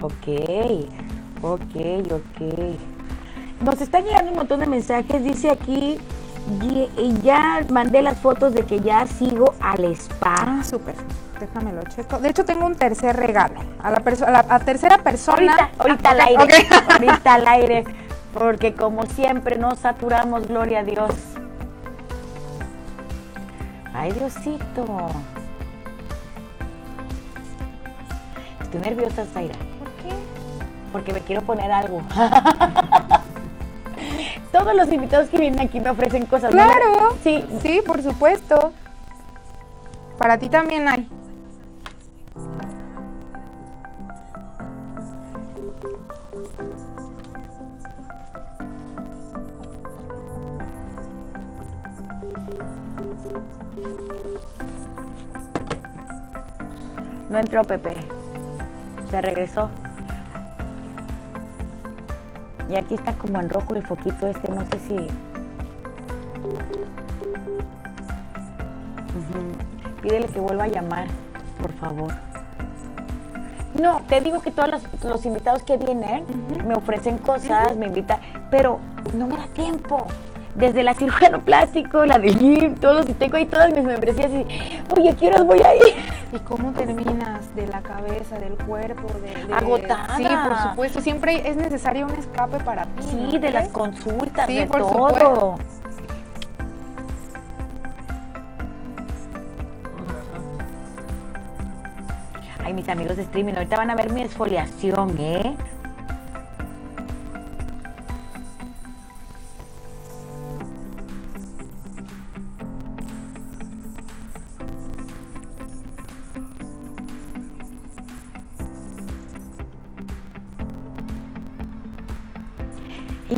Ok, 0.02 0.90
ok, 1.42 2.12
ok. 2.12 2.42
Nos 3.64 3.80
están 3.80 4.04
llegando 4.04 4.32
un 4.32 4.38
montón 4.38 4.60
de 4.60 4.66
mensajes. 4.66 5.24
Dice 5.24 5.50
aquí, 5.50 5.98
ya 7.24 7.66
mandé 7.70 8.02
las 8.02 8.18
fotos 8.20 8.54
de 8.54 8.64
que 8.64 8.80
ya 8.80 9.06
sigo 9.08 9.54
al 9.62 9.86
spa. 9.86 10.36
Ah, 10.40 10.64
súper. 10.64 10.96
Déjame 11.40 11.74
lo 11.74 11.84
checo. 11.84 12.20
De 12.20 12.30
hecho, 12.30 12.46
tengo 12.46 12.66
un 12.66 12.76
tercer 12.76 13.16
regalo. 13.16 13.60
A 13.82 13.92
la, 13.92 14.00
persona 14.00 14.40
a 14.40 14.48
la 14.48 14.60
tercera 14.60 14.98
persona. 15.00 15.72
Ahorita, 15.78 16.12
al 16.12 16.22
aire. 16.22 16.68
Ahorita 16.90 17.34
al 17.34 17.48
aire. 17.48 17.84
Porque 18.34 18.74
como 18.74 19.06
siempre 19.06 19.58
nos 19.58 19.80
saturamos, 19.80 20.48
gloria 20.48 20.80
a 20.80 20.84
Dios. 20.84 21.14
Ay, 23.94 24.12
Diosito. 24.12 25.10
Estoy 28.62 28.82
nerviosa, 28.82 29.26
Zaira. 29.26 29.56
¿Por 29.80 29.90
qué? 30.02 30.16
Porque 30.92 31.14
me 31.14 31.20
quiero 31.20 31.42
poner 31.44 31.72
algo. 31.72 32.02
Todos 34.52 34.76
los 34.76 34.92
invitados 34.92 35.30
que 35.30 35.38
vienen 35.38 35.60
aquí 35.60 35.80
me 35.80 35.90
ofrecen 35.90 36.26
cosas. 36.26 36.52
Claro. 36.52 37.16
Sí. 37.24 37.44
Sí, 37.62 37.82
por 37.86 38.02
supuesto. 38.02 38.72
Para 40.18 40.38
ti 40.38 40.50
también 40.50 40.88
hay. 40.88 41.08
No 57.30 57.40
entró 57.40 57.64
Pepe. 57.64 57.96
Se 59.10 59.20
regresó. 59.20 59.72
Y 62.70 62.76
aquí 62.76 62.96
está 62.96 63.14
como 63.14 63.40
en 63.40 63.50
rojo 63.50 63.76
el 63.76 63.84
foquito 63.86 64.28
este, 64.28 64.52
no 64.52 64.62
sé 64.62 64.80
si... 64.88 65.08
Pídele 70.02 70.28
que 70.28 70.40
vuelva 70.40 70.66
a 70.66 70.68
llamar, 70.68 71.08
por 71.62 71.72
favor. 71.74 72.14
No, 73.80 74.02
te 74.08 74.22
digo 74.22 74.42
que 74.42 74.52
todos 74.52 74.70
los, 75.04 75.26
invitados 75.26 75.64
que 75.64 75.78
vienen 75.78 76.26
me 76.68 76.76
ofrecen 76.76 77.18
cosas, 77.18 77.76
me 77.76 77.88
invitan, 77.88 78.20
pero 78.52 78.80
no 79.18 79.28
me 79.28 79.38
da 79.38 79.48
tiempo. 79.48 80.06
Desde 80.56 80.84
la 80.84 80.94
cirujano 80.94 81.42
plástico, 81.42 82.06
la 82.06 82.20
de 82.20 82.34
gym, 82.34 82.76
todos, 82.76 83.10
y 83.10 83.14
tengo 83.14 83.38
ahí 83.38 83.46
todas 83.48 83.74
mis 83.74 83.84
membresías 83.84 84.30
y, 84.30 84.46
oye, 84.96 85.10
¿a 85.10 85.16
qué 85.16 85.28
horas 85.28 85.46
voy 85.46 85.62
a 85.62 85.76
ir? 85.76 85.96
¿Y 86.34 86.40
cómo 86.40 86.72
terminas 86.72 87.54
de 87.56 87.68
la 87.68 87.82
cabeza, 87.82 88.40
del 88.40 88.56
cuerpo? 88.56 89.08
De, 89.20 89.54
Agotada. 89.54 90.18
Sí, 90.18 90.24
por 90.24 90.58
supuesto, 90.58 91.02
siempre 91.02 91.48
es 91.48 91.56
necesario 91.56 92.08
un 92.08 92.14
escape 92.14 92.58
para 92.64 92.86
ti. 92.86 93.04
Sí, 93.04 93.38
de 93.38 93.52
las 93.52 93.70
consultas, 93.70 94.48
de 94.48 94.66
todo. 94.66 95.60
Ay, 102.66 102.74
mis 102.74 102.90
amigos 102.90 103.18
de 103.18 103.24
streaming, 103.24 103.54
ahorita 103.54 103.78
van 103.78 103.92
a 103.92 103.96
ver 103.96 104.12
mi 104.12 104.24
esfoliación, 104.24 105.16
¿eh? 105.20 105.56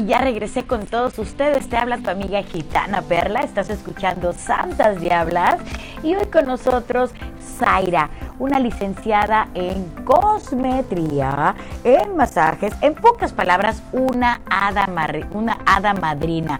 Ya 0.06 0.20
regresé 0.20 0.68
con 0.68 0.86
todos 0.86 1.18
ustedes. 1.18 1.68
Te 1.68 1.78
habla 1.78 1.98
tu 1.98 2.12
amiga 2.12 2.44
gitana 2.44 3.02
Perla. 3.02 3.40
Estás 3.40 3.72
escuchando 3.72 4.34
Santas 4.34 5.02
Diablas. 5.02 5.60
Y 6.04 6.14
hoy 6.14 6.28
con 6.28 6.46
nosotros 6.46 7.12
Zaira, 7.58 8.12
una 8.38 8.60
licenciada 8.60 9.48
en 9.56 9.86
cosmetría, 10.04 11.56
en 11.84 12.16
masajes, 12.16 12.74
en 12.82 12.94
pocas 12.94 13.34
palabras, 13.34 13.82
una 13.94 14.42
hada, 14.48 14.88
una 15.32 15.58
hada 15.66 15.96
madrina. 15.96 16.60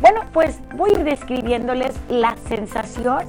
Bueno, 0.00 0.20
pues 0.32 0.60
voy 0.74 0.90
a 0.90 0.98
ir 0.98 1.04
describiéndoles 1.04 1.94
la 2.08 2.36
sensación, 2.48 3.24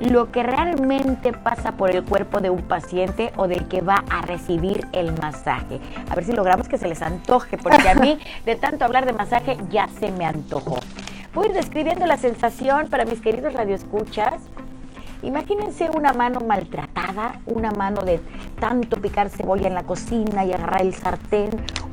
lo 0.00 0.30
que 0.30 0.42
realmente 0.42 1.32
pasa 1.32 1.72
por 1.72 1.90
el 1.90 2.04
cuerpo 2.04 2.40
de 2.40 2.50
un 2.50 2.62
paciente 2.62 3.32
o 3.36 3.48
del 3.48 3.68
que 3.68 3.80
va 3.80 4.04
a 4.10 4.22
recibir 4.22 4.86
el 4.92 5.12
masaje. 5.20 5.80
A 6.10 6.14
ver 6.14 6.24
si 6.24 6.32
logramos 6.32 6.68
que 6.68 6.78
se 6.78 6.88
les 6.88 7.02
antoje, 7.02 7.58
porque 7.58 7.88
a 7.88 7.94
mí 7.94 8.18
de 8.44 8.56
tanto 8.56 8.84
hablar 8.84 9.06
de 9.06 9.12
masaje 9.12 9.56
ya 9.70 9.88
se 10.00 10.10
me 10.10 10.24
antojó. 10.24 10.78
Voy 11.32 11.46
a 11.46 11.48
ir 11.48 11.54
describiendo 11.54 12.06
la 12.06 12.16
sensación 12.16 12.88
para 12.88 13.04
mis 13.04 13.20
queridos 13.20 13.54
radioescuchas 13.54 14.34
Imagínense 15.24 15.88
una 15.88 16.12
mano 16.12 16.40
maltratada, 16.40 17.40
una 17.46 17.70
mano 17.70 18.02
de 18.02 18.20
tanto 18.60 19.00
picar 19.00 19.30
cebolla 19.30 19.66
en 19.66 19.74
la 19.74 19.84
cocina 19.84 20.44
y 20.44 20.52
agarrar 20.52 20.82
el 20.82 20.94
sartén, 20.94 21.48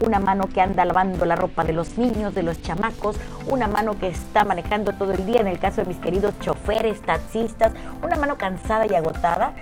una 0.06 0.20
mano 0.20 0.50
que 0.54 0.60
anda 0.60 0.84
lavando 0.84 1.24
la 1.24 1.38
ropa 1.38 1.64
de 1.64 1.72
los 1.72 1.98
niños, 1.98 2.36
de 2.36 2.44
los 2.44 2.62
chamacos, 2.62 3.16
una 3.48 3.68
mano 3.68 3.98
que 3.98 4.10
está 4.10 4.44
manejando 4.44 4.92
todo 4.92 5.14
el 5.14 5.26
día, 5.26 5.40
en 5.40 5.48
el 5.48 5.60
caso 5.60 5.82
de 5.82 5.88
mis 5.88 5.98
queridos 5.98 6.38
choferes, 6.42 7.02
taxistas, 7.04 7.72
una 8.04 8.18
mano 8.18 8.38
cansada 8.38 8.86
y 8.86 8.96
agotada. 8.96 9.54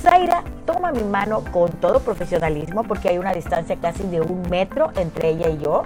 Zaira 0.00 0.42
toma 0.64 0.90
mi 0.90 1.04
mano 1.04 1.44
con 1.52 1.70
todo 1.70 2.00
profesionalismo 2.00 2.82
porque 2.84 3.10
hay 3.10 3.18
una 3.18 3.34
distancia 3.34 3.76
casi 3.76 4.04
de 4.04 4.22
un 4.22 4.42
metro 4.48 4.90
entre 4.96 5.28
ella 5.28 5.50
y 5.50 5.58
yo 5.58 5.82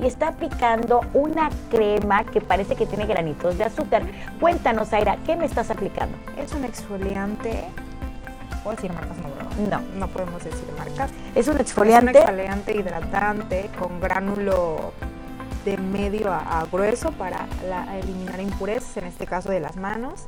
y 0.00 0.06
está 0.06 0.28
aplicando 0.28 1.00
una 1.14 1.50
crema 1.70 2.24
que 2.24 2.40
parece 2.40 2.76
que 2.76 2.86
tiene 2.86 3.06
granitos 3.06 3.58
de 3.58 3.64
azúcar. 3.64 4.02
Cuéntanos, 4.40 4.92
Aira, 4.92 5.18
¿qué 5.24 5.36
me 5.36 5.44
estás 5.44 5.70
aplicando? 5.70 6.16
Es 6.36 6.52
un 6.52 6.64
exfoliante. 6.64 7.64
¿Puedo 8.62 8.76
decir 8.76 8.92
marcas? 8.92 9.16
No, 9.18 9.78
no, 9.78 9.82
no 9.98 10.08
podemos 10.08 10.42
decir 10.44 10.64
marcas. 10.76 11.10
Es 11.34 11.48
un 11.48 11.58
exfoliante. 11.58 12.10
Es 12.10 12.16
un 12.16 12.22
exfoliante 12.22 12.76
hidratante 12.76 13.70
con 13.78 14.00
gránulo 14.00 14.92
de 15.64 15.76
medio 15.76 16.32
a, 16.32 16.66
grueso 16.70 17.12
para 17.12 17.46
eliminar 18.02 18.40
impurezas, 18.40 18.96
en 18.98 19.04
este 19.04 19.26
caso 19.26 19.50
de 19.50 19.60
las 19.60 19.76
manos 19.76 20.26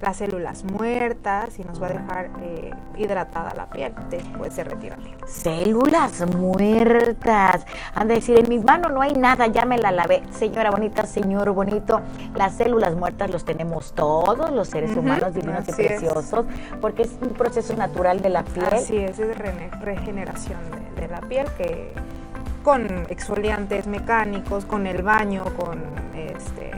las 0.00 0.16
células 0.16 0.64
muertas 0.64 1.58
y 1.58 1.64
nos 1.64 1.82
va 1.82 1.88
a 1.88 1.90
dejar 1.90 2.30
eh, 2.42 2.70
hidratada 2.96 3.54
la 3.54 3.66
piel 3.66 3.92
después 4.10 4.54
de 4.56 4.64
retirarla. 4.64 5.10
Células 5.26 6.24
muertas. 6.36 7.64
Han 7.94 8.08
de 8.08 8.14
decir, 8.14 8.38
en 8.38 8.48
mis 8.48 8.64
manos 8.64 8.92
no 8.92 9.00
hay 9.00 9.14
nada, 9.14 9.46
ya 9.46 9.64
me 9.64 9.78
la 9.78 9.90
lavé. 9.92 10.22
Señora 10.30 10.70
bonita, 10.70 11.06
señor 11.06 11.50
bonito, 11.50 12.00
las 12.34 12.54
células 12.54 12.94
muertas 12.94 13.30
los 13.30 13.44
tenemos 13.44 13.92
todos 13.94 14.50
los 14.50 14.68
seres 14.68 14.96
humanos 14.96 15.34
divinos 15.34 15.68
y 15.68 15.72
preciosos, 15.72 16.46
porque 16.80 17.02
es 17.02 17.16
un 17.20 17.30
proceso 17.30 17.74
natural 17.76 18.20
de 18.20 18.30
la 18.30 18.42
piel. 18.42 18.66
Así 18.72 18.96
es, 18.98 19.18
es 19.18 19.28
de 19.28 19.70
regeneración 19.80 20.58
de, 20.96 21.08
la 21.08 21.20
piel 21.20 21.46
que 21.58 21.92
con 22.62 22.86
exfoliantes 23.10 23.86
mecánicos, 23.86 24.64
con 24.64 24.86
el 24.86 25.02
baño, 25.02 25.44
con 25.56 25.82
este 26.16 26.72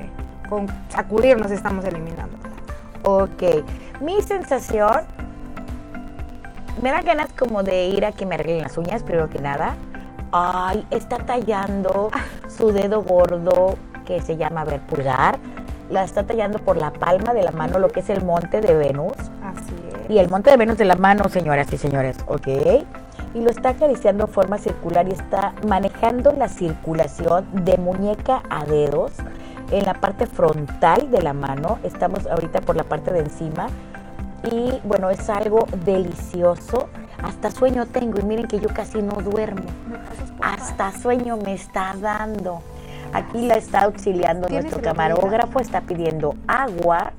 con 0.49 0.67
sacudirnos 0.89 1.51
estamos 1.51 1.85
eliminando. 1.85 2.37
Ok, 3.09 3.41
mi 4.01 4.21
sensación, 4.21 5.03
me 6.83 6.91
da 6.91 7.03
ganas 7.03 7.29
como 7.39 7.63
de 7.63 7.87
ir 7.87 8.05
a 8.05 8.11
que 8.11 8.27
me 8.27 8.35
arreglen 8.35 8.63
las 8.63 8.77
uñas, 8.77 9.05
primero 9.05 9.31
que 9.31 9.39
nada. 9.39 9.77
Ay, 10.33 10.85
está 10.91 11.19
tallando 11.19 12.11
su 12.49 12.73
dedo 12.73 13.05
gordo 13.05 13.77
que 14.05 14.21
se 14.23 14.37
llama, 14.37 14.63
a 14.63 14.65
ver, 14.65 14.81
pulgar. 14.81 15.39
La 15.89 16.03
está 16.03 16.25
tallando 16.25 16.59
por 16.59 16.79
la 16.79 16.93
palma 16.93 17.33
de 17.33 17.45
la 17.45 17.53
mano, 17.53 17.79
lo 17.79 17.91
que 17.91 18.01
es 18.01 18.11
el 18.11 18.25
monte 18.25 18.61
de 18.61 18.75
Venus. 18.75 19.15
Así 19.41 19.77
es. 20.03 20.11
Y 20.11 20.19
el 20.19 20.29
monte 20.29 20.51
de 20.51 20.57
Venus 20.57 20.77
de 20.77 20.87
la 20.87 20.97
mano, 20.97 21.29
señoras 21.29 21.73
y 21.73 21.79
señores, 21.79 22.17
¿ok? 22.27 22.49
Y 23.35 23.41
lo 23.41 23.51
está 23.51 23.69
acariciando 23.69 24.27
de 24.27 24.33
forma 24.33 24.59
circular 24.59 25.07
y 25.07 25.13
está 25.13 25.53
manejando 25.69 26.33
la 26.33 26.49
circulación 26.49 27.47
de 27.53 27.77
muñeca 27.77 28.43
a 28.51 28.65
dedos 28.65 29.13
en 29.71 29.85
la 29.85 29.95
parte 29.95 30.27
frontal 30.27 31.11
de 31.11 31.23
la 31.23 31.33
mano. 31.33 31.79
Estamos 31.83 32.27
ahorita 32.27 32.61
por 32.61 32.77
la 32.77 32.85
parte 32.85 33.12
de 33.12 33.21
encima. 33.21 33.69
Y 34.51 34.81
bueno, 34.85 35.11
es 35.11 35.29
algo 35.29 35.67
delicioso. 35.85 36.89
Hasta 37.23 37.51
sueño 37.51 37.87
tengo 37.87 38.21
y 38.21 38.23
miren 38.23 38.47
que 38.47 38.61
yo 38.61 38.69
casi 38.69 39.03
no 39.03 39.17
duermo. 39.17 39.64
Hasta 40.41 40.93
sueño 40.93 41.37
me 41.37 41.55
está 41.55 41.95
dando. 42.01 42.62
Aquí 43.12 43.47
la 43.47 43.55
está 43.55 43.85
auxiliando 43.85 44.49
nuestro 44.49 44.83
camarógrafo, 44.83 45.61
está 45.61 45.81
pidiendo 45.81 46.35
agua. 46.47 47.12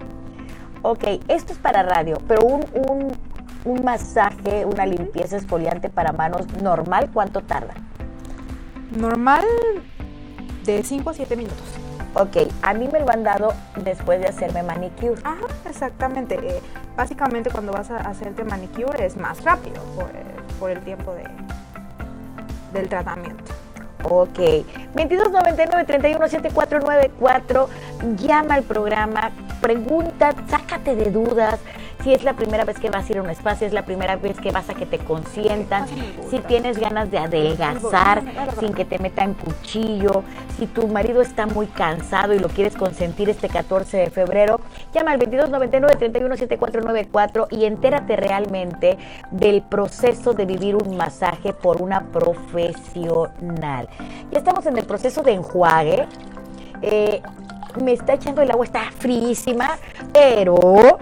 Ok, 0.83 1.03
esto 1.27 1.53
es 1.53 1.59
para 1.59 1.81
radio, 1.81 2.17
pero 2.27 2.43
un, 2.43 2.63
un, 2.73 3.11
un 3.65 3.83
masaje, 3.83 4.65
una 4.65 4.85
limpieza 4.85 5.37
esfoliante 5.37 5.89
para 5.89 6.11
manos 6.11 6.45
normal, 6.61 7.09
¿cuánto 7.11 7.41
tarda? 7.41 7.73
Normal 8.91 9.43
de 10.65 10.83
5 10.83 11.09
a 11.09 11.13
7 11.13 11.35
minutos. 11.35 11.76
Ok, 12.19 12.35
a 12.63 12.73
mí 12.73 12.89
me 12.91 12.99
lo 12.99 13.11
han 13.11 13.23
dado 13.23 13.53
después 13.75 14.19
de 14.19 14.25
hacerme 14.25 14.63
manicure. 14.63 15.21
Ajá, 15.23 15.45
exactamente. 15.69 16.33
Eh, 16.35 16.63
básicamente 16.95 17.51
cuando 17.51 17.71
vas 17.71 17.91
a 17.91 17.97
hacerte 17.97 18.43
manicure 18.43 19.05
es 19.05 19.17
más 19.17 19.43
rápido 19.43 19.83
por, 20.59 20.71
el 20.71 20.81
tiempo 20.81 21.13
de, 21.13 21.25
del 22.73 22.89
tratamiento. 22.89 23.53
Ok, 24.03 24.39
2299-317494, 24.95 27.67
llama 28.15 28.55
al 28.55 28.63
programa, 28.63 29.29
pregunta, 29.61 30.33
sácate 30.47 30.95
de 30.95 31.11
dudas, 31.11 31.59
si 32.03 32.13
es 32.13 32.23
la 32.23 32.33
primera 32.33 32.63
vez 32.63 32.79
que 32.79 32.89
vas 32.89 33.07
a 33.07 33.11
ir 33.11 33.17
a 33.17 33.21
un 33.21 33.29
espacio, 33.29 33.67
es 33.67 33.73
la 33.73 33.85
primera 33.85 34.15
vez 34.15 34.39
que 34.39 34.51
vas 34.51 34.69
a 34.69 34.73
que 34.73 34.85
te 34.85 34.99
consientan, 34.99 35.85
si 36.29 36.39
tienes 36.39 36.79
ganas 36.79 37.11
de 37.11 37.17
adelgazar 37.17 38.23
sin 38.59 38.73
que 38.73 38.85
te 38.85 38.99
metan 38.99 39.33
cuchillo, 39.33 40.23
si 40.57 40.67
tu 40.67 40.87
marido 40.87 41.21
está 41.21 41.47
muy 41.47 41.67
cansado 41.67 42.33
y 42.33 42.39
lo 42.39 42.47
quieres 42.49 42.75
consentir 42.75 43.29
este 43.29 43.47
14 43.49 43.97
de 43.97 44.09
febrero, 44.09 44.61
llama 44.93 45.11
al 45.11 45.19
2299-317494 45.19 47.47
y 47.51 47.65
entérate 47.65 48.15
realmente 48.15 48.97
del 49.31 49.61
proceso 49.61 50.33
de 50.33 50.45
vivir 50.45 50.75
un 50.75 50.95
masaje 50.97 51.53
por 51.53 51.81
una 51.81 52.11
profesional. 52.11 53.89
Ya 54.31 54.37
estamos 54.37 54.65
en 54.65 54.77
el 54.77 54.85
proceso 54.85 55.23
de 55.23 55.33
enjuague. 55.33 56.07
Eh, 56.81 57.21
me 57.81 57.93
está 57.93 58.13
echando 58.13 58.41
el 58.41 58.51
agua, 58.51 58.65
está 58.65 58.91
fríísima, 58.91 59.77
pero 60.13 60.99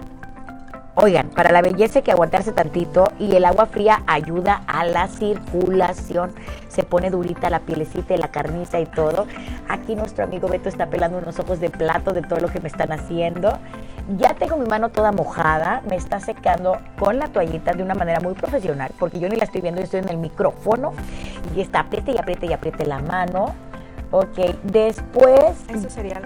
Oigan, 0.98 1.28
para 1.28 1.52
la 1.52 1.60
belleza 1.60 1.98
hay 1.98 2.04
que 2.04 2.10
aguantarse 2.10 2.52
tantito 2.52 3.12
y 3.18 3.36
el 3.36 3.44
agua 3.44 3.66
fría 3.66 4.02
ayuda 4.06 4.62
a 4.66 4.86
la 4.86 5.08
circulación. 5.08 6.32
Se 6.68 6.84
pone 6.84 7.10
durita 7.10 7.50
la 7.50 7.60
pielecita 7.60 8.14
y 8.14 8.16
la 8.16 8.28
carniza 8.28 8.80
y 8.80 8.86
todo. 8.86 9.26
Aquí 9.68 9.94
nuestro 9.94 10.24
amigo 10.24 10.48
Beto 10.48 10.70
está 10.70 10.86
pelando 10.86 11.18
unos 11.18 11.38
ojos 11.38 11.60
de 11.60 11.68
plato 11.68 12.12
de 12.12 12.22
todo 12.22 12.40
lo 12.40 12.48
que 12.48 12.60
me 12.60 12.68
están 12.68 12.92
haciendo. 12.92 13.58
Ya 14.16 14.32
tengo 14.36 14.56
mi 14.56 14.64
mano 14.64 14.88
toda 14.88 15.12
mojada, 15.12 15.82
me 15.86 15.96
está 15.96 16.18
secando 16.18 16.78
con 16.98 17.18
la 17.18 17.28
toallita 17.28 17.74
de 17.74 17.82
una 17.82 17.94
manera 17.94 18.20
muy 18.20 18.32
profesional, 18.32 18.90
porque 18.98 19.20
yo 19.20 19.28
ni 19.28 19.36
la 19.36 19.44
estoy 19.44 19.60
viendo, 19.60 19.82
estoy 19.82 20.00
en 20.00 20.08
el 20.08 20.16
micrófono 20.16 20.94
y 21.54 21.60
está 21.60 21.80
apriete 21.80 22.12
y 22.12 22.16
apriete 22.16 22.46
y 22.46 22.54
apriete 22.54 22.86
la 22.86 23.00
mano. 23.00 23.54
Ok, 24.12 24.38
después... 24.62 25.62
Eso 25.68 25.90
sería 25.90 26.22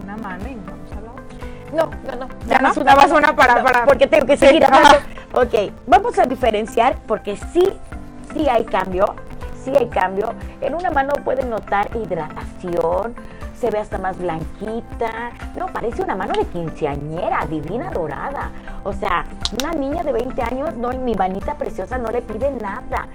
una 0.00 0.16
mano 0.16 0.44
y 0.48 0.54
No, 1.74 1.86
no, 1.86 2.16
no. 2.16 2.28
Ya 2.48 2.58
no, 2.58 2.68
más 2.96 3.10
una 3.12 3.34
para- 3.36 3.62
para- 3.62 3.84
Porque 3.84 4.06
tengo 4.06 4.26
que 4.26 4.36
seguir 4.36 4.64
hablando. 4.70 4.98
Ok, 5.32 5.72
vamos 5.86 6.18
a 6.18 6.24
diferenciar 6.24 6.96
porque 7.06 7.36
sí, 7.52 7.62
sí 8.34 8.48
hay 8.48 8.64
cambio, 8.64 9.14
sí 9.64 9.72
hay 9.78 9.88
cambio. 9.88 10.34
En 10.60 10.74
una 10.74 10.90
mano 10.90 11.12
pueden 11.24 11.50
notar 11.50 11.88
hidratación, 11.96 13.14
se 13.60 13.70
ve 13.70 13.78
hasta 13.78 13.98
más 13.98 14.18
blanquita. 14.18 15.30
No, 15.56 15.66
parece 15.66 16.02
una 16.02 16.16
mano 16.16 16.32
de 16.32 16.46
quinceañera, 16.46 17.46
divina, 17.46 17.90
dorada. 17.90 18.50
O 18.84 18.92
sea, 18.92 19.26
una 19.62 19.72
niña 19.72 20.02
de 20.02 20.12
20 20.12 20.42
años, 20.42 20.74
no, 20.76 20.90
mi 20.90 21.14
manita 21.14 21.56
preciosa 21.56 21.98
no 21.98 22.10
le 22.10 22.22
pide 22.22 22.50
nada. 22.52 23.06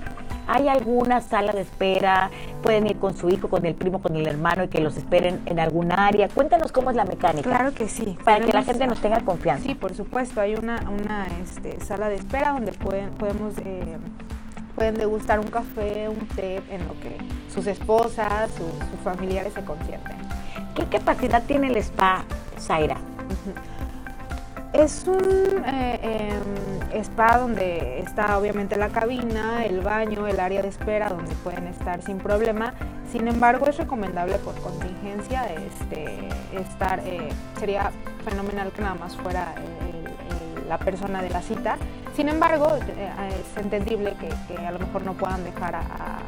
¿Hay 0.52 0.66
alguna 0.66 1.20
sala 1.20 1.52
de 1.52 1.60
espera? 1.60 2.28
¿Pueden 2.60 2.88
ir 2.88 2.98
con 2.98 3.16
su 3.16 3.28
hijo, 3.28 3.48
con 3.48 3.64
el 3.66 3.76
primo, 3.76 4.02
con 4.02 4.16
el 4.16 4.26
hermano 4.26 4.64
y 4.64 4.68
que 4.68 4.80
los 4.80 4.96
esperen 4.96 5.40
en 5.46 5.60
algún 5.60 5.92
área? 5.92 6.28
Cuéntanos 6.28 6.72
cómo 6.72 6.90
es 6.90 6.96
la 6.96 7.04
mecánica. 7.04 7.48
Claro 7.48 7.72
que 7.72 7.88
sí. 7.88 8.18
Para 8.24 8.44
que 8.44 8.52
la 8.52 8.64
gente 8.64 8.84
nos 8.88 9.00
tenga 9.00 9.20
confianza. 9.20 9.62
Sí, 9.62 9.76
por 9.76 9.94
supuesto. 9.94 10.40
Hay 10.40 10.56
una, 10.56 10.80
una 10.90 11.28
este, 11.40 11.80
sala 11.80 12.08
de 12.08 12.16
espera 12.16 12.50
donde 12.50 12.72
pueden, 12.72 13.10
podemos, 13.10 13.54
eh, 13.58 13.96
pueden 14.74 14.96
degustar 14.96 15.38
un 15.38 15.46
café, 15.46 16.08
un 16.08 16.26
té, 16.26 16.56
en 16.68 16.86
lo 16.88 16.98
que 16.98 17.16
sus 17.54 17.68
esposas, 17.68 18.50
sus, 18.50 18.88
sus 18.90 19.00
familiares 19.04 19.52
se 19.52 19.64
consienten. 19.64 20.16
¿Qué 20.74 20.84
capacidad 20.86 21.44
tiene 21.44 21.68
el 21.68 21.76
spa, 21.76 22.24
Zaira? 22.58 22.96
Es 24.72 25.04
un 25.08 25.64
eh, 25.66 26.30
em, 26.92 27.00
spa 27.02 27.38
donde 27.38 27.98
está 28.00 28.38
obviamente 28.38 28.76
la 28.76 28.88
cabina, 28.88 29.64
el 29.64 29.80
baño, 29.80 30.26
el 30.28 30.38
área 30.38 30.62
de 30.62 30.68
espera 30.68 31.08
donde 31.08 31.34
pueden 31.36 31.66
estar 31.66 32.00
sin 32.02 32.18
problema. 32.18 32.74
Sin 33.10 33.26
embargo, 33.26 33.66
es 33.66 33.76
recomendable 33.78 34.36
por 34.38 34.54
contingencia 34.60 35.46
este, 35.52 36.28
estar, 36.56 37.00
eh, 37.04 37.28
sería 37.58 37.90
fenomenal 38.24 38.70
que 38.70 38.82
nada 38.82 38.94
más 38.94 39.16
fuera 39.16 39.54
el- 39.56 40.68
la 40.68 40.78
persona 40.78 41.20
de 41.20 41.30
la 41.30 41.42
cita. 41.42 41.76
Sin 42.14 42.28
embargo, 42.28 42.68
eh, 42.96 43.10
es 43.40 43.60
entendible 43.60 44.14
que, 44.20 44.56
a 44.56 44.70
lo 44.70 44.78
mejor 44.78 45.02
no 45.02 45.14
puedan 45.14 45.42
dejar 45.42 45.74
a- 45.74 46.18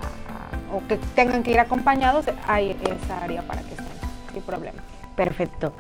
o 0.75 0.83
que 0.89 0.97
tengan 1.15 1.45
que 1.45 1.53
ir 1.53 1.61
acompañados, 1.61 2.27
hay 2.49 2.77
esa 3.05 3.23
área 3.23 3.43
para 3.43 3.61
que 3.63 3.71
estén 3.71 3.87
sin 4.33 4.43
problema. 4.43 4.83
Perfecto. 5.15 5.75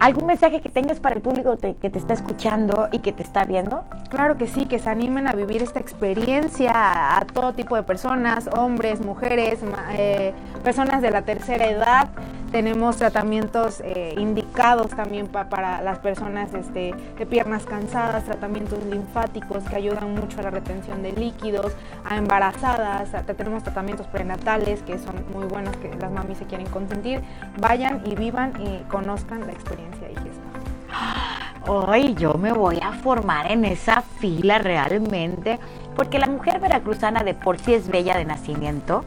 ¿Algún 0.00 0.26
mensaje 0.26 0.60
que 0.60 0.68
tengas 0.68 1.00
para 1.00 1.16
el 1.16 1.22
público 1.22 1.56
que 1.58 1.90
te 1.90 1.98
está 1.98 2.14
escuchando 2.14 2.88
y 2.92 3.00
que 3.00 3.12
te 3.12 3.24
está 3.24 3.44
viendo? 3.44 3.82
Claro 4.10 4.36
que 4.36 4.46
sí, 4.46 4.66
que 4.66 4.78
se 4.78 4.88
animen 4.88 5.26
a 5.26 5.32
vivir 5.32 5.60
esta 5.60 5.80
experiencia 5.80 6.72
a, 7.18 7.24
todo 7.24 7.52
tipo 7.52 7.74
de 7.74 7.82
personas, 7.82 8.48
hombres, 8.56 9.00
mujeres, 9.00 9.58
eh, 9.96 10.32
personas 10.62 11.02
de 11.02 11.10
la 11.10 11.22
tercera 11.22 11.66
edad. 11.66 12.10
Tenemos 12.52 12.96
tratamientos 12.96 13.80
eh, 13.84 14.14
indicados 14.16 14.88
también 14.92 15.26
pa- 15.26 15.50
para 15.50 15.82
las 15.82 15.98
personas 15.98 16.54
este, 16.54 16.94
de 17.18 17.26
piernas 17.26 17.66
cansadas, 17.66 18.24
tratamientos 18.24 18.82
linfáticos 18.84 19.62
que 19.64 19.76
ayudan 19.76 20.14
mucho 20.14 20.40
a 20.40 20.44
la 20.44 20.50
retención 20.50 21.02
de 21.02 21.12
líquidos, 21.12 21.74
a 22.06 22.16
embarazadas, 22.16 23.10
tenemos 23.36 23.62
tratamientos 23.64 24.06
prenatales 24.06 24.80
que 24.82 24.98
son 24.98 25.16
muy 25.34 25.44
buenos, 25.46 25.76
que 25.76 25.94
las 26.00 26.10
mamis 26.10 26.38
se 26.38 26.46
quieren 26.46 26.66
consentir. 26.68 27.20
Vayan 27.60 28.00
y 28.06 28.14
vivan 28.14 28.54
y 28.60 28.82
conozcan 28.88 29.40
la 29.46 29.52
experiencia 29.52 30.10
IGESPA. 30.10 31.70
Hoy 31.70 32.14
yo 32.14 32.32
me 32.34 32.52
voy 32.54 32.80
a 32.82 32.92
formar 32.92 33.52
en 33.52 33.66
esa 33.66 34.00
fila 34.00 34.56
realmente, 34.58 35.58
porque 35.94 36.18
la 36.18 36.26
mujer 36.26 36.60
veracruzana 36.60 37.22
de 37.24 37.34
por 37.34 37.58
sí 37.58 37.74
es 37.74 37.88
bella 37.88 38.16
de 38.16 38.24
nacimiento. 38.24 39.04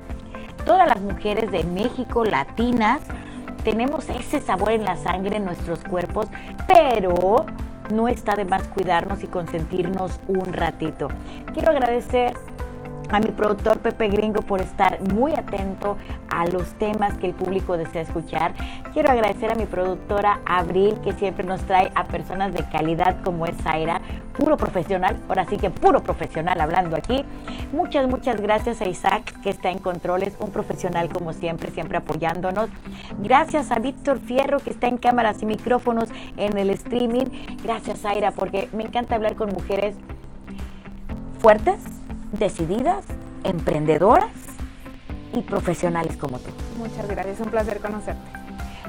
Todas 0.63 0.87
las 0.87 1.01
mujeres 1.01 1.51
de 1.51 1.63
México, 1.63 2.23
latinas, 2.23 3.01
tenemos 3.63 4.09
ese 4.09 4.39
sabor 4.39 4.71
en 4.71 4.83
la 4.83 4.97
sangre, 4.97 5.37
en 5.37 5.45
nuestros 5.45 5.79
cuerpos, 5.83 6.27
pero 6.67 7.45
no 7.93 8.07
está 8.07 8.35
de 8.35 8.45
más 8.45 8.63
cuidarnos 8.69 9.23
y 9.23 9.27
consentirnos 9.27 10.19
un 10.27 10.53
ratito. 10.53 11.09
Quiero 11.53 11.71
agradecer 11.71 12.33
a 13.11 13.19
mi 13.19 13.29
productor 13.29 13.79
Pepe 13.79 14.07
Gringo 14.07 14.41
por 14.41 14.61
estar 14.61 15.01
muy 15.13 15.33
atento 15.33 15.97
a 16.29 16.45
los 16.45 16.73
temas 16.75 17.17
que 17.17 17.27
el 17.27 17.33
público 17.33 17.77
desea 17.77 18.01
escuchar. 18.01 18.53
Quiero 18.93 19.11
agradecer 19.11 19.51
a 19.51 19.55
mi 19.55 19.65
productora 19.65 20.39
Abril 20.45 20.95
que 21.03 21.13
siempre 21.13 21.45
nos 21.45 21.61
trae 21.61 21.91
a 21.95 22.05
personas 22.05 22.53
de 22.53 22.63
calidad 22.69 23.21
como 23.23 23.45
es 23.45 23.55
Zaira, 23.57 24.01
puro 24.37 24.57
profesional, 24.57 25.17
ahora 25.27 25.45
sí 25.45 25.57
que 25.57 25.69
puro 25.69 26.01
profesional 26.01 26.61
hablando 26.61 26.95
aquí. 26.95 27.25
Muchas, 27.73 28.07
muchas 28.07 28.39
gracias 28.39 28.81
a 28.81 28.87
Isaac 28.87 29.41
que 29.41 29.49
está 29.49 29.69
en 29.69 29.79
controles, 29.79 30.35
un 30.39 30.51
profesional 30.51 31.09
como 31.09 31.33
siempre, 31.33 31.71
siempre 31.71 31.97
apoyándonos. 31.97 32.69
Gracias 33.19 33.71
a 33.71 33.79
Víctor 33.79 34.19
Fierro 34.19 34.59
que 34.59 34.69
está 34.69 34.87
en 34.87 34.97
cámaras 34.97 35.41
y 35.41 35.45
micrófonos 35.45 36.09
en 36.37 36.57
el 36.57 36.69
streaming. 36.69 37.25
Gracias 37.63 37.99
Zaira 37.99 38.31
porque 38.31 38.69
me 38.73 38.83
encanta 38.83 39.15
hablar 39.15 39.35
con 39.35 39.49
mujeres 39.49 39.95
fuertes, 41.39 41.79
decididas, 42.31 43.05
emprendedoras 43.43 44.31
y 45.33 45.41
profesionales 45.41 46.17
como 46.17 46.39
tú. 46.39 46.49
Muchas 46.77 47.07
gracias, 47.07 47.39
un 47.39 47.49
placer 47.49 47.79
conocerte. 47.79 48.41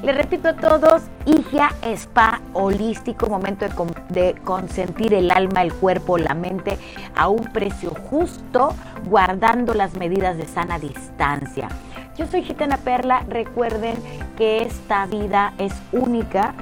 Les 0.02 0.16
repito 0.16 0.48
a 0.48 0.56
todos, 0.56 1.02
IGIA 1.26 1.70
Spa 1.94 2.40
Holístico, 2.54 3.28
momento 3.28 3.68
de, 3.68 3.74
de 4.08 4.34
consentir 4.40 5.14
el 5.14 5.30
alma, 5.30 5.62
el 5.62 5.72
cuerpo, 5.72 6.18
la 6.18 6.34
mente 6.34 6.76
a 7.14 7.28
un 7.28 7.44
precio 7.52 7.90
justo, 8.10 8.74
guardando 9.04 9.74
las 9.74 9.94
medidas 9.94 10.36
de 10.36 10.48
sana 10.48 10.80
distancia. 10.80 11.68
Yo 12.16 12.26
soy 12.26 12.42
Gitana 12.42 12.78
Perla, 12.78 13.24
recuerden 13.28 13.94
que 14.36 14.62
esta 14.62 15.06
vida 15.06 15.54
es 15.58 15.72
única, 15.92 16.54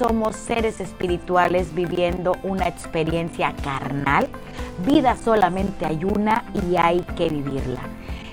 somos 0.00 0.34
seres 0.34 0.80
espirituales 0.80 1.74
viviendo 1.74 2.34
una 2.42 2.66
experiencia 2.66 3.52
carnal, 3.62 4.28
vida 4.86 5.14
solamente 5.14 5.84
hay 5.84 6.04
una 6.04 6.46
y 6.54 6.76
hay 6.76 7.00
que 7.18 7.28
vivirla. 7.28 7.82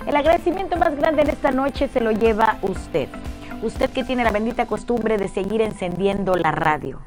El 0.06 0.16
agradecimiento 0.16 0.78
más 0.78 0.96
grande 0.96 1.24
en 1.24 1.30
esta 1.30 1.52
noche 1.52 1.90
se 1.90 2.00
lo 2.00 2.12
lleva 2.14 2.58
usted. 2.62 3.10
Usted 3.62 3.90
que 3.90 4.06
tiene 4.06 4.24
la 4.24 4.32
bendita 4.32 4.66
costumbre 4.66 5.18
de 5.18 5.28
seguir 5.28 5.60
encendiendo 5.60 6.36
la 6.36 6.52
radio. 6.52 7.02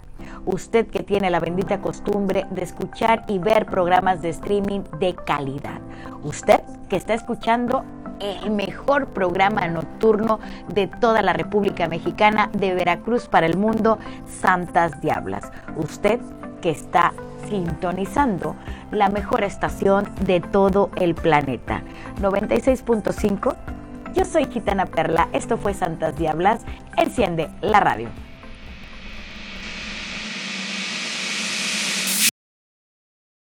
Usted 0.45 0.87
que 0.89 1.03
tiene 1.03 1.31
la 1.31 1.41
bendita 1.41 1.81
costumbre 1.81 2.47
de 2.51 2.63
escuchar 2.63 3.25
y 3.29 3.39
ver 3.39 3.65
programas 3.65 4.21
de 4.21 4.29
streaming 4.29 4.83
de 4.99 5.15
calidad. 5.15 5.81
Usted 6.23 6.61
que 6.91 6.97
está 6.97 7.15
escuchando 7.15 7.83
el 8.21 8.51
mejor 8.51 9.09
programa 9.09 9.67
nocturno 9.69 10.41
de 10.69 10.87
toda 10.87 11.23
la 11.23 11.33
República 11.33 11.89
Mexicana, 11.89 12.51
de 12.53 12.75
Veracruz 12.75 13.27
para 13.29 13.47
el 13.47 13.57
mundo, 13.57 13.99
Santas 14.27 15.01
Diablas. 15.01 15.51
Usted 15.77 16.21
que 16.61 16.71
está 16.71 17.13
sintonizando 17.49 18.55
la 18.91 19.09
mejor 19.09 19.43
estación 19.45 20.09
de 20.25 20.41
todo 20.41 20.91
el 20.97 21.15
planeta. 21.15 21.83
96.5. 22.21 23.57
Yo 24.15 24.25
soy 24.25 24.47
Gitana 24.47 24.87
Perla, 24.87 25.29
esto 25.33 25.57
fue 25.57 25.73
Santas 25.73 26.17
Diablas, 26.17 26.63
enciende 26.97 27.49
la 27.61 27.81
radio. 27.81 28.09